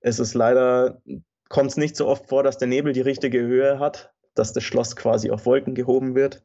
Es 0.00 0.18
ist 0.18 0.34
leider, 0.34 1.02
kommt 1.48 1.70
es 1.70 1.76
nicht 1.76 1.96
so 1.96 2.06
oft 2.06 2.28
vor, 2.28 2.42
dass 2.42 2.58
der 2.58 2.68
Nebel 2.68 2.92
die 2.92 3.00
richtige 3.00 3.40
Höhe 3.40 3.78
hat, 3.78 4.12
dass 4.34 4.52
das 4.52 4.62
Schloss 4.62 4.96
quasi 4.96 5.30
auf 5.30 5.46
Wolken 5.46 5.74
gehoben 5.74 6.14
wird. 6.14 6.42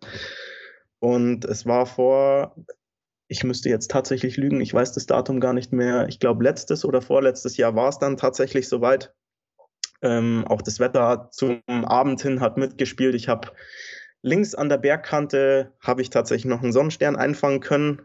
Und 1.00 1.46
es 1.46 1.66
war 1.66 1.86
vor, 1.86 2.56
ich 3.28 3.44
müsste 3.44 3.70
jetzt 3.70 3.92
tatsächlich 3.92 4.38
lügen, 4.38 4.62
ich 4.62 4.74
weiß 4.74 4.94
das 4.94 5.06
Datum 5.06 5.40
gar 5.40 5.54
nicht 5.54 5.72
mehr. 5.72 6.08
Ich 6.08 6.20
glaube, 6.20 6.44
letztes 6.44 6.86
oder 6.86 7.02
vorletztes 7.02 7.58
Jahr 7.58 7.76
war 7.76 7.90
es 7.90 8.00
dann 8.00 8.18
tatsächlich 8.18 8.68
soweit. 8.68 9.14
Ähm, 10.02 10.46
auch 10.48 10.62
das 10.62 10.80
Wetter 10.80 11.30
zum 11.32 11.62
Abend 11.68 12.22
hin 12.22 12.42
hat 12.42 12.58
mitgespielt. 12.58 13.16
Ich 13.16 13.28
habe 13.28 13.52
links 14.22 14.54
an 14.54 14.70
der 14.70 14.78
Bergkante 14.78 15.74
habe 15.80 16.02
ich 16.02 16.10
tatsächlich 16.10 16.46
noch 16.46 16.62
einen 16.62 16.74
Sonnenstern 16.74 17.16
einfangen 17.16 17.62
können, 17.62 18.02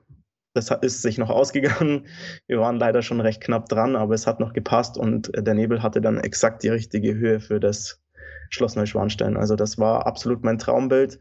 das 0.53 0.71
ist 0.83 1.03
sich 1.03 1.19
noch 1.19 1.31
ausgegangen. 1.31 2.07
Wir 2.47 2.59
waren 2.61 2.77
leider 2.77 3.03
schon 3.03 3.21
recht 3.21 3.41
knapp 3.41 3.69
dran, 3.69 3.97
aber 3.97 4.15
es 4.15 4.27
hat 4.27 4.41
noch 4.41 4.53
gepasst 4.53 4.99
und 4.99 5.31
der 5.35 5.55
Nebel 5.55 5.83
hatte 5.83 6.01
dann 6.01 6.19
exakt 6.19 6.63
die 6.63 6.69
richtige 6.69 7.15
Höhe 7.15 7.41
für 7.41 7.61
das 7.61 8.01
Schloss 8.51 8.75
Neuschwanstein. 8.75 9.37
Also 9.37 9.55
das 9.55 9.79
war 9.79 10.07
absolut 10.07 10.43
mein 10.43 10.59
Traumbild 10.59 11.19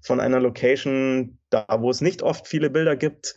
von 0.00 0.20
einer 0.20 0.40
Location, 0.40 1.38
da 1.50 1.66
wo 1.80 1.90
es 1.90 2.00
nicht 2.00 2.22
oft 2.22 2.46
viele 2.46 2.70
Bilder 2.70 2.96
gibt. 2.96 3.34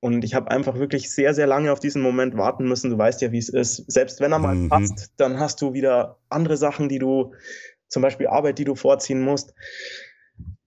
Und 0.00 0.24
ich 0.24 0.34
habe 0.34 0.50
einfach 0.50 0.78
wirklich 0.78 1.12
sehr, 1.12 1.32
sehr 1.32 1.46
lange 1.46 1.72
auf 1.72 1.78
diesen 1.78 2.02
Moment 2.02 2.36
warten 2.36 2.66
müssen. 2.66 2.90
Du 2.90 2.98
weißt 2.98 3.22
ja, 3.22 3.30
wie 3.32 3.38
es 3.38 3.48
ist. 3.48 3.90
Selbst 3.90 4.20
wenn 4.20 4.32
er 4.32 4.40
mal 4.40 4.54
mhm. 4.54 4.68
passt, 4.68 5.12
dann 5.16 5.38
hast 5.38 5.62
du 5.62 5.74
wieder 5.74 6.18
andere 6.28 6.56
Sachen, 6.56 6.88
die 6.88 6.98
du, 6.98 7.34
zum 7.88 8.02
Beispiel 8.02 8.26
Arbeit, 8.26 8.58
die 8.58 8.64
du 8.64 8.74
vorziehen 8.74 9.22
musst. 9.22 9.54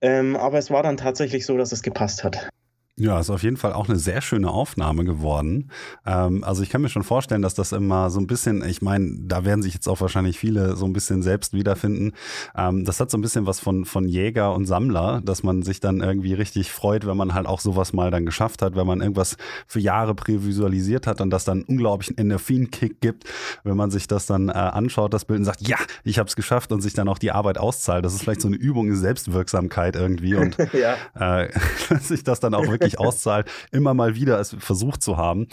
Ähm, 0.02 0.36
aber 0.36 0.58
es 0.58 0.72
war 0.72 0.84
dann 0.84 0.98
tatsächlich 0.98 1.46
so, 1.46 1.58
dass 1.58 1.74
es 1.74 1.84
gepasst 1.84 2.24
hat. 2.24 2.50
Ja, 2.98 3.20
ist 3.20 3.30
auf 3.30 3.44
jeden 3.44 3.58
Fall 3.58 3.74
auch 3.74 3.90
eine 3.90 4.00
sehr 4.00 4.22
schöne 4.22 4.50
Aufnahme 4.50 5.04
geworden. 5.04 5.70
Ähm, 6.06 6.46
also 6.46 6.64
ich 6.64 6.70
kann 6.70 6.82
mir 6.82 6.88
schon 6.88 7.04
vorstellen, 7.04 7.42
dass 7.42 7.54
das 7.54 7.74
immer 7.74 8.10
so 8.10 8.22
ein 8.22 8.28
bisschen, 8.28 8.64
ich 8.64 8.82
meine, 8.82 9.18
da 9.20 9.44
werden 9.44 9.62
sich 9.62 9.74
jetzt 9.74 9.90
auch 9.90 10.00
wahrscheinlich 10.00 10.40
viele 10.40 10.78
so 10.78 10.86
ein 10.86 10.94
bisschen 10.94 11.22
selbst 11.22 11.52
wiederfinden. 11.52 12.14
Ähm, 12.56 12.86
das 12.86 13.02
hat 13.02 13.12
so 13.12 13.18
ein 13.18 13.22
bisschen 13.22 13.48
was 13.48 13.60
von, 13.60 13.84
von 13.84 14.08
Jäger 14.08 14.54
und 14.54 14.66
Sammler, 14.66 15.20
dass 15.26 15.44
man 15.44 15.62
sich 15.62 15.82
dann 15.82 16.00
irgendwie 16.00 16.34
richtig 16.36 16.72
freut, 16.72 17.06
wenn 17.06 17.18
man 17.18 17.34
halt 17.34 17.48
auch 17.48 17.60
sowas 17.60 17.92
mal 17.92 18.12
dann 18.12 18.26
geschafft 18.26 18.62
hat, 18.62 18.78
wenn 18.78 18.88
man 18.88 19.02
irgendwas 19.02 19.36
für 19.68 19.82
Jahre 19.82 20.16
prävisualisiert 20.16 21.06
hat 21.06 21.20
und 21.20 21.32
das 21.32 21.44
dann 21.44 21.64
unglaublichen 21.64 22.18
Endorphin-Kick 22.18 23.02
gibt, 23.02 23.26
wenn 23.66 23.76
man 23.76 23.92
sich 23.92 24.08
das 24.08 24.26
dann 24.26 24.48
äh, 24.48 24.54
anschaut, 24.54 25.14
das 25.14 25.26
Bild 25.26 25.40
und 25.40 25.46
sagt, 25.46 25.68
ja, 25.68 25.78
ich 26.06 26.18
habe 26.18 26.30
es 26.30 26.38
geschafft 26.38 26.72
und 26.72 26.80
sich 26.80 26.94
dann 26.94 27.10
auch 27.10 27.18
die 27.18 27.32
Arbeit 27.32 27.58
auszahlt. 27.58 28.06
Das 28.06 28.14
ist 28.14 28.22
vielleicht 28.22 28.40
so 28.40 28.48
eine 28.48 28.56
Übung 28.56 28.88
in 28.88 28.96
Selbstwirksamkeit 28.96 29.98
irgendwie 29.98 30.36
und 30.36 30.56
ja. 30.72 31.42
äh, 31.42 31.50
sich 32.00 32.24
das 32.24 32.40
dann 32.40 32.54
auch 32.54 32.66
wirklich 32.66 32.85
wirklich 33.00 33.00
auszahlt, 33.00 33.50
immer 33.72 33.94
mal 33.94 34.16
wieder 34.16 34.40
es 34.40 34.56
versucht 34.60 35.02
zu 35.02 35.18
haben. 35.18 35.48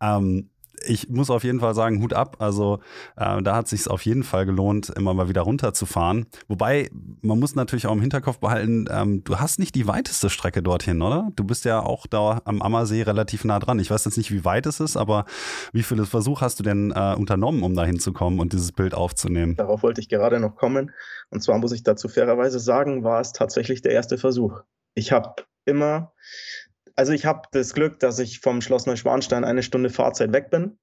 Ähm, 0.00 0.50
ich 0.84 1.08
muss 1.08 1.30
auf 1.30 1.44
jeden 1.44 1.60
Fall 1.60 1.74
sagen, 1.74 2.02
Hut 2.02 2.12
ab. 2.12 2.36
Also 2.38 2.80
äh, 3.16 3.42
da 3.42 3.56
hat 3.56 3.64
es 3.66 3.70
sich 3.70 3.90
auf 3.90 4.02
jeden 4.04 4.22
Fall 4.22 4.46
gelohnt, 4.46 4.90
immer 4.90 5.14
mal 5.14 5.28
wieder 5.28 5.42
runterzufahren. 5.42 6.26
Wobei, 6.48 6.90
man 7.22 7.38
muss 7.38 7.54
natürlich 7.54 7.86
auch 7.86 7.92
im 7.92 8.00
Hinterkopf 8.00 8.38
behalten, 8.38 8.86
ähm, 8.90 9.24
du 9.24 9.38
hast 9.38 9.58
nicht 9.58 9.74
die 9.74 9.86
weiteste 9.86 10.30
Strecke 10.30 10.62
dorthin, 10.62 11.02
oder? 11.02 11.30
Du 11.36 11.44
bist 11.44 11.64
ja 11.64 11.80
auch 11.80 12.06
da 12.06 12.40
am 12.44 12.62
Ammersee 12.62 13.02
relativ 13.02 13.44
nah 13.44 13.58
dran. 13.58 13.78
Ich 13.78 13.90
weiß 13.90 14.04
jetzt 14.04 14.16
nicht, 14.16 14.30
wie 14.30 14.44
weit 14.44 14.66
es 14.66 14.80
ist, 14.80 14.96
aber 14.96 15.24
wie 15.72 15.82
viele 15.82 16.06
Versuche 16.06 16.44
hast 16.44 16.58
du 16.58 16.62
denn 16.62 16.92
äh, 16.94 17.14
unternommen, 17.16 17.62
um 17.62 17.74
da 17.74 17.84
hinzukommen 17.84 18.40
und 18.40 18.52
dieses 18.52 18.72
Bild 18.72 18.94
aufzunehmen? 18.94 19.56
Darauf 19.56 19.82
wollte 19.82 20.00
ich 20.00 20.08
gerade 20.08 20.40
noch 20.40 20.56
kommen. 20.56 20.92
Und 21.30 21.42
zwar 21.42 21.58
muss 21.58 21.72
ich 21.72 21.82
dazu 21.82 22.08
fairerweise 22.08 22.60
sagen, 22.60 23.04
war 23.04 23.20
es 23.20 23.32
tatsächlich 23.32 23.82
der 23.82 23.92
erste 23.92 24.18
Versuch. 24.18 24.60
Ich 24.94 25.12
habe 25.12 25.34
immer 25.64 26.12
also 26.96 27.12
ich 27.12 27.26
habe 27.26 27.42
das 27.52 27.74
Glück, 27.74 28.00
dass 28.00 28.18
ich 28.18 28.40
vom 28.40 28.60
Schloss 28.60 28.86
Neuschwanstein 28.86 29.44
eine 29.44 29.62
Stunde 29.62 29.90
Fahrzeit 29.90 30.32
weg 30.32 30.50
bin 30.50 30.78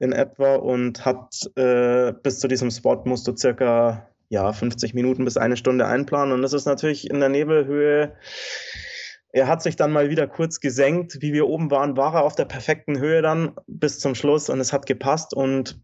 in 0.00 0.12
etwa 0.12 0.56
und 0.56 1.04
hat 1.04 1.48
äh, 1.56 2.12
bis 2.12 2.40
zu 2.40 2.48
diesem 2.48 2.70
Spot 2.70 3.00
musst 3.04 3.26
du 3.28 3.36
circa 3.36 4.08
ja 4.28 4.52
50 4.52 4.94
Minuten 4.94 5.24
bis 5.24 5.36
eine 5.36 5.56
Stunde 5.56 5.86
einplanen 5.86 6.34
und 6.34 6.42
das 6.42 6.52
ist 6.52 6.66
natürlich 6.66 7.08
in 7.08 7.20
der 7.20 7.28
Nebelhöhe. 7.28 8.16
Er 9.34 9.46
hat 9.46 9.62
sich 9.62 9.76
dann 9.76 9.92
mal 9.92 10.10
wieder 10.10 10.26
kurz 10.26 10.60
gesenkt. 10.60 11.22
Wie 11.22 11.32
wir 11.32 11.48
oben 11.48 11.70
waren, 11.70 11.96
war 11.96 12.14
er 12.16 12.24
auf 12.24 12.34
der 12.34 12.44
perfekten 12.44 12.98
Höhe 12.98 13.22
dann 13.22 13.54
bis 13.66 13.98
zum 13.98 14.14
Schluss 14.14 14.50
und 14.50 14.60
es 14.60 14.72
hat 14.72 14.84
gepasst 14.86 15.32
und 15.32 15.80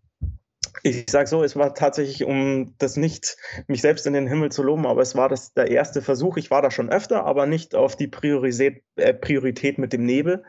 ich 0.82 1.10
sage 1.10 1.28
so, 1.28 1.42
es 1.42 1.56
war 1.56 1.74
tatsächlich, 1.74 2.24
um 2.24 2.74
das 2.78 2.96
nicht 2.96 3.36
mich 3.66 3.80
selbst 3.80 4.06
in 4.06 4.12
den 4.12 4.26
Himmel 4.26 4.50
zu 4.50 4.62
loben, 4.62 4.86
aber 4.86 5.02
es 5.02 5.16
war 5.16 5.28
das 5.28 5.54
der 5.54 5.70
erste 5.70 6.02
Versuch. 6.02 6.36
Ich 6.36 6.50
war 6.50 6.62
da 6.62 6.70
schon 6.70 6.90
öfter, 6.90 7.24
aber 7.24 7.46
nicht 7.46 7.74
auf 7.74 7.96
die 7.96 8.08
Priorität, 8.08 8.82
äh, 8.96 9.14
Priorität 9.14 9.78
mit 9.78 9.92
dem 9.92 10.04
Nebel, 10.04 10.44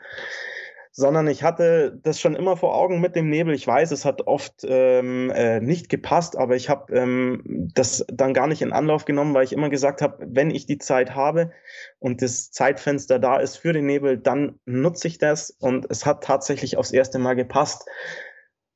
sondern 0.92 1.28
ich 1.28 1.42
hatte 1.42 1.98
das 2.02 2.20
schon 2.20 2.34
immer 2.34 2.56
vor 2.56 2.76
Augen 2.76 3.00
mit 3.00 3.14
dem 3.14 3.28
Nebel. 3.28 3.54
Ich 3.54 3.66
weiß, 3.66 3.90
es 3.92 4.04
hat 4.04 4.26
oft 4.26 4.64
ähm, 4.64 5.30
äh, 5.30 5.60
nicht 5.60 5.88
gepasst, 5.88 6.36
aber 6.36 6.56
ich 6.56 6.68
habe 6.68 6.94
ähm, 6.94 7.70
das 7.74 8.04
dann 8.12 8.34
gar 8.34 8.46
nicht 8.46 8.62
in 8.62 8.72
Anlauf 8.72 9.04
genommen, 9.04 9.32
weil 9.34 9.44
ich 9.44 9.52
immer 9.52 9.70
gesagt 9.70 10.02
habe, 10.02 10.26
wenn 10.28 10.50
ich 10.50 10.66
die 10.66 10.78
Zeit 10.78 11.14
habe 11.14 11.52
und 12.00 12.22
das 12.22 12.50
Zeitfenster 12.50 13.18
da 13.18 13.38
ist 13.38 13.56
für 13.56 13.72
den 13.72 13.86
Nebel, 13.86 14.18
dann 14.18 14.58
nutze 14.66 15.08
ich 15.08 15.18
das 15.18 15.50
und 15.50 15.86
es 15.88 16.06
hat 16.06 16.24
tatsächlich 16.24 16.76
aufs 16.76 16.90
erste 16.90 17.18
Mal 17.18 17.34
gepasst. 17.34 17.86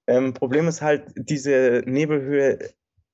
Ähm, 0.06 0.34
Problem 0.34 0.68
ist 0.68 0.82
halt, 0.82 1.12
diese 1.16 1.82
Nebelhöhe 1.86 2.58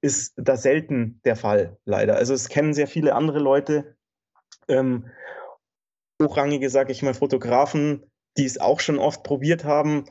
ist 0.02 0.32
da 0.36 0.56
selten 0.56 1.20
der 1.24 1.36
Fall, 1.36 1.76
leider. 1.84 2.16
Also 2.16 2.34
es 2.34 2.48
kennen 2.48 2.74
sehr 2.74 2.86
viele 2.86 3.14
andere 3.14 3.38
Leute, 3.38 3.96
ähm, 4.68 5.06
hochrangige, 6.22 6.70
sag 6.70 6.90
ich 6.90 7.02
mal, 7.02 7.14
Fotografen, 7.14 8.02
die 8.36 8.44
es 8.44 8.60
auch 8.60 8.80
schon 8.80 8.98
oft 8.98 9.22
probiert 9.22 9.64
haben. 9.64 10.04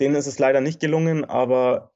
Denen 0.00 0.14
ist 0.14 0.26
es 0.26 0.38
leider 0.38 0.60
nicht 0.60 0.80
gelungen, 0.80 1.24
aber 1.24 1.92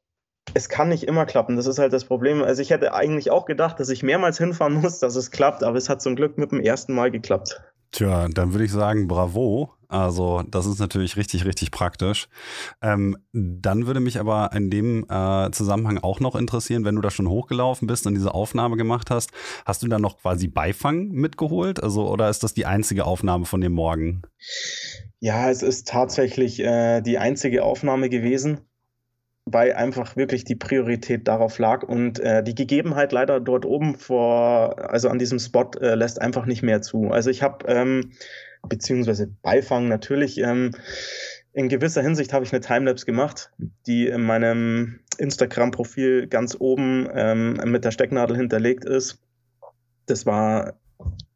es 0.54 0.68
kann 0.68 0.88
nicht 0.88 1.04
immer 1.04 1.26
klappen. 1.26 1.56
Das 1.56 1.66
ist 1.66 1.78
halt 1.78 1.92
das 1.92 2.04
Problem. 2.04 2.42
Also 2.42 2.62
ich 2.62 2.70
hätte 2.70 2.94
eigentlich 2.94 3.30
auch 3.30 3.44
gedacht, 3.44 3.78
dass 3.80 3.88
ich 3.88 4.02
mehrmals 4.02 4.38
hinfahren 4.38 4.74
muss, 4.74 4.98
dass 4.98 5.16
es 5.16 5.30
klappt, 5.30 5.62
aber 5.62 5.76
es 5.76 5.88
hat 5.88 6.02
zum 6.02 6.16
Glück 6.16 6.38
mit 6.38 6.52
dem 6.52 6.60
ersten 6.60 6.94
Mal 6.94 7.10
geklappt. 7.10 7.62
Tja, 7.92 8.26
dann 8.28 8.52
würde 8.52 8.64
ich 8.64 8.72
sagen, 8.72 9.06
bravo. 9.06 9.70
Also 9.86 10.42
das 10.48 10.64
ist 10.64 10.78
natürlich 10.78 11.18
richtig, 11.18 11.44
richtig 11.44 11.70
praktisch. 11.70 12.28
Ähm, 12.80 13.18
dann 13.34 13.86
würde 13.86 14.00
mich 14.00 14.18
aber 14.18 14.50
in 14.54 14.70
dem 14.70 15.04
äh, 15.10 15.50
Zusammenhang 15.50 15.98
auch 15.98 16.18
noch 16.18 16.34
interessieren, 16.34 16.86
wenn 16.86 16.94
du 16.94 17.02
da 17.02 17.10
schon 17.10 17.28
hochgelaufen 17.28 17.86
bist 17.86 18.06
und 18.06 18.14
diese 18.14 18.32
Aufnahme 18.32 18.78
gemacht 18.78 19.10
hast, 19.10 19.32
hast 19.66 19.82
du 19.82 19.88
da 19.88 19.98
noch 19.98 20.16
quasi 20.16 20.48
Beifang 20.48 21.08
mitgeholt? 21.08 21.82
Also 21.82 22.08
oder 22.08 22.30
ist 22.30 22.42
das 22.42 22.54
die 22.54 22.64
einzige 22.64 23.04
Aufnahme 23.04 23.44
von 23.44 23.60
dem 23.60 23.72
Morgen? 23.72 24.22
Ja, 25.20 25.50
es 25.50 25.62
ist 25.62 25.86
tatsächlich 25.86 26.60
äh, 26.60 27.02
die 27.02 27.18
einzige 27.18 27.62
Aufnahme 27.62 28.08
gewesen 28.08 28.62
weil 29.44 29.72
einfach 29.72 30.16
wirklich 30.16 30.44
die 30.44 30.54
Priorität 30.54 31.26
darauf 31.26 31.58
lag 31.58 31.82
und 31.82 32.20
äh, 32.20 32.42
die 32.42 32.54
Gegebenheit 32.54 33.12
leider 33.12 33.40
dort 33.40 33.64
oben 33.64 33.96
vor, 33.96 34.90
also 34.90 35.08
an 35.08 35.18
diesem 35.18 35.38
Spot 35.38 35.70
äh, 35.80 35.94
lässt 35.94 36.20
einfach 36.20 36.46
nicht 36.46 36.62
mehr 36.62 36.80
zu. 36.80 37.10
Also 37.10 37.30
ich 37.30 37.42
habe 37.42 37.66
ähm, 37.66 38.12
beziehungsweise 38.68 39.26
Beifang 39.42 39.88
natürlich. 39.88 40.38
Ähm, 40.38 40.72
in 41.52 41.68
gewisser 41.68 42.02
Hinsicht 42.02 42.32
habe 42.32 42.44
ich 42.44 42.52
eine 42.52 42.60
Timelapse 42.60 43.04
gemacht, 43.04 43.50
die 43.86 44.06
in 44.06 44.22
meinem 44.22 45.00
Instagram-Profil 45.18 46.28
ganz 46.28 46.56
oben 46.58 47.08
ähm, 47.12 47.60
mit 47.64 47.84
der 47.84 47.90
Stecknadel 47.90 48.36
hinterlegt 48.36 48.84
ist. 48.84 49.18
Das 50.06 50.24
war 50.24 50.74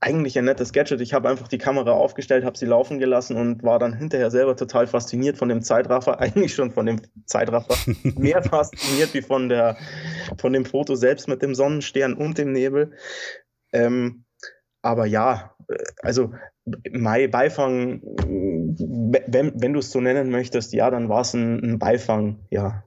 eigentlich 0.00 0.38
ein 0.38 0.44
nettes 0.44 0.72
Gadget. 0.72 1.00
Ich 1.00 1.14
habe 1.14 1.28
einfach 1.28 1.48
die 1.48 1.58
Kamera 1.58 1.92
aufgestellt, 1.92 2.44
habe 2.44 2.56
sie 2.56 2.66
laufen 2.66 2.98
gelassen 2.98 3.36
und 3.36 3.62
war 3.62 3.78
dann 3.78 3.92
hinterher 3.92 4.30
selber 4.30 4.56
total 4.56 4.86
fasziniert 4.86 5.36
von 5.36 5.48
dem 5.48 5.62
Zeitraffer, 5.62 6.20
eigentlich 6.20 6.54
schon 6.54 6.70
von 6.70 6.86
dem 6.86 7.00
Zeitraffer, 7.24 7.74
mehr 8.16 8.42
fasziniert 8.42 9.14
wie 9.14 9.22
von 9.22 9.48
der 9.48 9.76
von 10.38 10.52
dem 10.52 10.64
Foto 10.64 10.94
selbst 10.94 11.28
mit 11.28 11.42
dem 11.42 11.54
Sonnenstern 11.54 12.14
und 12.14 12.38
dem 12.38 12.52
Nebel. 12.52 12.92
Ähm, 13.72 14.24
aber 14.82 15.06
ja, 15.06 15.54
äh, 15.68 15.76
also 16.02 16.32
Mai 16.90 17.28
Beifang, 17.28 18.00
wenn, 18.02 19.52
wenn 19.60 19.72
du 19.72 19.78
es 19.78 19.90
so 19.90 20.00
nennen 20.00 20.30
möchtest, 20.30 20.72
ja, 20.72 20.90
dann 20.90 21.08
war 21.08 21.20
es 21.20 21.34
ein, 21.34 21.62
ein 21.62 21.78
Beifang, 21.78 22.40
ja. 22.50 22.85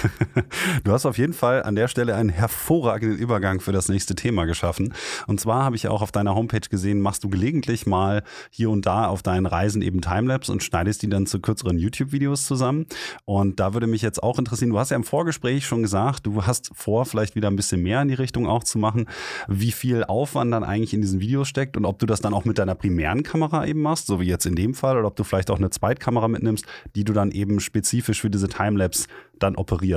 Du 0.84 0.92
hast 0.92 1.06
auf 1.06 1.18
jeden 1.18 1.34
Fall 1.34 1.64
an 1.64 1.76
der 1.76 1.88
Stelle 1.88 2.16
einen 2.16 2.30
hervorragenden 2.30 3.18
Übergang 3.18 3.60
für 3.60 3.72
das 3.72 3.90
nächste 3.90 4.16
Thema 4.16 4.46
geschaffen. 4.46 4.94
Und 5.28 5.40
zwar 5.40 5.64
habe 5.64 5.76
ich 5.76 5.88
auch 5.88 6.02
auf 6.02 6.12
deiner 6.12 6.36
Homepage 6.36 6.68
gesehen, 6.70 7.02
machst 7.02 7.24
du 7.24 7.30
gelegentlich 7.30 7.86
mal 7.86 8.24
hier 8.50 8.70
und 8.70 8.86
da 8.86 9.08
auf 9.08 9.22
deinen 9.24 9.46
Reisen 9.46 9.82
eben 9.82 10.02
Timelapse 10.02 10.52
und 10.52 10.64
schneidest 10.64 11.02
die 11.02 11.10
dann 11.10 11.26
zu 11.26 11.40
kürzeren 11.40 11.78
YouTube-Videos 11.78 12.46
zusammen. 12.46 12.86
Und 13.26 13.60
da 13.60 13.74
würde 13.74 13.88
mich 13.88 14.02
jetzt 14.02 14.24
auch 14.24 14.40
interessieren, 14.40 14.72
du 14.72 14.80
hast 14.80 14.92
ja 14.92 14.96
im 14.96 15.04
Vorgespräch 15.04 15.66
schon 15.66 15.82
gesagt, 15.82 16.26
du 16.26 16.46
hast 16.46 16.72
vor, 16.74 17.06
vielleicht 17.06 17.36
wieder 17.36 17.50
ein 17.50 17.56
bisschen 17.56 17.82
mehr 17.82 18.02
in 18.02 18.08
die 18.08 18.14
Richtung 18.14 18.48
auch 18.48 18.64
zu 18.64 18.78
machen, 18.78 19.08
wie 19.48 19.72
viel 19.72 20.04
Aufwand 20.04 20.54
dann 20.54 20.64
eigentlich 20.64 20.94
in 20.94 21.02
diesen 21.02 21.20
Videos 21.20 21.48
steckt 21.48 21.78
und 21.78 21.86
ob 21.86 22.00
du 22.00 22.06
das 22.06 22.22
dann 22.22 22.34
auch 22.34 22.46
mit 22.46 22.58
deiner 22.58 22.76
primären 22.76 23.24
Kamera 23.24 23.66
eben 23.66 23.82
machst, 23.82 24.08
so 24.08 24.20
wie 24.20 24.26
jetzt 24.26 24.46
in 24.46 24.56
dem 24.56 24.74
Fall, 24.74 24.98
oder 24.98 25.08
ob 25.08 25.16
du 25.16 25.24
vielleicht 25.24 25.52
auch 25.52 25.58
eine 25.58 25.70
Zweitkamera 25.70 26.28
mitnimmst, 26.28 26.66
die 26.96 27.04
du 27.04 27.14
dann 27.14 27.32
eben 27.32 27.60
spezifisch 27.60 28.22
für 28.22 28.30
diese 28.30 28.48
Timelapse 28.48 29.08
dann 29.40 29.56
operierst? 29.56 29.89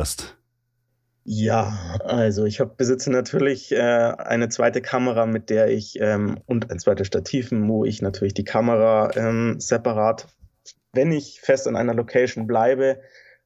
Ja, 1.25 2.01
also 2.05 2.45
ich 2.47 2.59
hab, 2.61 2.77
besitze 2.77 3.13
natürlich 3.13 3.71
äh, 3.71 3.77
eine 3.77 4.49
zweite 4.49 4.83
Kamera, 4.83 5.27
mit 5.27 5.51
der 5.51 5.69
ich 5.69 6.01
ähm, 6.01 6.41
und 6.47 6.71
ein 6.71 6.81
zweites 6.81 7.07
Stativ, 7.07 7.51
wo 7.53 7.85
ich 7.85 8.03
natürlich 8.03 8.35
die 8.35 8.45
Kamera 8.45 9.11
ähm, 9.15 9.61
separat, 9.61 10.27
wenn 10.93 11.13
ich 11.13 11.41
fest 11.41 11.69
an 11.69 11.77
einer 11.77 11.95
Location 11.95 12.49
bleibe 12.49 13.01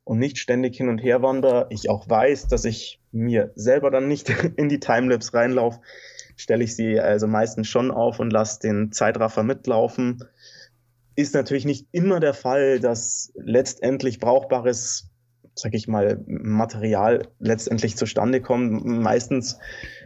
und 0.04 0.18
nicht 0.18 0.38
ständig 0.38 0.76
hin 0.76 0.88
und 0.88 0.98
her 0.98 1.20
wandere, 1.20 1.66
ich 1.70 1.90
auch 1.90 2.08
weiß, 2.08 2.48
dass 2.48 2.64
ich 2.64 3.00
mir 3.12 3.52
selber 3.56 3.90
dann 3.90 4.08
nicht 4.08 4.30
in 4.56 4.68
die 4.70 4.80
Timelapse 4.80 5.34
reinlaufe, 5.34 5.80
stelle 6.36 6.64
ich 6.64 6.74
sie 6.76 6.98
also 6.98 7.26
meistens 7.26 7.68
schon 7.68 7.90
auf 7.90 8.20
und 8.20 8.32
lasse 8.32 8.60
den 8.60 8.92
Zeitraffer 8.92 9.42
mitlaufen. 9.42 10.24
Ist 11.14 11.34
natürlich 11.34 11.64
nicht 11.64 11.88
immer 11.92 12.20
der 12.20 12.34
Fall, 12.34 12.80
dass 12.80 13.32
letztendlich 13.34 14.18
brauchbares 14.18 15.10
sag 15.58 15.74
ich 15.74 15.88
mal, 15.88 16.22
Material 16.26 17.28
letztendlich 17.38 17.96
zustande 17.96 18.42
kommt. 18.42 18.84
Meistens 18.84 19.58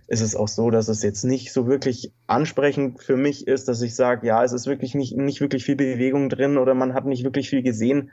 ist 0.06 0.20
es 0.20 0.36
auch 0.36 0.48
so, 0.48 0.70
dass 0.70 0.88
es 0.88 1.02
jetzt 1.02 1.24
nicht 1.24 1.52
so 1.52 1.66
wirklich 1.66 2.12
ansprechend 2.28 3.02
für 3.02 3.16
mich 3.16 3.48
ist, 3.48 3.66
dass 3.68 3.82
ich 3.82 3.94
sage, 3.94 4.26
ja, 4.26 4.44
es 4.44 4.52
ist 4.52 4.66
wirklich 4.66 4.94
nicht, 4.94 5.16
nicht 5.16 5.40
wirklich 5.40 5.64
viel 5.64 5.76
Bewegung 5.76 6.28
drin 6.28 6.56
oder 6.56 6.74
man 6.74 6.94
hat 6.94 7.04
nicht 7.04 7.24
wirklich 7.24 7.50
viel 7.50 7.62
gesehen. 7.62 8.12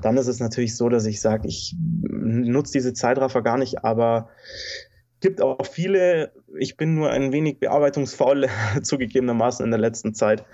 Dann 0.00 0.16
ist 0.16 0.26
es 0.26 0.40
natürlich 0.40 0.74
so, 0.74 0.88
dass 0.88 1.04
ich 1.04 1.20
sage, 1.20 1.46
ich 1.48 1.76
nutze 1.78 2.72
diese 2.72 2.94
Zeitraffer 2.94 3.42
gar 3.42 3.58
nicht, 3.58 3.84
aber 3.84 4.30
gibt 5.20 5.42
auch 5.42 5.66
viele, 5.66 6.32
ich 6.58 6.76
bin 6.76 6.94
nur 6.94 7.10
ein 7.10 7.32
wenig 7.32 7.58
bearbeitungsfaul 7.58 8.48
zugegebenermaßen 8.82 9.64
in 9.64 9.70
der 9.70 9.80
letzten 9.80 10.14
Zeit, 10.14 10.44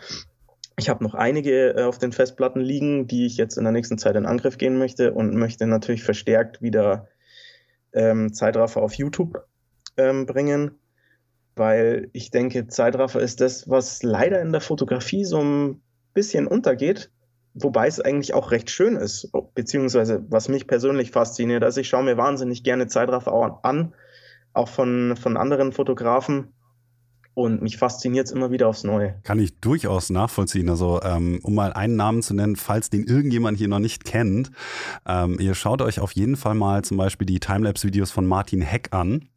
ich 0.76 0.88
habe 0.88 1.04
noch 1.04 1.14
einige 1.14 1.76
äh, 1.76 1.82
auf 1.84 1.98
den 1.98 2.12
Festplatten 2.12 2.60
liegen, 2.60 3.06
die 3.06 3.26
ich 3.26 3.36
jetzt 3.36 3.56
in 3.56 3.64
der 3.64 3.72
nächsten 3.72 3.98
Zeit 3.98 4.16
in 4.16 4.26
Angriff 4.26 4.58
gehen 4.58 4.78
möchte 4.78 5.12
und 5.12 5.34
möchte 5.34 5.66
natürlich 5.66 6.02
verstärkt 6.02 6.62
wieder 6.62 7.08
ähm, 7.92 8.32
Zeitraffer 8.32 8.82
auf 8.82 8.94
YouTube 8.94 9.46
ähm, 9.96 10.26
bringen, 10.26 10.78
weil 11.54 12.10
ich 12.12 12.30
denke, 12.30 12.66
Zeitraffer 12.66 13.20
ist 13.20 13.40
das, 13.40 13.68
was 13.68 14.02
leider 14.02 14.40
in 14.40 14.52
der 14.52 14.60
Fotografie 14.60 15.24
so 15.24 15.40
ein 15.40 15.82
bisschen 16.12 16.48
untergeht, 16.48 17.10
wobei 17.54 17.86
es 17.86 18.00
eigentlich 18.00 18.34
auch 18.34 18.50
recht 18.50 18.70
schön 18.70 18.96
ist, 18.96 19.30
beziehungsweise 19.54 20.24
was 20.28 20.48
mich 20.48 20.66
persönlich 20.66 21.12
fasziniert. 21.12 21.62
Also 21.62 21.80
ich 21.80 21.88
schaue 21.88 22.02
mir 22.02 22.16
wahnsinnig 22.16 22.64
gerne 22.64 22.88
Zeitraffer 22.88 23.60
an, 23.62 23.94
auch 24.52 24.68
von, 24.68 25.16
von 25.16 25.36
anderen 25.36 25.70
Fotografen 25.70 26.53
und 27.34 27.62
mich 27.62 27.76
fasziniert 27.76 28.26
es 28.26 28.32
immer 28.32 28.52
wieder 28.52 28.68
aufs 28.68 28.84
Neue. 28.84 29.16
Kann 29.24 29.40
ich 29.40 29.58
durchaus 29.58 30.08
nachvollziehen. 30.10 30.68
Also, 30.68 31.00
ähm, 31.02 31.40
um 31.42 31.54
mal 31.54 31.72
einen 31.72 31.96
Namen 31.96 32.22
zu 32.22 32.32
nennen, 32.32 32.54
falls 32.54 32.90
den 32.90 33.04
irgendjemand 33.04 33.58
hier 33.58 33.66
noch 33.66 33.80
nicht 33.80 34.04
kennt, 34.04 34.52
ähm, 35.06 35.38
ihr 35.40 35.54
schaut 35.54 35.82
euch 35.82 35.98
auf 35.98 36.12
jeden 36.12 36.36
Fall 36.36 36.54
mal 36.54 36.84
zum 36.84 36.96
Beispiel 36.96 37.26
die 37.26 37.40
Timelapse-Videos 37.40 38.12
von 38.12 38.24
Martin 38.24 38.62
Heck 38.62 38.88
an. 38.92 39.28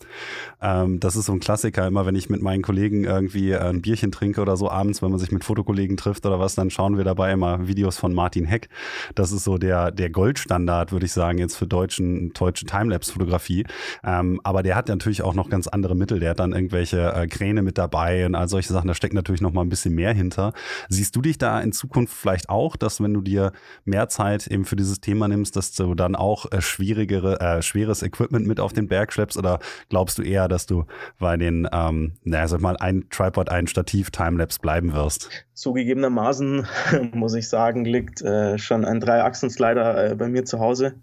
Ähm, 0.61 0.99
das 0.99 1.15
ist 1.15 1.25
so 1.25 1.33
ein 1.33 1.39
Klassiker. 1.39 1.87
Immer 1.87 2.05
wenn 2.05 2.15
ich 2.15 2.29
mit 2.29 2.41
meinen 2.41 2.61
Kollegen 2.61 3.03
irgendwie 3.03 3.55
ein 3.55 3.81
Bierchen 3.81 4.11
trinke 4.11 4.41
oder 4.41 4.57
so 4.57 4.69
abends, 4.69 5.01
wenn 5.01 5.09
man 5.09 5.19
sich 5.19 5.31
mit 5.31 5.43
Fotokollegen 5.43 5.97
trifft 5.97 6.25
oder 6.27 6.39
was, 6.39 6.53
dann 6.53 6.69
schauen 6.69 6.97
wir 6.97 7.03
dabei 7.03 7.31
immer 7.31 7.67
Videos 7.67 7.97
von 7.97 8.13
Martin 8.13 8.45
Heck. 8.45 8.69
Das 9.15 9.31
ist 9.31 9.43
so 9.43 9.57
der, 9.57 9.91
der 9.91 10.11
Goldstandard, 10.11 10.91
würde 10.91 11.07
ich 11.07 11.13
sagen, 11.13 11.39
jetzt 11.39 11.55
für 11.55 11.65
deutschen, 11.65 12.31
deutsche 12.33 12.65
Timelapse-Fotografie. 12.65 13.65
Ähm, 14.03 14.39
aber 14.43 14.61
der 14.61 14.75
hat 14.75 14.87
natürlich 14.87 15.23
auch 15.23 15.33
noch 15.33 15.49
ganz 15.49 15.67
andere 15.67 15.95
Mittel. 15.95 16.19
Der 16.19 16.31
hat 16.31 16.39
dann 16.39 16.53
irgendwelche 16.53 17.11
äh, 17.13 17.25
Kräne 17.25 17.63
mit 17.63 17.79
dabei 17.79 17.86
dabei 17.87 18.25
und 18.25 18.35
all 18.35 18.47
solche 18.47 18.73
Sachen. 18.73 18.87
Da 18.87 18.93
steckt 18.93 19.13
natürlich 19.13 19.41
noch 19.41 19.53
mal 19.53 19.61
ein 19.61 19.69
bisschen 19.69 19.95
mehr 19.95 20.13
hinter. 20.13 20.53
Siehst 20.89 21.15
du 21.15 21.21
dich 21.21 21.37
da 21.37 21.59
in 21.61 21.71
Zukunft 21.71 22.13
vielleicht 22.13 22.49
auch, 22.49 22.75
dass 22.75 23.01
wenn 23.01 23.13
du 23.13 23.21
dir 23.21 23.51
mehr 23.85 24.09
Zeit 24.09 24.47
eben 24.47 24.65
für 24.65 24.75
dieses 24.75 24.99
Thema 24.99 25.27
nimmst, 25.27 25.55
dass 25.55 25.71
du 25.71 25.95
dann 25.95 26.15
auch 26.15 26.51
äh, 26.51 26.61
schwierigere, 26.61 27.39
äh, 27.39 27.61
schweres 27.61 28.03
Equipment 28.03 28.45
mit 28.45 28.59
auf 28.59 28.73
den 28.73 28.87
Berg 28.87 29.13
schleppst? 29.13 29.37
Oder 29.37 29.59
glaubst 29.89 30.17
du 30.17 30.21
eher, 30.21 30.47
dass 30.47 30.65
du 30.65 30.85
bei 31.19 31.37
den, 31.37 31.67
ähm, 31.71 32.13
naja, 32.23 32.47
sag 32.47 32.61
mal, 32.61 32.77
ein 32.77 33.05
Tripod, 33.09 33.49
ein 33.49 33.67
Stativ, 33.67 34.11
Timelapse 34.11 34.59
bleiben 34.59 34.93
wirst? 34.93 35.29
Zugegebenermaßen, 35.53 36.67
muss 37.13 37.33
ich 37.33 37.47
sagen, 37.49 37.85
liegt 37.85 38.21
äh, 38.21 38.57
schon 38.57 38.85
ein 38.85 38.99
Drei-Achsen-Slider 38.99 40.11
äh, 40.11 40.15
bei 40.15 40.27
mir 40.27 40.45
zu 40.45 40.59
Hause. 40.59 40.95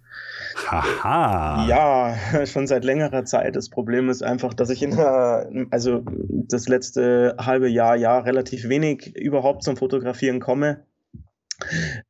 Haha. 0.67 1.67
Ja, 1.67 2.17
schon 2.47 2.67
seit 2.67 2.85
längerer 2.85 3.25
Zeit. 3.25 3.57
Das 3.57 3.69
Problem 3.69 4.09
ist 4.09 4.23
einfach, 4.23 4.55
dass 4.55 4.71
ich 4.71 4.83
in 4.83 4.93
der, 4.93 5.49
also 5.71 6.03
das 6.31 6.69
letzte 6.69 7.37
halbe 7.39 7.69
Jahr, 7.69 7.97
Jahr 7.97 8.25
relativ 8.25 8.69
wenig 8.69 9.17
überhaupt 9.17 9.63
zum 9.63 9.77
Fotografieren 9.77 10.41
komme. 10.41 10.85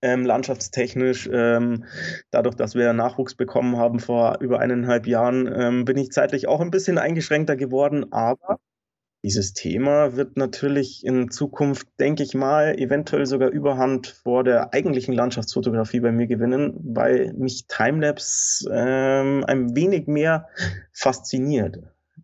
Ähm, 0.00 0.24
landschaftstechnisch, 0.24 1.28
ähm, 1.32 1.84
dadurch, 2.30 2.54
dass 2.54 2.74
wir 2.74 2.92
Nachwuchs 2.92 3.34
bekommen 3.34 3.76
haben 3.76 4.00
vor 4.00 4.38
über 4.40 4.58
eineinhalb 4.60 5.06
Jahren, 5.06 5.50
ähm, 5.54 5.84
bin 5.84 5.98
ich 5.98 6.10
zeitlich 6.10 6.48
auch 6.48 6.60
ein 6.60 6.70
bisschen 6.70 6.98
eingeschränkter 6.98 7.54
geworden, 7.54 8.10
aber 8.10 8.58
dieses 9.24 9.54
Thema 9.54 10.16
wird 10.16 10.36
natürlich 10.36 11.04
in 11.04 11.30
Zukunft, 11.30 11.88
denke 11.98 12.22
ich 12.22 12.34
mal, 12.34 12.78
eventuell 12.78 13.24
sogar 13.24 13.48
Überhand 13.48 14.06
vor 14.06 14.44
der 14.44 14.74
eigentlichen 14.74 15.14
Landschaftsfotografie 15.14 16.00
bei 16.00 16.12
mir 16.12 16.26
gewinnen, 16.26 16.74
weil 16.84 17.32
mich 17.32 17.66
Timelapse 17.66 18.70
ähm, 18.70 19.42
ein 19.46 19.74
wenig 19.74 20.06
mehr 20.08 20.48
fasziniert 20.92 21.78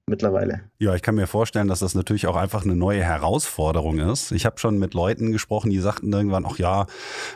mittlerweile. 0.05 0.61
Ja, 0.78 0.94
ich 0.94 1.01
kann 1.01 1.14
mir 1.14 1.26
vorstellen, 1.26 1.68
dass 1.68 1.78
das 1.78 1.94
natürlich 1.94 2.26
auch 2.26 2.36
einfach 2.36 2.64
eine 2.64 2.76
neue 2.76 3.03
Herausforderung 3.03 3.98
ist. 3.98 4.30
Ich 4.32 4.44
habe 4.44 4.59
schon 4.59 4.78
mit 4.78 4.92
Leuten 4.92 5.32
gesprochen, 5.32 5.70
die 5.70 5.78
sagten 5.78 6.12
irgendwann, 6.12 6.44
ach 6.46 6.59
ja, 6.59 6.86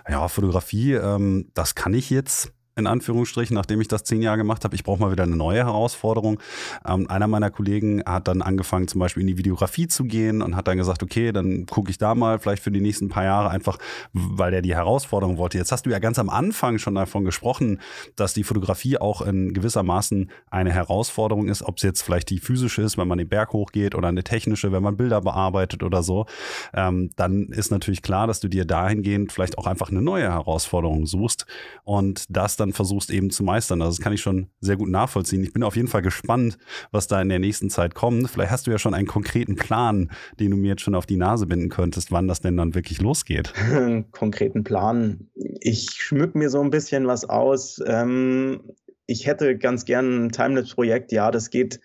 ja, 0.06 0.28
Fotografie, 0.28 0.92
ähm, 0.92 1.50
das 1.54 1.74
kann 1.74 1.94
ich 1.94 2.10
jetzt 2.10 2.52
in 2.76 2.86
Anführungsstrichen, 2.86 3.54
nachdem 3.54 3.80
ich 3.80 3.88
das 3.88 4.04
zehn 4.04 4.22
Jahre 4.22 4.38
gemacht 4.38 4.64
habe. 4.64 4.74
Ich 4.74 4.82
brauche 4.82 5.00
mal 5.00 5.12
wieder 5.12 5.22
eine 5.22 5.36
neue 5.36 5.58
Herausforderung. 5.58 6.40
Ähm, 6.86 7.08
einer 7.08 7.26
meiner 7.28 7.50
Kollegen 7.50 8.02
hat 8.04 8.28
dann 8.28 8.42
angefangen, 8.42 8.88
zum 8.88 8.98
Beispiel 8.98 9.20
in 9.22 9.28
die 9.28 9.38
Videografie 9.38 9.86
zu 9.86 10.04
gehen 10.04 10.42
und 10.42 10.56
hat 10.56 10.66
dann 10.66 10.76
gesagt, 10.76 11.02
okay, 11.02 11.32
dann 11.32 11.66
gucke 11.66 11.90
ich 11.90 11.98
da 11.98 12.14
mal 12.14 12.38
vielleicht 12.38 12.62
für 12.62 12.70
die 12.70 12.80
nächsten 12.80 13.08
paar 13.08 13.24
Jahre 13.24 13.50
einfach, 13.50 13.78
weil 14.12 14.50
der 14.50 14.62
die 14.62 14.74
Herausforderung 14.74 15.38
wollte. 15.38 15.58
Jetzt 15.58 15.72
hast 15.72 15.86
du 15.86 15.90
ja 15.90 15.98
ganz 15.98 16.18
am 16.18 16.28
Anfang 16.28 16.78
schon 16.78 16.94
davon 16.94 17.24
gesprochen, 17.24 17.80
dass 18.16 18.34
die 18.34 18.44
Fotografie 18.44 18.98
auch 18.98 19.22
in 19.22 19.54
gewissermaßen 19.54 20.30
eine 20.50 20.72
Herausforderung 20.72 21.48
ist, 21.48 21.62
ob 21.62 21.76
es 21.76 21.82
jetzt 21.82 22.02
vielleicht 22.02 22.30
die 22.30 22.38
physische 22.38 22.82
ist, 22.82 22.98
wenn 22.98 23.06
man 23.06 23.18
den 23.18 23.28
Berg 23.28 23.52
hochgeht 23.52 23.94
oder 23.94 24.08
eine 24.08 24.24
technische, 24.24 24.72
wenn 24.72 24.82
man 24.82 24.96
Bilder 24.96 25.20
bearbeitet 25.20 25.82
oder 25.82 26.02
so. 26.02 26.26
Ähm, 26.72 27.10
dann 27.16 27.46
ist 27.48 27.70
natürlich 27.70 28.02
klar, 28.02 28.26
dass 28.26 28.40
du 28.40 28.48
dir 28.48 28.64
dahingehend 28.64 29.32
vielleicht 29.32 29.58
auch 29.58 29.66
einfach 29.66 29.90
eine 29.90 30.02
neue 30.02 30.24
Herausforderung 30.24 31.06
suchst 31.06 31.46
und 31.84 32.24
das 32.28 32.56
dann 32.56 32.63
dann 32.64 32.72
versuchst 32.72 33.10
eben 33.10 33.30
zu 33.30 33.44
meistern. 33.44 33.82
Also 33.82 33.96
das 33.96 34.02
kann 34.02 34.12
ich 34.12 34.20
schon 34.20 34.48
sehr 34.60 34.76
gut 34.76 34.88
nachvollziehen. 34.88 35.42
Ich 35.42 35.52
bin 35.52 35.62
auf 35.62 35.76
jeden 35.76 35.88
Fall 35.88 36.02
gespannt, 36.02 36.58
was 36.90 37.06
da 37.06 37.20
in 37.20 37.28
der 37.28 37.38
nächsten 37.38 37.70
Zeit 37.70 37.94
kommt. 37.94 38.30
Vielleicht 38.30 38.50
hast 38.50 38.66
du 38.66 38.70
ja 38.70 38.78
schon 38.78 38.94
einen 38.94 39.06
konkreten 39.06 39.56
Plan, 39.56 40.10
den 40.40 40.50
du 40.50 40.56
mir 40.56 40.68
jetzt 40.68 40.82
schon 40.82 40.94
auf 40.94 41.06
die 41.06 41.16
Nase 41.16 41.46
binden 41.46 41.68
könntest, 41.68 42.10
wann 42.12 42.28
das 42.28 42.40
denn 42.40 42.56
dann 42.56 42.74
wirklich 42.74 43.00
losgeht. 43.00 43.52
konkreten 44.12 44.64
Plan. 44.64 45.28
Ich 45.34 45.90
schmück 45.92 46.34
mir 46.34 46.50
so 46.50 46.60
ein 46.60 46.70
bisschen 46.70 47.06
was 47.06 47.28
aus. 47.28 47.80
Ähm, 47.86 48.62
ich 49.06 49.26
hätte 49.26 49.58
ganz 49.58 49.84
gern 49.84 50.26
ein 50.26 50.32
Timelapse-Projekt. 50.32 51.12
Ja, 51.12 51.30
das 51.30 51.50
geht 51.50 51.80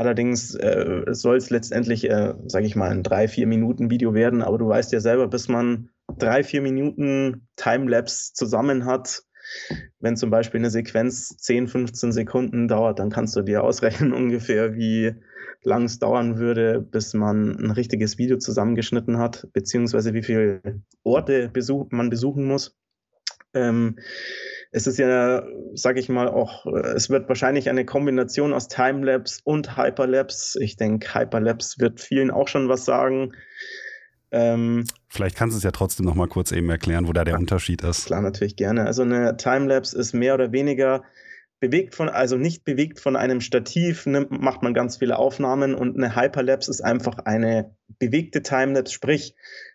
Allerdings 0.00 0.54
äh, 0.54 1.04
soll 1.10 1.36
es 1.36 1.50
letztendlich, 1.50 2.08
äh, 2.08 2.32
sage 2.46 2.64
ich 2.64 2.74
mal, 2.74 2.88
ein 2.88 3.02
drei, 3.02 3.28
vier 3.28 3.46
Minuten 3.46 3.90
Video 3.90 4.14
werden. 4.14 4.40
Aber 4.40 4.56
du 4.56 4.66
weißt 4.66 4.92
ja 4.92 5.00
selber, 5.00 5.28
bis 5.28 5.46
man 5.46 5.90
drei, 6.18 6.42
vier 6.42 6.62
Minuten 6.62 7.46
Timelapse 7.56 8.32
zusammen 8.32 8.86
hat, 8.86 9.24
wenn 10.00 10.16
zum 10.16 10.30
Beispiel 10.30 10.60
eine 10.60 10.70
Sequenz 10.70 11.36
10, 11.38 11.68
15 11.68 12.12
Sekunden 12.12 12.68
dauert, 12.68 12.98
dann 12.98 13.10
kannst 13.10 13.36
du 13.36 13.42
dir 13.42 13.62
ausrechnen 13.62 14.12
ungefähr, 14.14 14.74
wie 14.74 15.14
lang 15.62 15.84
es 15.84 15.98
dauern 15.98 16.38
würde, 16.38 16.80
bis 16.80 17.12
man 17.14 17.56
ein 17.58 17.70
richtiges 17.70 18.18
Video 18.18 18.38
zusammengeschnitten 18.38 19.18
hat, 19.18 19.46
beziehungsweise 19.52 20.14
wie 20.14 20.22
viele 20.22 20.82
Orte 21.02 21.50
besuch 21.52 21.88
man 21.90 22.10
besuchen 22.10 22.46
muss. 22.46 22.78
Ähm, 23.52 23.98
es 24.72 24.86
ist 24.86 24.98
ja, 24.98 25.44
sage 25.74 25.98
ich 25.98 26.08
mal, 26.08 26.28
auch, 26.28 26.64
es 26.66 27.10
wird 27.10 27.28
wahrscheinlich 27.28 27.68
eine 27.68 27.84
Kombination 27.84 28.52
aus 28.52 28.68
Timelapse 28.68 29.40
und 29.44 29.76
Hyperlapse. 29.76 30.62
Ich 30.62 30.76
denke, 30.76 31.12
Hyperlapse 31.12 31.80
wird 31.80 32.00
vielen 32.00 32.30
auch 32.30 32.46
schon 32.46 32.68
was 32.68 32.84
sagen. 32.84 33.32
Ähm, 34.32 34.84
Vielleicht 35.08 35.36
kannst 35.36 35.54
du 35.54 35.58
es 35.58 35.64
ja 35.64 35.72
trotzdem 35.72 36.06
noch 36.06 36.14
mal 36.14 36.28
kurz 36.28 36.52
eben 36.52 36.70
erklären, 36.70 37.08
wo 37.08 37.12
da 37.12 37.24
der 37.24 37.38
Unterschied 37.38 37.82
ist. 37.82 38.06
Klar, 38.06 38.22
natürlich 38.22 38.56
gerne. 38.56 38.86
Also 38.86 39.02
eine 39.02 39.36
Timelapse 39.36 39.98
ist 39.98 40.12
mehr 40.12 40.34
oder 40.34 40.52
weniger 40.52 41.02
bewegt 41.58 41.94
von, 41.94 42.08
also 42.08 42.36
nicht 42.36 42.64
bewegt 42.64 43.00
von 43.00 43.16
einem 43.16 43.40
Stativ, 43.40 44.06
nimmt, 44.06 44.30
macht 44.30 44.62
man 44.62 44.72
ganz 44.72 44.96
viele 44.96 45.18
Aufnahmen 45.18 45.74
und 45.74 45.96
eine 45.96 46.16
Hyperlapse 46.16 46.70
ist 46.70 46.80
einfach 46.80 47.18
eine 47.18 47.74
bewegte 47.98 48.42
Timelapse, 48.42 48.94
sprich 48.94 49.34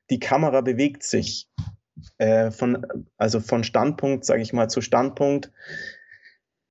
die 0.10 0.20
Kamera 0.20 0.62
bewegt 0.62 1.04
sich 1.04 1.48
äh, 2.18 2.50
von, 2.50 2.86
also 3.18 3.40
von 3.40 3.64
Standpunkt, 3.64 4.26
sage 4.26 4.42
ich 4.42 4.52
mal, 4.52 4.68
zu 4.68 4.82
Standpunkt 4.82 5.52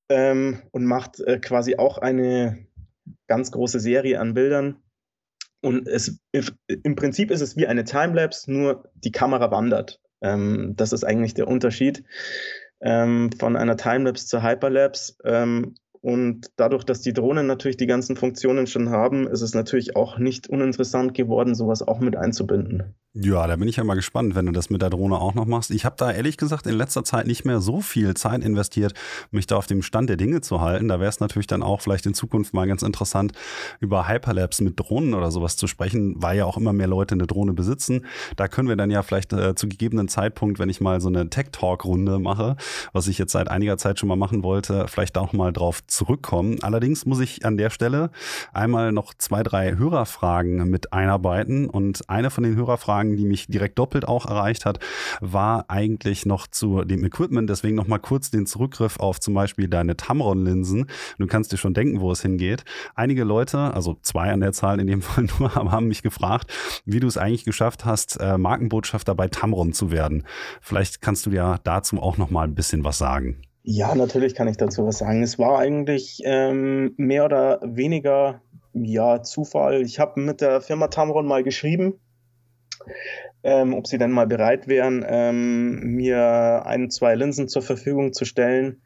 ähm, 0.09 0.63
und 0.73 0.85
macht 0.85 1.21
äh, 1.21 1.39
quasi 1.39 1.77
auch 1.77 1.99
eine 1.99 2.67
ganz 3.29 3.53
große 3.53 3.81
Serie 3.81 4.21
an 4.21 4.35
Bildern 4.35 4.83
und 5.65 5.89
es, 5.89 6.21
im 6.83 6.95
Prinzip 6.95 7.31
ist 7.31 7.41
es 7.41 7.57
wie 7.57 7.67
eine 7.67 7.85
Timelapse, 7.85 8.53
nur 8.53 8.85
die 8.95 9.13
Kamera 9.13 9.51
wandert. 9.51 10.01
Ähm, 10.21 10.75
das 10.77 10.93
ist 10.93 11.05
eigentlich 11.05 11.35
der 11.35 11.49
Unterschied 11.49 12.05
ähm, 12.81 13.31
von 13.39 13.57
einer 13.57 13.77
Timelapse 13.77 14.27
zur 14.27 14.43
Hyperlapse. 14.43 15.15
Ähm, 15.25 15.75
Und 16.01 16.51
dadurch, 16.57 16.85
dass 16.85 17.01
die 17.01 17.15
Drohnen 17.15 17.47
natürlich 17.47 17.79
die 17.79 17.87
ganzen 17.87 18.15
Funktionen 18.17 18.67
schon 18.67 18.91
haben, 18.91 19.27
ist 19.27 19.41
es 19.41 19.55
natürlich 19.55 19.97
auch 19.97 20.19
nicht 20.19 20.49
uninteressant 20.49 21.15
geworden, 21.15 21.55
sowas 21.55 21.81
auch 21.81 21.99
mit 21.99 22.15
einzubinden. 22.15 22.95
Ja, 23.17 23.47
da 23.47 23.55
bin 23.55 23.69
ich 23.69 23.77
ja 23.77 23.85
mal 23.85 23.95
gespannt, 23.95 24.35
wenn 24.35 24.47
du 24.47 24.51
das 24.51 24.71
mit 24.71 24.83
der 24.83 24.91
Drohne 24.91 25.21
auch 25.21 25.35
noch 25.35 25.47
machst. 25.47 25.71
Ich 25.71 25.85
habe 25.85 25.95
da 25.97 26.11
ehrlich 26.11 26.37
gesagt 26.37 26.67
in 26.67 26.75
letzter 26.75 27.05
Zeit 27.05 27.29
nicht 27.29 27.45
mehr 27.45 27.61
so 27.61 27.81
viel 27.81 28.15
Zeit 28.15 28.43
investiert, 28.43 28.93
mich 29.31 29.47
da 29.47 29.55
auf 29.55 29.69
dem 29.69 29.83
Stand 29.83 30.11
der 30.11 30.17
Dinge 30.17 30.41
zu 30.41 30.61
halten. 30.61 30.89
Da 30.89 30.99
wäre 30.99 31.11
es 31.11 31.21
natürlich 31.21 31.47
dann 31.47 31.63
auch 31.63 31.81
vielleicht 31.81 32.07
in 32.07 32.15
Zukunft 32.15 32.55
mal 32.55 32.67
ganz 32.67 32.83
interessant, 32.83 33.31
über 33.79 34.09
Hyperlapse 34.09 34.65
mit 34.65 34.81
Drohnen 34.81 35.15
oder 35.15 35.31
sowas 35.31 35.57
zu 35.57 35.69
sprechen, 35.69 36.17
weil 36.21 36.39
ja 36.39 36.45
auch 36.45 36.57
immer 36.57 36.73
mehr 36.73 36.89
Leute 36.89 37.15
eine 37.15 37.29
Drohne 37.29 37.53
besitzen. 37.53 38.05
Da 38.35 38.49
können 38.49 38.69
wir 38.69 38.75
dann 38.75 38.91
ja 38.91 39.05
vielleicht 39.05 39.33
äh, 39.33 39.55
zu 39.55 39.69
gegebenen 39.69 40.09
Zeitpunkt, 40.09 40.59
wenn 40.59 40.69
ich 40.69 40.81
mal 40.81 41.01
so 41.01 41.07
eine 41.07 41.31
Tech-Talk-Runde 41.31 42.19
mache, 42.19 42.57
was 42.93 43.07
ich 43.07 43.17
jetzt 43.17 43.31
seit 43.31 43.47
einiger 43.47 43.79
Zeit 43.79 44.01
schon 44.01 44.09
mal 44.09 44.17
machen 44.17 44.43
wollte, 44.43 44.89
vielleicht 44.89 45.17
auch 45.19 45.33
mal 45.33 45.53
drauf 45.53 45.87
zurückkommen. 45.87 46.59
Allerdings 46.63 47.07
muss 47.07 47.21
ich 47.21 47.47
an 47.47 47.59
der 47.59 47.71
Stelle 47.71 48.11
einmal 48.53 48.91
noch 48.91 49.15
zwei, 49.15 49.45
drei 49.45 49.77
Hörerfragen 49.77 50.69
mit 50.69 50.93
einarbeiten 50.93 51.71
und 51.71 52.11
eine 52.11 52.31
von 52.31 52.43
den 52.43 52.57
Hörerfragen 52.57 53.04
Fragen, 53.05 53.17
die 53.17 53.27
mich 53.27 53.47
direkt 53.47 53.79
doppelt 53.79 54.07
auch 54.09 54.27
erreicht 54.27 54.65
hat, 54.65 54.79
war 55.21 55.67
eigentlich 55.69 56.27
noch 56.27 56.47
zu 56.47 56.85
dem 56.85 57.05
Equipment. 57.05 57.49
Deswegen 57.49 57.77
noch 57.77 57.87
mal 57.87 57.99
kurz 57.99 58.31
den 58.31 58.47
Zurückgriff 58.47 58.99
auf 58.99 59.21
zum 59.21 59.35
Beispiel 59.35 59.69
deine 59.69 59.97
Tamron-Linsen. 59.97 60.87
Du 61.19 61.27
kannst 61.27 61.53
dir 61.53 61.59
schon 61.59 61.75
denken, 61.75 62.01
wo 62.01 62.11
es 62.11 62.23
hingeht. 62.23 62.65
Einige 62.95 63.25
Leute, 63.25 63.59
also 63.75 63.97
zwei 64.03 64.33
an 64.33 64.41
der 64.41 64.53
Zahl 64.53 64.81
in 64.81 64.87
dem 64.87 65.03
Fall 65.03 65.27
nur, 65.39 65.55
haben 65.55 65.89
mich 65.89 66.03
gefragt, 66.03 66.53
wie 66.85 67.01
du 67.01 67.07
es 67.07 67.19
eigentlich 67.19 67.45
geschafft 67.45 67.85
hast, 67.85 68.19
äh, 68.21 68.39
Markenbotschafter 68.39 69.15
bei 69.15 69.29
Tamron 69.29 69.73
zu 69.73 69.91
werden. 69.91 70.25
Vielleicht 70.61 71.01
kannst 71.01 71.27
du 71.27 71.31
ja 71.31 71.59
dazu 71.65 72.01
auch 72.01 72.17
noch 72.17 72.31
mal 72.31 72.45
ein 72.45 72.55
bisschen 72.55 72.85
was 72.85 72.99
sagen. 72.99 73.43
Ja, 73.63 73.95
natürlich 73.95 74.35
kann 74.35 74.49
ich 74.49 74.57
dazu 74.57 74.87
was 74.87 74.99
sagen. 74.99 75.23
Es 75.23 75.39
war 75.39 75.59
eigentlich 75.59 76.21
ähm, 76.25 76.95
mehr 76.97 77.25
oder 77.25 77.61
weniger 77.63 78.43
ja, 78.75 79.23
Zufall. 79.23 79.83
Ich 79.83 79.99
habe 79.99 80.21
mit 80.21 80.41
der 80.41 80.61
Firma 80.61 80.89
Tamron 80.89 81.27
mal 81.27 81.43
geschrieben 81.43 81.95
ähm, 83.43 83.75
ob 83.75 83.87
sie 83.87 83.99
dann 83.99 84.11
mal 84.11 84.27
bereit 84.27 84.69
wären, 84.69 85.05
ähm, 85.07 85.95
mir 85.95 86.63
ein, 86.65 86.91
zwei 86.91 87.15
Linsen 87.15 87.49
zur 87.49 87.63
Verfügung 87.63 88.13
zu 88.13 88.25
stellen. 88.25 88.83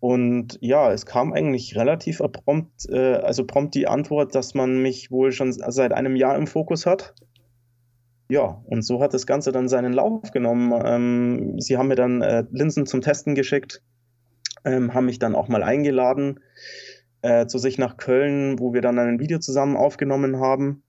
Und 0.00 0.58
ja, 0.60 0.90
es 0.92 1.06
kam 1.06 1.32
eigentlich 1.32 1.76
relativ 1.76 2.18
prompt, 2.18 2.88
äh, 2.88 3.14
also 3.16 3.44
prompt 3.44 3.74
die 3.74 3.86
Antwort, 3.86 4.34
dass 4.34 4.54
man 4.54 4.82
mich 4.82 5.10
wohl 5.10 5.30
schon 5.30 5.52
seit 5.52 5.92
einem 5.92 6.16
Jahr 6.16 6.36
im 6.36 6.46
Fokus 6.46 6.86
hat. 6.86 7.14
Ja, 8.28 8.62
und 8.64 8.82
so 8.82 9.02
hat 9.02 9.14
das 9.14 9.26
Ganze 9.26 9.52
dann 9.52 9.68
seinen 9.68 9.92
Lauf 9.92 10.30
genommen. 10.32 10.72
Ähm, 10.84 11.60
sie 11.60 11.76
haben 11.76 11.88
mir 11.88 11.96
dann 11.96 12.22
äh, 12.22 12.44
Linsen 12.50 12.86
zum 12.86 13.02
Testen 13.02 13.34
geschickt, 13.34 13.82
ähm, 14.64 14.94
haben 14.94 15.06
mich 15.06 15.18
dann 15.18 15.34
auch 15.34 15.48
mal 15.48 15.62
eingeladen 15.62 16.40
äh, 17.20 17.46
zu 17.46 17.58
sich 17.58 17.78
nach 17.78 17.98
Köln, 17.98 18.58
wo 18.58 18.72
wir 18.72 18.80
dann 18.80 18.98
ein 18.98 19.20
Video 19.20 19.38
zusammen 19.38 19.76
aufgenommen 19.76 20.40
haben 20.40 20.82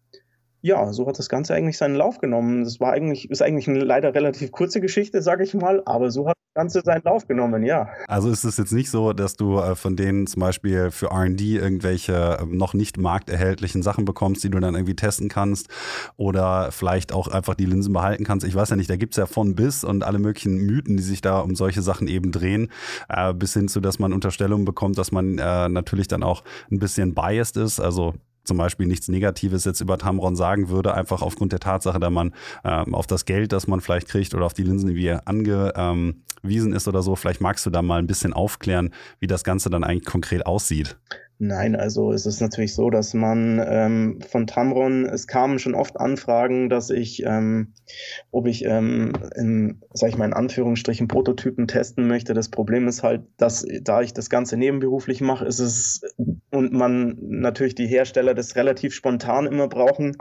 ja, 0.63 0.93
so 0.93 1.05
hat 1.07 1.19
das 1.19 1.27
Ganze 1.27 1.53
eigentlich 1.53 1.77
seinen 1.77 1.95
Lauf 1.95 2.19
genommen. 2.19 2.63
Das 2.63 2.79
war 2.79 2.93
eigentlich, 2.93 3.29
ist 3.29 3.41
eigentlich 3.41 3.67
eine 3.67 3.83
leider 3.83 4.15
relativ 4.15 4.53
kurze 4.53 4.79
Geschichte, 4.79 5.21
sage 5.21 5.43
ich 5.43 5.53
mal, 5.53 5.83
aber 5.85 6.09
so 6.09 6.29
hat 6.29 6.37
das 6.37 6.61
Ganze 6.61 6.81
seinen 6.85 7.03
Lauf 7.03 7.27
genommen, 7.27 7.63
ja. 7.63 7.89
Also 8.07 8.29
ist 8.29 8.45
es 8.45 8.55
jetzt 8.55 8.71
nicht 8.71 8.89
so, 8.89 9.11
dass 9.11 9.35
du 9.35 9.59
äh, 9.59 9.75
von 9.75 9.97
denen 9.97 10.25
zum 10.25 10.39
Beispiel 10.39 10.89
für 10.89 11.07
RD 11.07 11.41
irgendwelche 11.41 12.37
äh, 12.39 12.45
noch 12.45 12.73
nicht 12.73 12.97
markterhältlichen 12.97 13.83
Sachen 13.83 14.05
bekommst, 14.05 14.41
die 14.45 14.49
du 14.49 14.57
dann 14.61 14.75
irgendwie 14.75 14.95
testen 14.95 15.27
kannst 15.27 15.67
oder 16.15 16.71
vielleicht 16.71 17.11
auch 17.11 17.27
einfach 17.27 17.55
die 17.55 17.65
Linsen 17.65 17.91
behalten 17.91 18.23
kannst. 18.23 18.47
Ich 18.47 18.55
weiß 18.55 18.69
ja 18.69 18.77
nicht, 18.77 18.89
da 18.89 18.95
gibt 18.95 19.15
es 19.15 19.17
ja 19.17 19.25
von 19.25 19.55
bis 19.55 19.83
und 19.83 20.05
alle 20.05 20.17
möglichen 20.17 20.55
Mythen, 20.59 20.95
die 20.95 21.03
sich 21.03 21.19
da 21.19 21.39
um 21.39 21.55
solche 21.55 21.81
Sachen 21.81 22.07
eben 22.07 22.31
drehen, 22.31 22.71
äh, 23.09 23.33
bis 23.33 23.53
hin 23.53 23.67
zu, 23.67 23.81
dass 23.81 23.99
man 23.99 24.13
Unterstellungen 24.13 24.63
bekommt, 24.63 24.97
dass 24.97 25.11
man 25.11 25.39
äh, 25.39 25.67
natürlich 25.67 26.07
dann 26.07 26.23
auch 26.23 26.41
ein 26.71 26.79
bisschen 26.79 27.13
biased 27.13 27.57
ist. 27.57 27.81
Also 27.81 28.13
zum 28.43 28.57
Beispiel 28.57 28.87
nichts 28.87 29.07
Negatives 29.07 29.65
jetzt 29.65 29.81
über 29.81 29.97
Tamron 29.97 30.35
sagen 30.35 30.69
würde, 30.69 30.93
einfach 30.93 31.21
aufgrund 31.21 31.51
der 31.51 31.59
Tatsache, 31.59 31.99
dass 31.99 32.11
man 32.11 32.33
ähm, 32.63 32.93
auf 32.93 33.07
das 33.07 33.25
Geld, 33.25 33.51
das 33.51 33.67
man 33.67 33.81
vielleicht 33.81 34.07
kriegt 34.07 34.33
oder 34.35 34.45
auf 34.45 34.53
die 34.53 34.63
Linsen, 34.63 34.93
die 34.93 35.05
er 35.05 35.27
angewiesen 35.27 36.73
ist 36.73 36.87
oder 36.87 37.01
so, 37.01 37.15
vielleicht 37.15 37.41
magst 37.41 37.65
du 37.65 37.69
da 37.69 37.81
mal 37.81 37.99
ein 37.99 38.07
bisschen 38.07 38.33
aufklären, 38.33 38.91
wie 39.19 39.27
das 39.27 39.43
Ganze 39.43 39.69
dann 39.69 39.83
eigentlich 39.83 40.05
konkret 40.05 40.45
aussieht. 40.45 40.97
Nein, 41.39 41.75
also 41.75 42.13
es 42.13 42.25
ist 42.25 42.39
natürlich 42.41 42.73
so, 42.73 42.89
dass 42.89 43.13
man 43.13 43.61
ähm, 43.67 44.19
von 44.21 44.47
Tamron, 44.47 45.05
es 45.05 45.27
kamen 45.27 45.59
schon 45.59 45.75
oft 45.75 45.99
Anfragen, 45.99 46.69
dass 46.69 46.89
ich, 46.89 47.23
ähm, 47.25 47.73
ob 48.31 48.47
ich, 48.47 48.63
ähm, 48.65 49.13
in, 49.35 49.81
sag 49.93 50.09
ich 50.09 50.17
mal 50.17 50.25
in 50.25 50.33
Anführungsstrichen, 50.33 51.07
Prototypen 51.07 51.67
testen 51.67 52.07
möchte. 52.07 52.33
Das 52.33 52.49
Problem 52.49 52.87
ist 52.87 53.03
halt, 53.03 53.23
dass 53.37 53.65
da 53.81 54.01
ich 54.01 54.13
das 54.13 54.29
Ganze 54.29 54.57
nebenberuflich 54.57 55.21
mache, 55.21 55.45
ist 55.45 55.59
es 55.59 56.01
und 56.51 56.71
man 56.71 57.17
natürlich 57.19 57.75
die 57.75 57.87
Hersteller 57.87 58.35
das 58.35 58.55
relativ 58.55 58.93
spontan 58.93 59.47
immer 59.47 59.67
brauchen, 59.67 60.15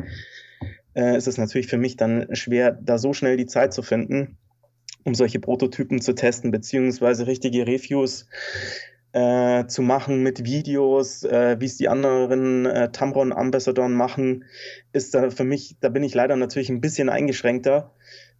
äh, 0.94 1.16
ist 1.16 1.28
es 1.28 1.36
natürlich 1.36 1.66
für 1.66 1.78
mich 1.78 1.96
dann 1.96 2.34
schwer, 2.34 2.72
da 2.72 2.98
so 2.98 3.12
schnell 3.12 3.36
die 3.36 3.46
Zeit 3.46 3.74
zu 3.74 3.82
finden, 3.82 4.38
um 5.04 5.14
solche 5.14 5.40
Prototypen 5.40 6.00
zu 6.00 6.14
testen, 6.14 6.50
beziehungsweise 6.50 7.26
richtige 7.26 7.66
Reviews 7.66 8.26
äh, 9.12 9.66
zu 9.66 9.82
machen 9.82 10.22
mit 10.22 10.44
Videos, 10.44 11.22
äh, 11.22 11.56
wie 11.60 11.66
es 11.66 11.76
die 11.76 11.88
anderen 11.88 12.66
äh, 12.66 12.90
Tamron 12.90 13.32
Ambassadoren 13.32 13.92
machen, 13.92 14.44
ist 14.92 15.14
da 15.14 15.30
für 15.30 15.44
mich, 15.44 15.76
da 15.80 15.90
bin 15.90 16.02
ich 16.02 16.14
leider 16.14 16.36
natürlich 16.36 16.70
ein 16.70 16.80
bisschen 16.80 17.08
eingeschränkter. 17.08 17.92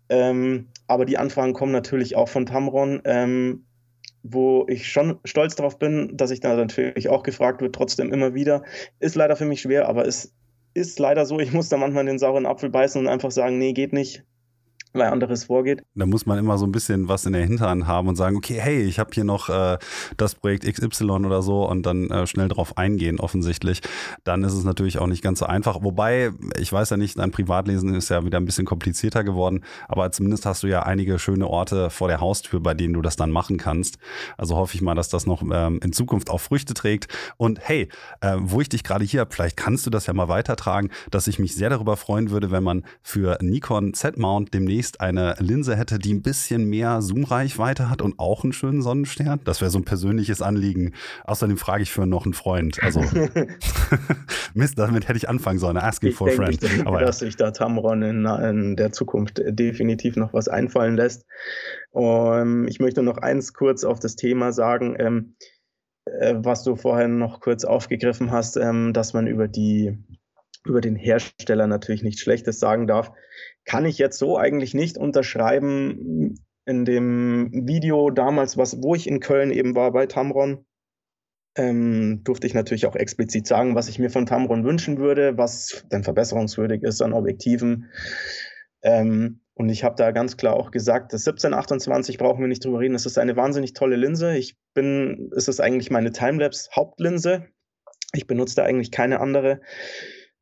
Ähm, 0.09 0.69
aber 0.87 1.05
die 1.05 1.19
Anfragen 1.19 1.53
kommen 1.53 1.73
natürlich 1.73 2.17
auch 2.17 2.29
von 2.29 2.47
Tamron, 2.47 3.03
ähm, 3.05 3.65
wo 4.23 4.67
ich 4.69 4.91
schon 4.91 5.19
stolz 5.25 5.57
darauf 5.57 5.79
bin, 5.79 6.17
dass 6.17 6.31
ich 6.31 6.41
da 6.41 6.55
natürlich 6.55 7.09
auch 7.09 7.23
gefragt 7.23 7.61
wird, 7.61 7.75
trotzdem 7.75 8.13
immer 8.13 8.35
wieder. 8.35 8.63
Ist 8.99 9.15
leider 9.15 9.37
für 9.37 9.45
mich 9.45 9.63
schwer, 9.63 9.89
aber 9.89 10.07
es 10.07 10.35
ist 10.75 10.99
leider 10.99 11.27
so, 11.27 11.39
ich 11.39 11.53
muss 11.53 11.69
da 11.69 11.77
manchmal 11.77 12.07
den 12.07 12.19
sauren 12.19 12.47
Apfel 12.47 12.71
beißen 12.71 13.01
und 13.01 13.09
einfach 13.09 13.31
sagen, 13.31 13.59
nee, 13.59 13.73
geht 13.73 13.93
nicht 13.93 14.25
weil 14.93 15.09
anderes 15.09 15.45
vorgeht. 15.45 15.85
Da 15.95 16.07
muss 16.07 16.27
man 16.27 16.39
immer 16.39 16.59
so 16.59 16.67
ein 16.67 16.73
bisschen 16.73 17.09
was 17.09 17.25
in 17.27 17.33
der 17.33 17.43
Hinterhand 17.43 17.87
haben 17.87 18.09
und 18.09 18.17
sagen, 18.17 18.37
okay, 18.37 18.59
hey, 18.61 18.83
ich 18.83 18.99
habe 18.99 19.11
hier 19.13 19.25
noch 19.25 19.49
äh, 19.49 19.79
das 20.17 20.35
Projekt 20.35 20.65
XY 20.65 21.11
oder 21.11 21.43
so 21.43 21.69
und 21.69 21.87
dann 21.87 22.11
äh, 22.11 22.27
schnell 22.27 22.49
drauf 22.49 22.77
eingehen, 22.77 23.19
offensichtlich. 23.19 23.81
Dann 24.25 24.45
ist 24.45 24.53
es 24.53 24.65
natürlich 24.65 24.99
auch 24.99 25.07
nicht 25.07 25.23
ganz 25.23 25.39
so 25.39 25.47
einfach. 25.47 25.83
Wobei, 25.83 26.33
ich 26.59 26.73
weiß 26.73 26.91
ja 26.91 26.97
nicht, 26.97 27.19
dein 27.19 27.31
Privatlesen 27.31 27.95
ist 27.95 28.11
ja 28.11 28.25
wieder 28.25 28.39
ein 28.39 28.45
bisschen 28.45 28.67
komplizierter 28.67 29.25
geworden, 29.25 29.65
aber 29.89 30.11
zumindest 30.13 30.47
hast 30.47 30.63
du 30.63 30.67
ja 30.67 30.83
einige 30.83 31.19
schöne 31.19 31.49
Orte 31.49 31.91
vor 31.91 32.09
der 32.09 32.21
Haustür, 32.21 32.61
bei 32.61 32.75
denen 32.75 32.95
du 32.95 33.03
das 33.03 33.17
dann 33.17 33.31
machen 33.31 33.57
kannst. 33.57 33.99
Also 34.37 34.57
hoffe 34.57 34.75
ich 34.75 34.83
mal, 34.83 34.95
dass 34.95 35.09
das 35.09 35.27
noch 35.27 35.43
ähm, 35.43 35.81
in 35.83 35.93
Zukunft 35.93 36.31
auch 36.31 36.41
Früchte 36.41 36.75
trägt. 36.75 37.09
Und 37.37 37.61
hey, 37.63 37.89
äh, 38.21 38.37
wo 38.39 38.61
ich 38.61 38.69
dich 38.69 38.85
gerade 38.85 39.05
hier 39.05 39.21
habe, 39.21 39.35
vielleicht 39.35 39.57
kannst 39.57 39.87
du 39.87 39.91
das 39.91 40.07
ja 40.07 40.13
mal 40.13 40.29
weitertragen, 40.29 40.91
dass 41.11 41.27
ich 41.27 41.39
mich 41.39 41.55
sehr 41.55 41.71
darüber 41.71 41.97
freuen 41.97 42.31
würde, 42.31 42.51
wenn 42.51 42.63
man 42.63 42.85
für 43.03 43.39
Nikon 43.41 43.95
Z-Mount 43.95 44.53
demnächst 44.53 44.82
demnächst 44.83 45.01
eine 45.01 45.37
Linse 45.39 45.77
hätte, 45.77 45.99
die 46.01 46.13
ein 46.13 46.23
bisschen 46.23 46.65
mehr 46.65 47.03
Zoom-Reichweite 47.03 47.89
hat 47.89 48.03
und 48.03 48.19
auch 48.19 48.43
einen 48.43 48.53
schönen 48.53 48.83
Sonnenstern? 48.83 49.41
Das 49.45 49.61
wäre 49.61 49.71
so 49.71 49.79
ein 49.79 49.85
persönliches 49.85 50.43
Anliegen. 50.43 50.93
Außerdem 51.25 51.57
frage 51.57 51.85
ich 51.85 51.93
für 51.93 52.05
noch 52.05 52.25
einen 52.25 52.35
Freund. 52.35 52.83
Also 52.83 53.01
Mist, 54.55 54.79
damit 54.79 55.07
hätte 55.07 55.19
ich 55.19 55.29
anfangen 55.29 55.61
sollen. 55.61 55.77
Asking 55.77 56.11
ich 56.11 56.17
for 56.17 56.29
a 56.29 56.33
friend. 56.33 56.55
Ich 56.55 56.59
denke, 56.59 56.99
dass 56.99 57.21
sich 57.21 57.37
da 57.37 57.53
Tamron 57.53 58.03
in, 58.03 58.27
in, 58.27 58.77
der 58.77 58.91
Zukunft 58.91 59.41
definitiv 59.45 60.17
noch 60.17 60.33
was 60.33 60.49
einfallen 60.49 60.97
lässt. 60.97 61.27
Um, 61.93 62.67
ich 62.67 62.81
möchte 62.81 63.03
noch 63.03 63.19
eins 63.19 63.53
kurz 63.53 63.85
auf 63.85 64.01
das 64.01 64.17
Thema 64.17 64.53
sagen. 64.53 64.97
Ähm, 64.99 65.37
äh, 66.07 66.35
was 66.39 66.65
du 66.65 66.75
vorhin 66.75 67.19
noch 67.19 67.41
kurz 67.41 67.65
aufgegriffen 67.65 68.33
hast, 68.33 68.57
ähm, 68.57 68.93
dass 68.93 69.13
man 69.13 69.29
über 69.29 69.47
die 69.47 69.97
über 70.65 70.81
den 70.81 70.95
Hersteller 70.95 71.67
natürlich 71.67 72.05
nichts 72.05 72.21
Schlechtes 72.21 72.61
sagen 72.61 72.87
darf 72.87 73.11
kann 73.65 73.85
ich 73.85 73.99
jetzt 73.99 74.19
so 74.19 74.39
eigentlich 74.39 74.75
nicht 74.75 74.99
unterschreiben. 74.99 76.35
In 76.65 76.85
dem 76.85 77.51
Video 77.67 78.11
damals, 78.11 78.57
was, 78.57 78.83
wo 78.83 78.95
ich 78.95 79.09
in 79.09 79.21
Köln 79.21 79.51
eben 79.51 79.75
war 79.75 79.91
bei 79.93 80.07
Tamron, 80.07 80.65
ähm, 81.57 82.23
durfte 82.25 82.47
ich 82.47 82.55
natürlich 82.55 82.87
auch 82.87 82.97
explizit 82.97 83.47
sagen, 83.47 83.75
was 83.75 83.89
ich 83.89 83.99
mir 83.99 84.11
von 84.11 84.27
Tamron 84.27 84.65
wünschen 84.65 84.99
würde, 84.99 85.37
was 85.37 85.85
denn 85.91 86.05
verbesserungswürdig 86.05 86.83
ist 86.83 87.03
an 87.03 87.13
Objektiven. 87.13 87.91
Ähm, 88.83 89.41
und 89.55 89.69
ich 89.69 89.85
habe 89.85 89.97
da 89.97 90.13
ganz 90.13 90.37
klar 90.37 90.55
auch 90.55 90.71
gesagt, 90.71 91.13
das 91.13 91.27
1728 91.27 92.17
brauchen 92.17 92.41
wir 92.41 92.49
nicht 92.49 92.65
drüber 92.65 92.81
reden. 92.81 92.95
Es 92.95 93.07
ist 93.07 93.19
eine 93.19 93.37
wahnsinnig 93.37 93.75
tolle 93.75 93.97
Linse. 93.97 94.35
Ich 94.37 94.57
bin, 94.73 95.31
es 95.37 95.47
ist 95.47 95.61
eigentlich 95.61 95.91
meine 95.91 96.11
Timelapse 96.11 96.71
Hauptlinse. 96.75 97.47
Ich 98.15 98.27
benutze 98.27 98.57
da 98.57 98.65
eigentlich 98.65 98.91
keine 98.91 99.21
andere. 99.21 99.61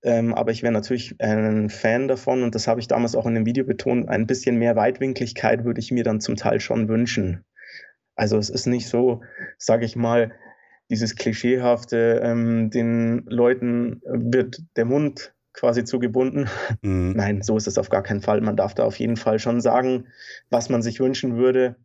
Ähm, 0.03 0.34
aber 0.34 0.51
ich 0.51 0.62
wäre 0.62 0.72
natürlich 0.72 1.14
ein 1.20 1.68
Fan 1.68 2.09
davon 2.09 2.42
und 2.42 2.55
das 2.55 2.66
habe 2.66 2.80
ich 2.80 2.88
damals 2.88 3.14
auch 3.14 3.26
in 3.26 3.34
dem 3.34 3.46
Video 3.46 3.64
betont. 3.64 4.09
Ein 4.09 4.26
bisschen 4.26 4.57
mehr 4.57 4.76
Weitwinkligkeit 4.76 5.64
würde 5.64 5.80
ich 5.80 5.90
mir 5.90 6.05
dann 6.05 6.20
zum 6.20 6.36
Teil 6.36 6.61
schon 6.61 6.88
wünschen. 6.88 7.44
Also 8.14 8.38
es 8.38 8.51
ist 8.51 8.66
nicht 8.66 8.88
so, 8.88 9.22
sage 9.59 9.84
ich 9.84 9.96
mal, 9.96 10.32
dieses 10.90 11.16
klischeehafte, 11.16 12.20
ähm, 12.22 12.70
den 12.70 13.24
Leuten 13.26 14.03
wird 14.05 14.62
der 14.76 14.84
Mund 14.84 15.34
quasi 15.53 15.84
zugebunden. 15.84 16.48
Mhm. 16.82 17.12
Nein, 17.16 17.42
so 17.42 17.57
ist 17.57 17.66
es 17.66 17.78
auf 17.78 17.90
gar 17.90 18.03
keinen 18.03 18.22
Fall. 18.22 18.40
Man 18.40 18.57
darf 18.57 18.74
da 18.74 18.84
auf 18.84 18.98
jeden 18.98 19.16
Fall 19.16 19.38
schon 19.38 19.61
sagen, 19.61 20.07
was 20.48 20.68
man 20.68 20.82
sich 20.82 21.01
wünschen 21.01 21.36
würde. 21.36 21.76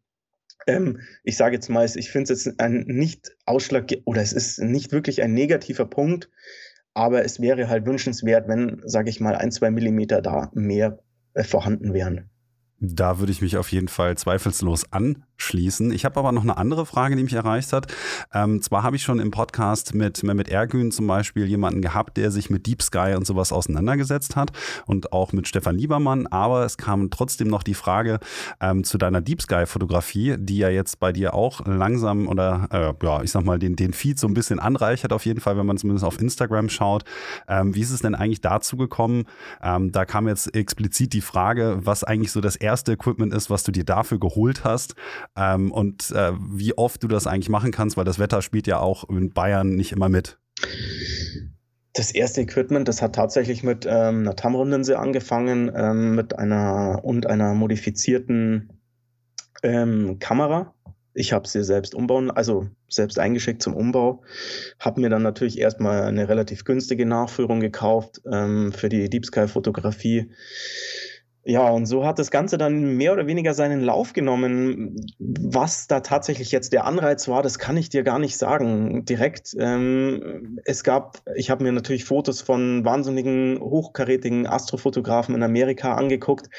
Ähm, 0.68 1.02
ich 1.24 1.38
sage 1.38 1.56
jetzt 1.56 1.70
mal, 1.70 1.86
ich 1.86 2.10
finde 2.10 2.34
es 2.34 2.46
jetzt 2.46 2.60
ein 2.60 2.86
nicht 2.88 3.36
Ausschlag 3.46 3.92
oder 4.06 4.22
es 4.22 4.34
ist 4.34 4.60
nicht 4.60 4.92
wirklich 4.92 5.22
ein 5.22 5.34
negativer 5.34 5.86
Punkt, 5.86 6.30
aber 6.96 7.24
es 7.26 7.40
wäre 7.40 7.68
halt 7.70 7.86
wünschenswert, 7.86 8.48
wenn, 8.48 8.82
sage 8.86 9.10
ich 9.10 9.20
mal, 9.20 9.36
ein, 9.36 9.52
zwei 9.52 9.70
Millimeter 9.70 10.22
da 10.22 10.50
mehr 10.54 10.98
äh, 11.34 11.44
vorhanden 11.44 11.94
wären. 11.94 12.30
Da 12.94 13.20
würde 13.20 13.32
ich 13.32 13.42
mich 13.42 13.58
auf 13.58 13.72
jeden 13.72 13.88
Fall 13.88 14.16
zweifellos 14.16 14.86
anschließen. 14.92 15.92
Ich 15.92 16.06
habe 16.06 16.20
aber 16.20 16.32
noch 16.32 16.44
eine 16.44 16.58
andere 16.58 16.86
Frage, 16.86 17.16
die 17.16 17.24
mich 17.24 17.34
erreicht 17.34 17.74
hat. 17.74 17.92
Ähm, 18.32 18.62
zwar 18.62 18.84
habe 18.84 18.96
ich 18.96 19.02
schon 19.02 19.20
im 19.20 19.32
Podcast 19.32 19.96
mit 19.96 20.22
Mehmet 20.24 20.50
Ergün 20.50 20.92
zum 20.92 21.08
Beispiel 21.08 21.46
jemanden 21.48 21.82
gehabt, 21.82 22.18
der 22.18 22.30
sich 22.30 22.52
mit 22.52 22.68
Deep 22.68 22.84
Sky 22.84 23.16
und 23.18 23.26
sowas 23.26 23.52
auseinandergesetzt 23.52 24.36
hat 24.36 24.52
und 24.86 25.14
auch 25.14 25.34
mit 25.34 25.48
Stefan 25.48 25.78
Liebermann, 25.78 26.28
aber 26.28 26.64
es 26.64 26.78
kam 26.78 27.10
trotzdem 27.10 27.48
noch 27.48 27.64
die 27.64 27.74
Frage 27.74 28.20
ähm, 28.62 28.84
zu 28.84 29.00
deiner 29.00 29.22
Deep 29.22 29.42
Sky-Fotografie, 29.42 30.36
die 30.38 30.58
ja 30.58 30.70
jetzt 30.70 31.00
bei 31.00 31.12
dir 31.12 31.34
auch 31.34 31.66
langsam 31.66 32.28
oder 32.28 32.68
äh, 32.72 33.06
ja, 33.06 33.24
ich 33.24 33.32
sag 33.32 33.46
mal, 33.46 33.58
den, 33.58 33.76
den 33.76 33.94
Feed 33.94 34.20
so 34.20 34.28
ein 34.28 34.36
bisschen 34.36 34.60
anreichert, 34.60 35.12
auf 35.12 35.26
jeden 35.26 35.42
Fall, 35.42 35.58
wenn 35.58 35.66
man 35.66 35.78
zumindest 35.78 36.06
auf 36.06 36.22
Instagram 36.22 36.70
schaut. 36.70 37.04
Ähm, 37.48 37.74
wie 37.74 37.82
ist 37.82 37.92
es 37.92 38.02
denn 38.02 38.14
eigentlich 38.14 38.42
dazu 38.42 38.78
gekommen? 38.78 39.24
Ähm, 39.64 39.92
da 39.92 40.06
kam 40.06 40.28
jetzt 40.28 40.54
explizit 40.56 41.14
die 41.14 41.22
Frage, 41.22 41.80
was 41.82 42.04
eigentlich 42.04 42.32
so 42.32 42.42
das 42.42 42.56
erste 42.56 42.75
Equipment 42.84 43.34
ist, 43.34 43.50
was 43.50 43.64
du 43.64 43.72
dir 43.72 43.86
dafür 43.86 44.20
geholt 44.20 44.64
hast 44.64 44.96
ähm, 45.36 45.72
und 45.72 46.12
äh, 46.12 46.34
wie 46.38 46.78
oft 46.78 47.02
du 47.04 47.08
das 47.08 47.28
eigentlich 47.28 47.50
machen 47.50 47.72
kannst, 47.72 47.98
weil 47.98 48.06
das 48.06 48.20
Wetter 48.20 48.42
spielt 48.42 48.68
ja 48.68 48.80
auch 48.80 49.08
in 49.10 49.32
Bayern 49.32 49.76
nicht 49.76 49.92
immer 49.92 50.10
mit. 50.10 50.38
Das 51.94 52.12
erste 52.12 52.42
Equipment, 52.42 52.88
das 52.88 53.02
hat 53.02 53.16
tatsächlich 53.16 53.64
mit 53.64 53.86
ähm, 53.86 54.20
einer 54.20 54.36
Tamron-Linse 54.36 55.00
angefangen, 55.00 55.72
ähm, 55.74 56.16
mit 56.16 56.38
einer 56.38 57.00
und 57.04 57.26
einer 57.26 57.54
modifizierten 57.54 58.82
ähm, 59.64 60.20
Kamera. 60.20 60.74
Ich 61.14 61.32
habe 61.32 61.48
sie 61.48 61.64
selbst 61.64 61.96
umbauen, 61.96 62.30
also 62.30 62.68
selbst 62.90 63.18
eingeschickt 63.18 63.62
zum 63.62 63.74
Umbau. 63.74 64.22
Habe 64.78 65.00
mir 65.00 65.10
dann 65.10 65.24
natürlich 65.24 65.58
erstmal 65.58 66.02
eine 66.02 66.28
relativ 66.28 66.66
günstige 66.66 67.06
Nachführung 67.06 67.62
gekauft 67.62 68.22
ähm, 68.30 68.74
für 68.74 68.90
die 68.90 69.10
Deep 69.10 69.26
Sky 69.26 69.48
Fotografie. 69.48 70.30
Ja, 71.48 71.70
und 71.70 71.86
so 71.86 72.04
hat 72.08 72.18
das 72.18 72.32
Ganze 72.32 72.58
dann 72.58 72.98
mehr 72.98 73.14
oder 73.14 73.28
weniger 73.28 73.54
seinen 73.54 73.82
Lauf 73.82 74.14
genommen. 74.14 74.96
Was 75.20 75.86
da 75.86 76.00
tatsächlich 76.00 76.52
jetzt 76.52 76.74
der 76.74 76.86
Anreiz 76.86 77.28
war, 77.28 77.44
das 77.44 77.60
kann 77.60 77.78
ich 77.78 77.90
dir 77.90 78.02
gar 78.02 78.18
nicht 78.18 78.36
sagen 78.36 79.06
direkt. 79.06 79.56
Ähm, 79.60 80.60
es 80.66 80.84
gab, 80.84 81.22
ich 81.36 81.52
habe 81.52 81.64
mir 81.64 81.72
natürlich 81.72 82.04
Fotos 82.04 82.42
von 82.42 82.84
wahnsinnigen, 82.84 83.60
hochkarätigen 83.60 84.48
Astrofotografen 84.48 85.36
in 85.36 85.44
Amerika 85.44 85.94
angeguckt. 85.94 86.50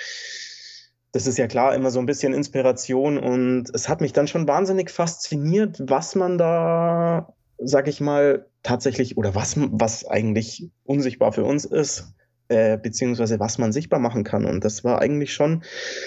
Das 1.11 1.27
ist 1.27 1.39
ja 1.39 1.49
klar 1.49 1.75
immer 1.75 1.91
so 1.91 1.99
ein 1.99 2.07
bisschen 2.07 2.33
Inspiration 2.33 3.19
und 3.19 3.65
es 3.75 3.89
hat 3.89 4.01
mich 4.01 4.13
dann 4.13 4.29
schon 4.29 4.47
wahnsinnig 4.47 4.91
fasziniert, 4.91 5.83
was 5.85 6.15
man 6.15 6.39
da, 6.39 7.35
sag 7.59 7.89
ich 7.89 8.01
mal, 8.01 8.47
tatsächlich 8.63 9.17
oder 9.17 9.35
was, 9.35 9.55
was 9.57 10.07
eigentlich 10.07 10.71
unsichtbar 10.85 11.33
für 11.33 11.43
uns 11.45 11.65
ist 11.65 12.16
äh, 12.49 12.79
beziehungsweise 12.79 13.41
was 13.41 13.59
man 13.59 13.73
sichtbar 13.73 14.01
machen 14.01 14.25
kann. 14.25 14.45
Und 14.45 14.65
das 14.65 14.85
war 14.85 15.01
eigentlich 15.01 15.33
schon 15.35 15.63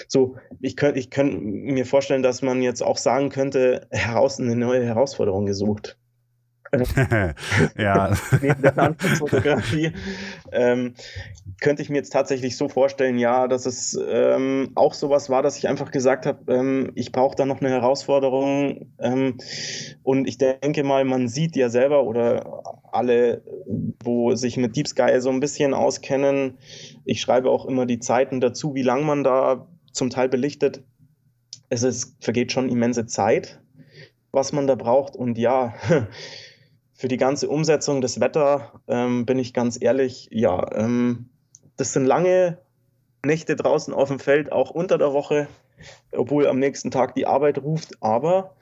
so, 0.08 0.36
ich 0.60 0.76
könnte 0.76 0.98
ich 0.98 1.10
könnt 1.10 1.42
mir 1.42 1.86
vorstellen, 1.86 2.22
dass 2.22 2.42
man 2.42 2.62
jetzt 2.62 2.82
auch 2.82 2.96
sagen 2.96 3.30
könnte, 3.30 3.86
heraus 3.90 4.40
eine 4.40 4.56
neue 4.56 4.84
Herausforderung 4.84 5.46
gesucht. 5.46 5.98
ja. 7.76 8.16
Neben 8.40 8.62
der 8.62 8.74
Landschaftsfotografie 8.74 9.92
ähm, 10.52 10.94
könnte 11.60 11.82
ich 11.82 11.90
mir 11.90 11.96
jetzt 11.96 12.12
tatsächlich 12.12 12.56
so 12.56 12.68
vorstellen, 12.68 13.18
ja, 13.18 13.46
dass 13.46 13.66
es 13.66 13.98
ähm, 14.08 14.72
auch 14.74 14.94
sowas 14.94 15.30
war, 15.30 15.42
dass 15.42 15.58
ich 15.58 15.68
einfach 15.68 15.90
gesagt 15.90 16.26
habe, 16.26 16.52
ähm, 16.52 16.92
ich 16.94 17.12
brauche 17.12 17.36
da 17.36 17.44
noch 17.44 17.60
eine 17.60 17.70
Herausforderung. 17.70 18.92
Ähm, 18.98 19.36
und 20.02 20.26
ich 20.26 20.38
denke 20.38 20.84
mal, 20.84 21.04
man 21.04 21.28
sieht 21.28 21.56
ja 21.56 21.68
selber 21.68 22.04
oder 22.04 22.62
alle, 22.92 23.42
wo 24.02 24.34
sich 24.34 24.56
mit 24.56 24.76
Deep 24.76 24.88
Sky 24.88 25.20
so 25.20 25.30
ein 25.30 25.40
bisschen 25.40 25.74
auskennen, 25.74 26.58
ich 27.04 27.20
schreibe 27.20 27.50
auch 27.50 27.66
immer 27.66 27.86
die 27.86 28.00
Zeiten 28.00 28.40
dazu, 28.40 28.74
wie 28.74 28.82
lange 28.82 29.04
man 29.04 29.24
da 29.24 29.68
zum 29.92 30.10
Teil 30.10 30.28
belichtet. 30.28 30.82
Es 31.68 31.82
ist, 31.82 32.16
vergeht 32.20 32.52
schon 32.52 32.68
immense 32.68 33.06
Zeit, 33.06 33.60
was 34.32 34.52
man 34.52 34.66
da 34.66 34.74
braucht. 34.74 35.14
Und 35.14 35.38
ja, 35.38 35.74
für 36.94 37.08
die 37.08 37.16
ganze 37.16 37.48
Umsetzung 37.48 38.00
des 38.00 38.20
Wetter 38.20 38.80
ähm, 38.88 39.26
bin 39.26 39.38
ich 39.38 39.54
ganz 39.54 39.78
ehrlich, 39.80 40.28
ja, 40.32 40.66
ähm, 40.74 41.30
das 41.80 41.94
sind 41.94 42.04
lange 42.04 42.58
Nächte 43.24 43.56
draußen 43.56 43.92
auf 43.94 44.08
dem 44.08 44.18
Feld, 44.18 44.52
auch 44.52 44.70
unter 44.70 44.98
der 44.98 45.12
Woche, 45.12 45.48
obwohl 46.12 46.46
am 46.46 46.58
nächsten 46.58 46.90
Tag 46.90 47.14
die 47.14 47.26
Arbeit 47.26 47.62
ruft. 47.62 48.02
Aber 48.02 48.54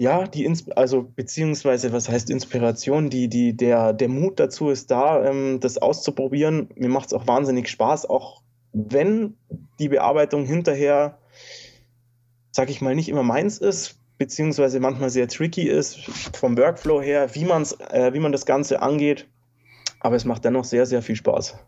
ja, 0.00 0.26
die 0.26 0.44
Ins 0.44 0.70
also 0.72 1.02
beziehungsweise 1.14 1.92
was 1.92 2.08
heißt 2.08 2.30
Inspiration, 2.30 3.10
die, 3.10 3.28
die, 3.28 3.56
der, 3.56 3.92
der 3.92 4.08
Mut 4.08 4.40
dazu 4.40 4.70
ist 4.70 4.90
da, 4.90 5.24
ähm, 5.24 5.60
das 5.60 5.78
auszuprobieren. 5.78 6.70
Mir 6.74 6.88
macht 6.88 7.08
es 7.08 7.14
auch 7.14 7.26
wahnsinnig 7.26 7.68
Spaß, 7.68 8.08
auch 8.08 8.42
wenn 8.72 9.36
die 9.78 9.88
Bearbeitung 9.88 10.44
hinterher, 10.44 11.18
sag 12.50 12.70
ich 12.70 12.80
mal, 12.80 12.94
nicht 12.94 13.08
immer 13.08 13.22
meins 13.22 13.58
ist, 13.58 13.98
beziehungsweise 14.18 14.80
manchmal 14.80 15.10
sehr 15.10 15.28
tricky 15.28 15.68
ist 15.68 16.00
vom 16.36 16.56
Workflow 16.56 17.00
her, 17.00 17.34
wie, 17.34 17.44
man's, 17.44 17.72
äh, 17.72 18.12
wie 18.12 18.20
man 18.20 18.32
das 18.32 18.46
Ganze 18.46 18.82
angeht. 18.82 19.26
Aber 20.00 20.16
es 20.16 20.24
macht 20.24 20.44
dennoch 20.44 20.64
sehr, 20.64 20.86
sehr 20.86 21.02
viel 21.02 21.16
Spaß. 21.16 21.58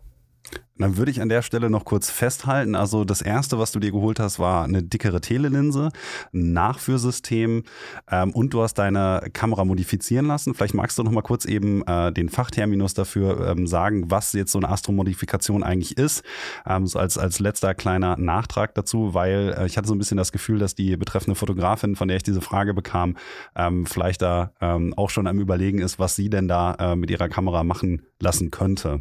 Dann 0.82 0.96
würde 0.96 1.12
ich 1.12 1.20
an 1.20 1.28
der 1.28 1.42
Stelle 1.42 1.70
noch 1.70 1.84
kurz 1.84 2.10
festhalten. 2.10 2.74
Also 2.74 3.04
das 3.04 3.22
erste, 3.22 3.56
was 3.56 3.70
du 3.70 3.78
dir 3.78 3.92
geholt 3.92 4.18
hast, 4.18 4.40
war 4.40 4.64
eine 4.64 4.82
dickere 4.82 5.20
Telelinse, 5.20 5.90
ein 6.34 6.52
Nachführsystem 6.52 7.62
ähm, 8.10 8.30
und 8.32 8.52
du 8.52 8.62
hast 8.62 8.74
deine 8.74 9.28
Kamera 9.32 9.64
modifizieren 9.64 10.26
lassen. 10.26 10.54
Vielleicht 10.54 10.74
magst 10.74 10.98
du 10.98 11.04
noch 11.04 11.12
mal 11.12 11.22
kurz 11.22 11.44
eben 11.44 11.86
äh, 11.86 12.12
den 12.12 12.28
Fachterminus 12.28 12.94
dafür 12.94 13.46
ähm, 13.48 13.68
sagen, 13.68 14.10
was 14.10 14.32
jetzt 14.32 14.50
so 14.50 14.58
eine 14.58 14.70
Astromodifikation 14.70 15.62
eigentlich 15.62 15.96
ist. 15.98 16.24
Ähm, 16.66 16.88
so 16.88 16.98
als, 16.98 17.16
als 17.16 17.38
letzter 17.38 17.74
kleiner 17.74 18.16
Nachtrag 18.16 18.74
dazu, 18.74 19.14
weil 19.14 19.54
äh, 19.56 19.66
ich 19.66 19.76
hatte 19.78 19.86
so 19.86 19.94
ein 19.94 19.98
bisschen 19.98 20.16
das 20.16 20.32
Gefühl, 20.32 20.58
dass 20.58 20.74
die 20.74 20.96
betreffende 20.96 21.36
Fotografin, 21.36 21.94
von 21.94 22.08
der 22.08 22.16
ich 22.16 22.24
diese 22.24 22.40
Frage 22.40 22.74
bekam, 22.74 23.16
ähm, 23.54 23.86
vielleicht 23.86 24.20
da 24.20 24.52
ähm, 24.60 24.94
auch 24.96 25.10
schon 25.10 25.28
am 25.28 25.38
Überlegen 25.38 25.78
ist, 25.78 26.00
was 26.00 26.16
sie 26.16 26.28
denn 26.28 26.48
da 26.48 26.74
äh, 26.80 26.96
mit 26.96 27.08
ihrer 27.08 27.28
Kamera 27.28 27.62
machen 27.62 28.02
lassen 28.18 28.50
könnte. 28.50 29.00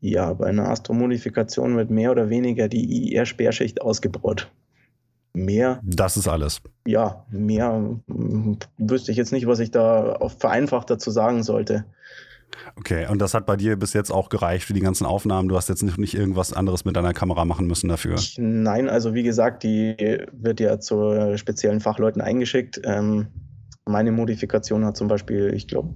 Ja, 0.00 0.32
bei 0.32 0.46
einer 0.46 0.68
Astromodifikation 0.68 1.76
wird 1.76 1.90
mehr 1.90 2.10
oder 2.10 2.30
weniger 2.30 2.68
die 2.68 3.12
IR-Sperrschicht 3.12 3.82
ausgebaut. 3.82 4.50
Mehr. 5.32 5.80
Das 5.84 6.16
ist 6.16 6.26
alles. 6.26 6.60
Ja, 6.86 7.24
mehr 7.30 8.00
wüsste 8.78 9.12
ich 9.12 9.16
jetzt 9.16 9.32
nicht, 9.32 9.46
was 9.46 9.60
ich 9.60 9.70
da 9.70 10.18
vereinfacht 10.38 10.90
dazu 10.90 11.10
sagen 11.10 11.42
sollte. 11.42 11.84
Okay, 12.76 13.06
und 13.08 13.20
das 13.20 13.34
hat 13.34 13.46
bei 13.46 13.56
dir 13.56 13.76
bis 13.76 13.92
jetzt 13.92 14.10
auch 14.10 14.28
gereicht 14.28 14.64
für 14.64 14.72
die 14.72 14.80
ganzen 14.80 15.06
Aufnahmen. 15.06 15.48
Du 15.48 15.56
hast 15.56 15.68
jetzt 15.68 15.82
nicht, 15.82 15.98
nicht 15.98 16.14
irgendwas 16.14 16.52
anderes 16.52 16.84
mit 16.84 16.96
deiner 16.96 17.12
Kamera 17.12 17.44
machen 17.44 17.66
müssen 17.66 17.88
dafür. 17.88 18.16
Nein, 18.38 18.88
also 18.88 19.14
wie 19.14 19.22
gesagt, 19.22 19.62
die 19.62 19.94
wird 20.32 20.58
ja 20.58 20.80
zu 20.80 21.36
speziellen 21.36 21.80
Fachleuten 21.80 22.20
eingeschickt. 22.20 22.80
Ähm, 22.84 23.28
meine 23.90 24.12
Modifikation 24.12 24.84
hat 24.84 24.96
zum 24.96 25.08
Beispiel, 25.08 25.52
ich 25.54 25.68
glaube, 25.68 25.94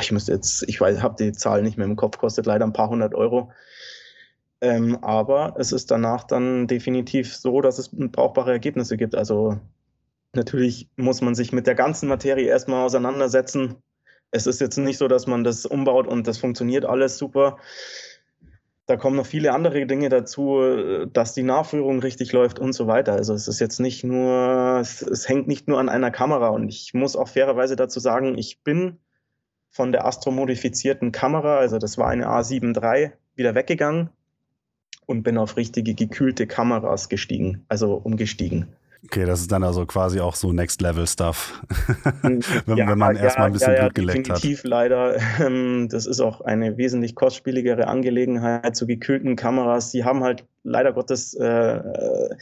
ich 0.00 0.12
müsste 0.12 0.32
jetzt, 0.32 0.64
ich 0.68 0.80
weiß, 0.80 1.02
habe 1.02 1.16
die 1.18 1.32
Zahl 1.32 1.62
nicht 1.62 1.78
mehr 1.78 1.86
im 1.86 1.96
Kopf, 1.96 2.18
kostet 2.18 2.46
leider 2.46 2.66
ein 2.66 2.72
paar 2.72 2.90
hundert 2.90 3.14
Euro. 3.14 3.52
Ähm, 4.60 4.98
aber 5.02 5.54
es 5.58 5.72
ist 5.72 5.90
danach 5.90 6.24
dann 6.24 6.68
definitiv 6.68 7.34
so, 7.34 7.60
dass 7.60 7.78
es 7.78 7.90
brauchbare 7.92 8.52
Ergebnisse 8.52 8.96
gibt. 8.96 9.14
Also 9.14 9.58
natürlich 10.34 10.88
muss 10.96 11.20
man 11.20 11.34
sich 11.34 11.52
mit 11.52 11.66
der 11.66 11.74
ganzen 11.74 12.08
Materie 12.08 12.46
erstmal 12.46 12.84
auseinandersetzen. 12.84 13.76
Es 14.30 14.46
ist 14.46 14.60
jetzt 14.60 14.78
nicht 14.78 14.98
so, 14.98 15.08
dass 15.08 15.26
man 15.26 15.44
das 15.44 15.66
umbaut 15.66 16.06
und 16.06 16.26
das 16.26 16.38
funktioniert 16.38 16.84
alles 16.84 17.18
super. 17.18 17.58
Da 18.92 18.98
kommen 18.98 19.16
noch 19.16 19.24
viele 19.24 19.54
andere 19.54 19.86
Dinge 19.86 20.10
dazu, 20.10 21.06
dass 21.10 21.32
die 21.32 21.44
Nachführung 21.44 22.00
richtig 22.00 22.30
läuft 22.32 22.58
und 22.58 22.74
so 22.74 22.88
weiter. 22.88 23.14
Also 23.14 23.32
es 23.32 23.48
ist 23.48 23.58
jetzt 23.58 23.80
nicht 23.80 24.04
nur, 24.04 24.80
es, 24.82 25.00
es 25.00 25.30
hängt 25.30 25.48
nicht 25.48 25.66
nur 25.66 25.80
an 25.80 25.88
einer 25.88 26.10
Kamera. 26.10 26.48
Und 26.50 26.68
ich 26.68 26.92
muss 26.92 27.16
auch 27.16 27.28
fairerweise 27.28 27.74
dazu 27.74 28.00
sagen, 28.00 28.36
ich 28.36 28.62
bin 28.62 28.98
von 29.70 29.92
der 29.92 30.04
Astro-modifizierten 30.04 31.10
Kamera, 31.10 31.56
also 31.56 31.78
das 31.78 31.96
war 31.96 32.08
eine 32.08 32.28
A7 32.28 32.76
III, 32.76 33.12
wieder 33.34 33.54
weggegangen 33.54 34.10
und 35.06 35.22
bin 35.22 35.38
auf 35.38 35.56
richtige 35.56 35.94
gekühlte 35.94 36.46
Kameras 36.46 37.08
gestiegen, 37.08 37.64
also 37.68 37.94
umgestiegen. 37.94 38.76
Okay, 39.04 39.24
das 39.24 39.40
ist 39.40 39.50
dann 39.50 39.64
also 39.64 39.84
quasi 39.84 40.20
auch 40.20 40.36
so 40.36 40.52
Next-Level-Stuff, 40.52 41.62
wenn, 42.22 42.40
ja, 42.76 42.88
wenn, 42.88 42.98
man 42.98 43.16
ja, 43.16 43.24
erstmal 43.24 43.48
ein 43.48 43.52
bisschen 43.52 43.74
ja, 43.74 43.80
Blut 43.80 43.94
geleckt 43.96 44.28
definitiv 44.28 44.58
hat. 44.58 44.64
leider. 44.64 45.16
Ähm, 45.40 45.88
das 45.90 46.06
ist 46.06 46.20
auch 46.20 46.40
eine 46.40 46.76
wesentlich 46.76 47.16
kostspieligere 47.16 47.88
Angelegenheit 47.88 48.76
zu 48.76 48.86
gekühlten 48.86 49.34
Kameras. 49.34 49.90
Die 49.90 50.04
haben 50.04 50.22
halt 50.22 50.44
leider 50.62 50.92
Gottes, 50.92 51.34
äh, 51.34 51.46
äh 51.46 52.36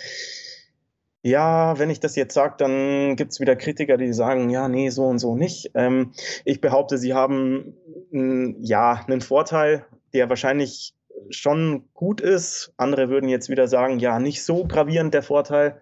ja, 1.23 1.79
wenn 1.79 1.91
ich 1.91 2.01
das 2.01 2.17
jetzt 2.17 2.35
sage, 2.35 2.55
dann 2.59 3.17
gibt 3.17 3.33
es 3.33 3.41
wieder 3.41 3.57
Kritiker, 3.57 3.97
die 3.97 4.13
sagen, 4.13 4.49
ja, 4.49 4.69
nee, 4.69 4.89
so 4.89 5.05
und 5.05 5.19
so 5.19 5.37
nicht. 5.37 5.71
Ähm, 5.75 6.13
ich 6.45 6.61
behaupte, 6.61 6.99
sie 6.99 7.15
haben 7.15 7.75
ja 8.11 9.05
einen 9.07 9.21
Vorteil, 9.21 9.85
der 10.13 10.29
wahrscheinlich 10.29 10.95
schon 11.31 11.85
gut 11.95 12.21
ist. 12.21 12.73
Andere 12.77 13.09
würden 13.09 13.29
jetzt 13.29 13.49
wieder 13.51 13.69
sagen, 13.69 13.99
ja, 13.99 14.19
nicht 14.19 14.43
so 14.43 14.65
gravierend 14.65 15.15
der 15.15 15.23
Vorteil. 15.23 15.81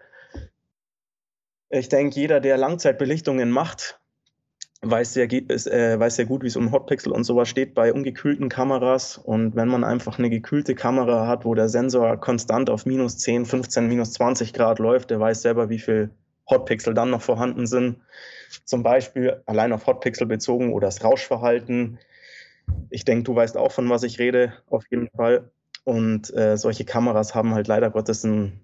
Ich 1.70 1.88
denke, 1.88 2.18
jeder, 2.18 2.40
der 2.40 2.56
Langzeitbelichtungen 2.56 3.50
macht, 3.50 4.00
weiß 4.80 5.12
sehr, 5.14 5.30
äh, 5.30 5.98
weiß 5.98 6.16
sehr 6.16 6.24
gut, 6.24 6.42
wie 6.42 6.46
es 6.46 6.56
um 6.56 6.72
Hotpixel 6.72 7.12
und 7.12 7.24
sowas 7.24 7.48
steht 7.48 7.74
bei 7.74 7.92
ungekühlten 7.92 8.48
Kameras. 8.48 9.18
Und 9.18 9.56
wenn 9.56 9.68
man 9.68 9.84
einfach 9.84 10.18
eine 10.18 10.30
gekühlte 10.30 10.74
Kamera 10.74 11.26
hat, 11.26 11.44
wo 11.44 11.54
der 11.54 11.68
Sensor 11.68 12.16
konstant 12.18 12.70
auf 12.70 12.86
minus 12.86 13.18
10, 13.18 13.44
15, 13.44 13.86
minus 13.86 14.12
20 14.12 14.52
Grad 14.54 14.78
läuft, 14.78 15.10
der 15.10 15.20
weiß 15.20 15.42
selber, 15.42 15.68
wie 15.68 15.78
viel 15.78 16.10
Hotpixel 16.48 16.94
dann 16.94 17.10
noch 17.10 17.22
vorhanden 17.22 17.66
sind. 17.66 18.00
Zum 18.64 18.82
Beispiel 18.82 19.42
allein 19.46 19.72
auf 19.72 19.86
Hotpixel 19.86 20.26
bezogen 20.26 20.72
oder 20.72 20.86
das 20.86 21.04
Rauschverhalten. 21.04 21.98
Ich 22.88 23.04
denke, 23.04 23.24
du 23.24 23.34
weißt 23.34 23.56
auch, 23.56 23.72
von 23.72 23.90
was 23.90 24.04
ich 24.04 24.18
rede, 24.18 24.54
auf 24.70 24.84
jeden 24.90 25.08
Fall. 25.10 25.50
Und 25.84 26.34
äh, 26.34 26.56
solche 26.56 26.84
Kameras 26.84 27.34
haben 27.34 27.54
halt 27.54 27.66
leider 27.66 27.90
Gottes 27.90 28.24
einen 28.24 28.60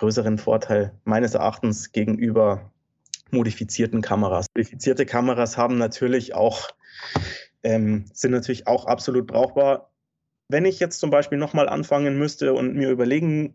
größeren 0.00 0.38
Vorteil 0.38 0.92
meines 1.04 1.34
Erachtens 1.34 1.92
gegenüber 1.92 2.72
modifizierten 3.30 4.00
Kameras. 4.00 4.46
Modifizierte 4.56 5.04
Kameras 5.04 5.58
haben 5.58 5.76
natürlich 5.76 6.34
auch, 6.34 6.70
ähm, 7.62 8.06
sind 8.12 8.32
natürlich 8.32 8.66
auch 8.66 8.86
absolut 8.86 9.26
brauchbar. 9.26 9.90
Wenn 10.48 10.64
ich 10.64 10.80
jetzt 10.80 11.00
zum 11.00 11.10
Beispiel 11.10 11.36
nochmal 11.36 11.68
anfangen 11.68 12.18
müsste 12.18 12.54
und 12.54 12.74
mir 12.74 12.90
überlegen 12.90 13.54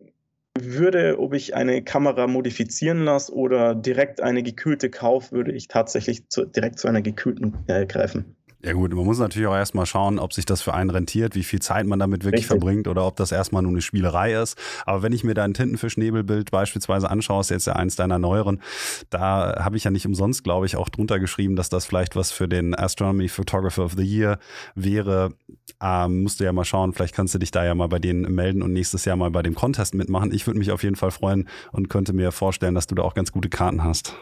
würde, 0.58 1.20
ob 1.20 1.34
ich 1.34 1.56
eine 1.56 1.84
Kamera 1.84 2.28
modifizieren 2.28 3.04
lasse 3.04 3.34
oder 3.34 3.74
direkt 3.74 4.22
eine 4.22 4.44
gekühlte 4.44 4.92
kaufe, 4.92 5.32
würde 5.32 5.52
ich 5.52 5.68
tatsächlich 5.68 6.30
zu, 6.30 6.46
direkt 6.46 6.78
zu 6.78 6.88
einer 6.88 7.02
gekühlten 7.02 7.58
äh, 7.68 7.88
greifen. 7.88 8.36
Ja 8.66 8.74
gut, 8.74 8.92
man 8.96 9.06
muss 9.06 9.20
natürlich 9.20 9.48
auch 9.48 9.56
erstmal 9.56 9.86
schauen, 9.86 10.18
ob 10.18 10.34
sich 10.34 10.44
das 10.44 10.64
für 10.64 10.74
einen 10.74 10.90
rentiert, 10.90 11.36
wie 11.36 11.44
viel 11.44 11.62
Zeit 11.62 11.86
man 11.86 12.00
damit 12.00 12.24
wirklich 12.24 12.40
Richtig. 12.40 12.48
verbringt 12.48 12.88
oder 12.88 13.06
ob 13.06 13.16
das 13.16 13.32
erstmal 13.32 13.62
nur 13.62 13.72
eine 13.72 13.82
Spielerei 13.82 14.34
ist. 14.34 14.58
Aber 14.88 15.04
wenn 15.04 15.14
ich 15.14 15.24
mir 15.24 15.36
dein 15.36 15.54
Tintenfisch-Nebelbild 15.54 16.50
beispielsweise 16.50 17.08
anschaue, 17.12 17.42
ist 17.42 17.52
jetzt 17.52 17.68
ja 17.68 17.74
eins 17.74 17.96
deiner 17.96 18.18
neueren, 18.18 18.64
da 19.12 19.64
habe 19.64 19.78
ich 19.78 19.84
ja 19.84 19.92
nicht 19.92 20.08
umsonst, 20.08 20.44
glaube 20.44 20.66
ich, 20.66 20.78
auch 20.78 20.90
drunter 20.90 21.20
geschrieben, 21.20 21.56
dass 21.56 21.70
das 21.70 21.86
vielleicht 21.86 22.16
was 22.16 22.32
für 22.32 22.48
den 22.48 22.74
Astronomy 22.74 23.28
Photographer 23.28 23.86
of 23.86 23.94
the 23.98 24.04
Year 24.04 24.40
wäre. 24.74 25.36
Ähm, 25.80 26.24
musst 26.24 26.40
du 26.40 26.44
ja 26.44 26.52
mal 26.52 26.66
schauen, 26.66 26.94
vielleicht 26.94 27.14
kannst 27.14 27.36
du 27.36 27.38
dich 27.38 27.52
da 27.52 27.64
ja 27.64 27.76
mal 27.76 27.88
bei 27.88 28.00
denen 28.00 28.34
melden 28.34 28.64
und 28.64 28.74
nächstes 28.74 29.06
Jahr 29.06 29.16
mal 29.16 29.30
bei 29.30 29.44
dem 29.44 29.54
Contest 29.54 29.94
mitmachen. 29.94 30.34
Ich 30.34 30.48
würde 30.48 30.58
mich 30.58 30.72
auf 30.72 30.82
jeden 30.82 30.96
Fall 30.96 31.12
freuen 31.12 31.48
und 31.72 31.90
könnte 31.90 32.14
mir 32.14 32.32
vorstellen, 32.32 32.74
dass 32.74 32.88
du 32.88 32.96
da 32.96 33.04
auch 33.04 33.14
ganz 33.14 33.32
gute 33.32 33.50
Karten 33.50 33.84
hast. 33.84 34.16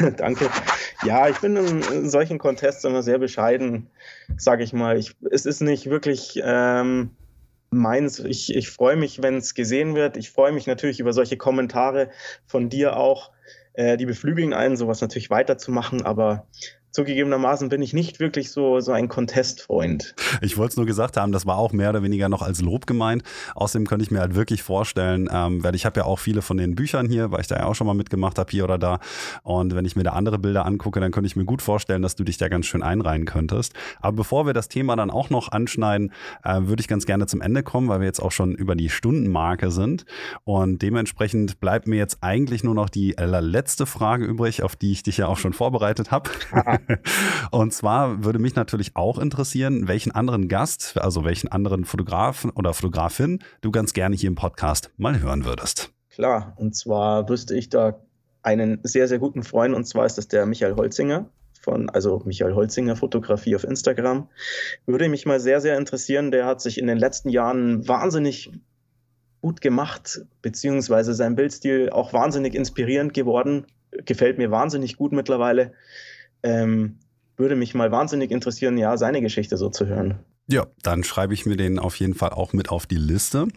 Danke. 0.16 0.50
Ja, 1.04 1.28
ich 1.28 1.38
bin 1.38 1.56
in 1.56 2.10
solchen 2.10 2.38
Contests 2.38 2.84
immer 2.84 3.02
sehr 3.02 3.18
bescheiden, 3.18 3.77
sage 4.36 4.64
ich 4.64 4.72
mal. 4.72 4.98
Ich, 4.98 5.16
es 5.30 5.46
ist 5.46 5.60
nicht 5.60 5.90
wirklich 5.90 6.40
ähm, 6.42 7.10
meins. 7.70 8.18
Ich, 8.20 8.54
ich 8.54 8.70
freue 8.70 8.96
mich, 8.96 9.22
wenn 9.22 9.36
es 9.36 9.54
gesehen 9.54 9.94
wird. 9.94 10.16
Ich 10.16 10.30
freue 10.30 10.52
mich 10.52 10.66
natürlich 10.66 11.00
über 11.00 11.12
solche 11.12 11.36
Kommentare 11.36 12.10
von 12.46 12.68
dir 12.68 12.96
auch. 12.96 13.30
Äh, 13.78 13.96
die 13.96 14.06
beflügeln 14.06 14.54
einen, 14.54 14.76
sowas 14.76 15.00
natürlich 15.00 15.30
weiterzumachen, 15.30 16.04
aber 16.04 16.48
zugegebenermaßen 16.90 17.68
bin 17.68 17.82
ich 17.82 17.92
nicht 17.92 18.20
wirklich 18.20 18.50
so, 18.50 18.80
so 18.80 18.92
ein 18.92 19.08
Contest-Freund. 19.08 20.14
Ich 20.40 20.56
wollte 20.56 20.70
es 20.70 20.76
nur 20.76 20.86
gesagt 20.86 21.16
haben, 21.16 21.32
das 21.32 21.46
war 21.46 21.58
auch 21.58 21.72
mehr 21.72 21.90
oder 21.90 22.02
weniger 22.02 22.28
noch 22.28 22.42
als 22.42 22.60
Lob 22.60 22.86
gemeint. 22.86 23.22
Außerdem 23.54 23.86
könnte 23.86 24.04
ich 24.04 24.10
mir 24.10 24.20
halt 24.20 24.34
wirklich 24.34 24.62
vorstellen, 24.62 25.28
ähm, 25.32 25.62
weil 25.62 25.74
ich 25.74 25.86
habe 25.86 26.00
ja 26.00 26.06
auch 26.06 26.18
viele 26.18 26.42
von 26.42 26.56
den 26.56 26.74
Büchern 26.74 27.08
hier, 27.08 27.30
weil 27.30 27.40
ich 27.40 27.46
da 27.46 27.56
ja 27.56 27.66
auch 27.66 27.74
schon 27.74 27.86
mal 27.86 27.94
mitgemacht 27.94 28.38
habe, 28.38 28.50
hier 28.50 28.64
oder 28.64 28.78
da. 28.78 29.00
Und 29.42 29.74
wenn 29.74 29.84
ich 29.84 29.96
mir 29.96 30.02
da 30.02 30.12
andere 30.12 30.38
Bilder 30.38 30.66
angucke, 30.66 31.00
dann 31.00 31.12
könnte 31.12 31.26
ich 31.26 31.36
mir 31.36 31.44
gut 31.44 31.62
vorstellen, 31.62 32.02
dass 32.02 32.16
du 32.16 32.24
dich 32.24 32.38
da 32.38 32.48
ganz 32.48 32.66
schön 32.66 32.82
einreihen 32.82 33.24
könntest. 33.24 33.74
Aber 34.00 34.16
bevor 34.16 34.46
wir 34.46 34.54
das 34.54 34.68
Thema 34.68 34.96
dann 34.96 35.10
auch 35.10 35.30
noch 35.30 35.52
anschneiden, 35.52 36.12
äh, 36.44 36.62
würde 36.62 36.80
ich 36.80 36.88
ganz 36.88 37.06
gerne 37.06 37.26
zum 37.26 37.40
Ende 37.40 37.62
kommen, 37.62 37.88
weil 37.88 38.00
wir 38.00 38.06
jetzt 38.06 38.20
auch 38.20 38.32
schon 38.32 38.54
über 38.54 38.74
die 38.74 38.88
Stundenmarke 38.88 39.70
sind. 39.70 40.04
Und 40.44 40.82
dementsprechend 40.82 41.60
bleibt 41.60 41.86
mir 41.86 41.96
jetzt 41.96 42.18
eigentlich 42.22 42.64
nur 42.64 42.74
noch 42.74 42.88
die 42.88 43.14
letzte 43.18 43.86
Frage 43.86 44.24
übrig, 44.24 44.62
auf 44.62 44.76
die 44.76 44.92
ich 44.92 45.02
dich 45.02 45.18
ja 45.18 45.26
auch 45.26 45.38
schon 45.38 45.52
vorbereitet 45.52 46.10
habe. 46.10 46.30
Und 47.50 47.72
zwar 47.72 48.24
würde 48.24 48.38
mich 48.38 48.54
natürlich 48.54 48.96
auch 48.96 49.18
interessieren, 49.18 49.88
welchen 49.88 50.12
anderen 50.12 50.48
Gast, 50.48 50.98
also 50.98 51.24
welchen 51.24 51.48
anderen 51.48 51.84
Fotografen 51.84 52.50
oder 52.50 52.74
Fotografin 52.74 53.40
du 53.60 53.70
ganz 53.70 53.92
gerne 53.92 54.16
hier 54.16 54.28
im 54.28 54.34
Podcast 54.34 54.90
mal 54.96 55.20
hören 55.20 55.44
würdest. 55.44 55.92
Klar, 56.10 56.54
und 56.56 56.74
zwar 56.74 57.28
wüsste 57.28 57.56
ich 57.56 57.68
da 57.68 58.00
einen 58.42 58.80
sehr, 58.82 59.08
sehr 59.08 59.18
guten 59.18 59.42
Freund, 59.42 59.74
und 59.74 59.86
zwar 59.86 60.06
ist 60.06 60.18
das 60.18 60.28
der 60.28 60.46
Michael 60.46 60.76
Holzinger 60.76 61.30
von, 61.60 61.90
also 61.90 62.22
Michael 62.24 62.54
Holzinger 62.54 62.96
Fotografie 62.96 63.54
auf 63.56 63.64
Instagram. 63.64 64.28
Würde 64.86 65.08
mich 65.08 65.26
mal 65.26 65.40
sehr, 65.40 65.60
sehr 65.60 65.76
interessieren. 65.76 66.30
Der 66.30 66.46
hat 66.46 66.60
sich 66.60 66.78
in 66.78 66.86
den 66.86 66.98
letzten 66.98 67.28
Jahren 67.28 67.86
wahnsinnig 67.86 68.50
gut 69.40 69.60
gemacht, 69.60 70.22
beziehungsweise 70.42 71.14
sein 71.14 71.36
Bildstil 71.36 71.90
auch 71.90 72.12
wahnsinnig 72.12 72.54
inspirierend 72.54 73.14
geworden. 73.14 73.66
Gefällt 74.04 74.38
mir 74.38 74.50
wahnsinnig 74.50 74.96
gut 74.96 75.12
mittlerweile. 75.12 75.72
Ähm, 76.42 76.98
würde 77.36 77.56
mich 77.56 77.74
mal 77.74 77.90
wahnsinnig 77.90 78.30
interessieren, 78.30 78.76
ja, 78.76 78.96
seine 78.96 79.20
Geschichte 79.20 79.56
so 79.56 79.68
zu 79.70 79.86
hören. 79.86 80.18
Ja, 80.50 80.66
dann 80.82 81.04
schreibe 81.04 81.34
ich 81.34 81.46
mir 81.46 81.56
den 81.56 81.78
auf 81.78 81.96
jeden 81.96 82.14
Fall 82.14 82.30
auch 82.30 82.52
mit 82.52 82.70
auf 82.70 82.86
die 82.86 82.96
Liste. 82.96 83.48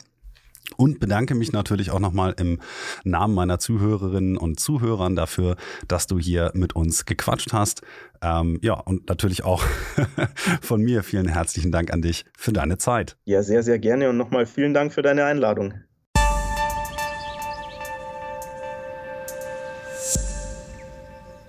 Und 0.78 1.00
bedanke 1.00 1.36
mich 1.36 1.52
natürlich 1.52 1.92
auch 1.92 2.00
nochmal 2.00 2.34
im 2.38 2.60
Namen 3.04 3.34
meiner 3.34 3.60
Zuhörerinnen 3.60 4.38
und 4.38 4.60
Zuhörern 4.60 5.16
dafür, 5.16 5.58
dass 5.88 6.08
du 6.08 6.18
hier 6.18 6.52
mit 6.54 6.76
uns 6.76 7.06
gequatscht 7.06 7.52
hast. 7.52 7.82
Ähm, 8.22 8.58
ja, 8.62 8.76
und 8.76 9.10
natürlich 9.10 9.44
auch 9.44 9.64
von 10.62 10.82
mir 10.82 11.04
vielen 11.04 11.28
herzlichen 11.28 11.72
Dank 11.72 11.92
an 11.92 12.02
dich 12.02 12.26
für 12.38 12.54
deine 12.54 12.78
Zeit. 12.78 13.18
Ja, 13.26 13.44
sehr, 13.44 13.64
sehr 13.64 13.80
gerne 13.80 14.10
und 14.10 14.18
nochmal 14.18 14.46
vielen 14.46 14.74
Dank 14.74 14.94
für 14.94 15.02
deine 15.02 15.26
Einladung. 15.26 15.74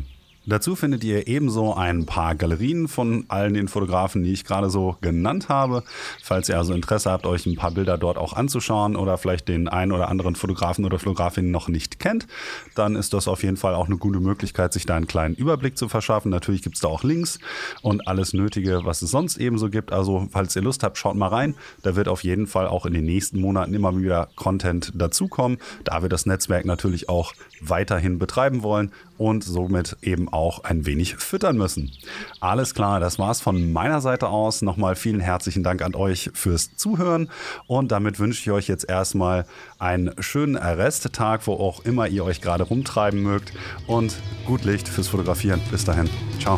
Dazu 0.49 0.75
findet 0.75 1.03
ihr 1.03 1.27
ebenso 1.27 1.75
ein 1.75 2.07
paar 2.07 2.33
Galerien 2.33 2.87
von 2.87 3.25
allen 3.27 3.53
den 3.53 3.67
Fotografen, 3.67 4.23
die 4.23 4.33
ich 4.33 4.45
gerade 4.45 4.71
so 4.71 4.97
genannt 4.99 5.47
habe. 5.47 5.83
Falls 6.23 6.49
ihr 6.49 6.57
also 6.57 6.73
Interesse 6.73 7.11
habt, 7.11 7.27
euch 7.27 7.45
ein 7.45 7.55
paar 7.55 7.69
Bilder 7.69 7.99
dort 7.99 8.17
auch 8.17 8.33
anzuschauen 8.33 8.95
oder 8.95 9.19
vielleicht 9.19 9.47
den 9.47 9.67
einen 9.67 9.91
oder 9.91 10.09
anderen 10.09 10.33
Fotografen 10.33 10.85
oder 10.85 10.97
Fotografin 10.97 11.51
noch 11.51 11.67
nicht 11.67 11.99
kennt, 11.99 12.25
dann 12.73 12.95
ist 12.95 13.13
das 13.13 13.27
auf 13.27 13.43
jeden 13.43 13.57
Fall 13.57 13.75
auch 13.75 13.85
eine 13.85 13.97
gute 13.97 14.19
Möglichkeit, 14.19 14.73
sich 14.73 14.87
da 14.87 14.95
einen 14.95 15.05
kleinen 15.05 15.35
Überblick 15.35 15.77
zu 15.77 15.87
verschaffen. 15.87 16.31
Natürlich 16.31 16.63
gibt 16.63 16.77
es 16.77 16.81
da 16.81 16.87
auch 16.87 17.03
Links 17.03 17.37
und 17.83 18.07
alles 18.07 18.33
Nötige, 18.33 18.81
was 18.85 19.03
es 19.03 19.11
sonst 19.11 19.37
ebenso 19.37 19.69
gibt. 19.69 19.93
Also 19.93 20.29
falls 20.31 20.55
ihr 20.55 20.63
Lust 20.63 20.81
habt, 20.81 20.97
schaut 20.97 21.15
mal 21.15 21.27
rein. 21.27 21.53
Da 21.83 21.95
wird 21.95 22.07
auf 22.07 22.23
jeden 22.23 22.47
Fall 22.47 22.65
auch 22.65 22.87
in 22.87 22.93
den 22.93 23.05
nächsten 23.05 23.39
Monaten 23.39 23.75
immer 23.75 23.95
wieder 23.95 24.29
Content 24.35 24.93
dazukommen, 24.95 25.59
da 25.83 26.01
wir 26.01 26.09
das 26.09 26.25
Netzwerk 26.25 26.65
natürlich 26.65 27.07
auch 27.07 27.33
weiterhin 27.61 28.17
betreiben 28.17 28.63
wollen 28.63 28.91
und 29.19 29.43
somit 29.43 29.97
eben 30.01 30.29
auch 30.39 30.63
ein 30.63 30.85
wenig 30.85 31.17
füttern 31.17 31.57
müssen. 31.57 31.91
Alles 32.39 32.73
klar, 32.73 32.99
das 32.99 33.19
war's 33.19 33.41
von 33.41 33.71
meiner 33.71 34.01
Seite 34.01 34.29
aus. 34.29 34.61
Nochmal 34.61 34.95
vielen 34.95 35.19
herzlichen 35.19 35.63
Dank 35.63 35.81
an 35.81 35.93
euch 35.93 36.31
fürs 36.33 36.75
Zuhören 36.75 37.29
und 37.67 37.91
damit 37.91 38.19
wünsche 38.19 38.41
ich 38.41 38.51
euch 38.51 38.67
jetzt 38.67 38.89
erstmal 38.89 39.45
einen 39.77 40.11
schönen 40.19 40.55
Resttag, 40.55 41.45
wo 41.45 41.53
auch 41.53 41.85
immer 41.85 42.07
ihr 42.07 42.23
euch 42.23 42.41
gerade 42.41 42.63
rumtreiben 42.63 43.21
mögt 43.21 43.53
und 43.85 44.15
gut 44.45 44.63
Licht 44.63 44.87
fürs 44.87 45.09
Fotografieren. 45.09 45.61
Bis 45.69 45.83
dahin. 45.83 46.09
Ciao. 46.39 46.57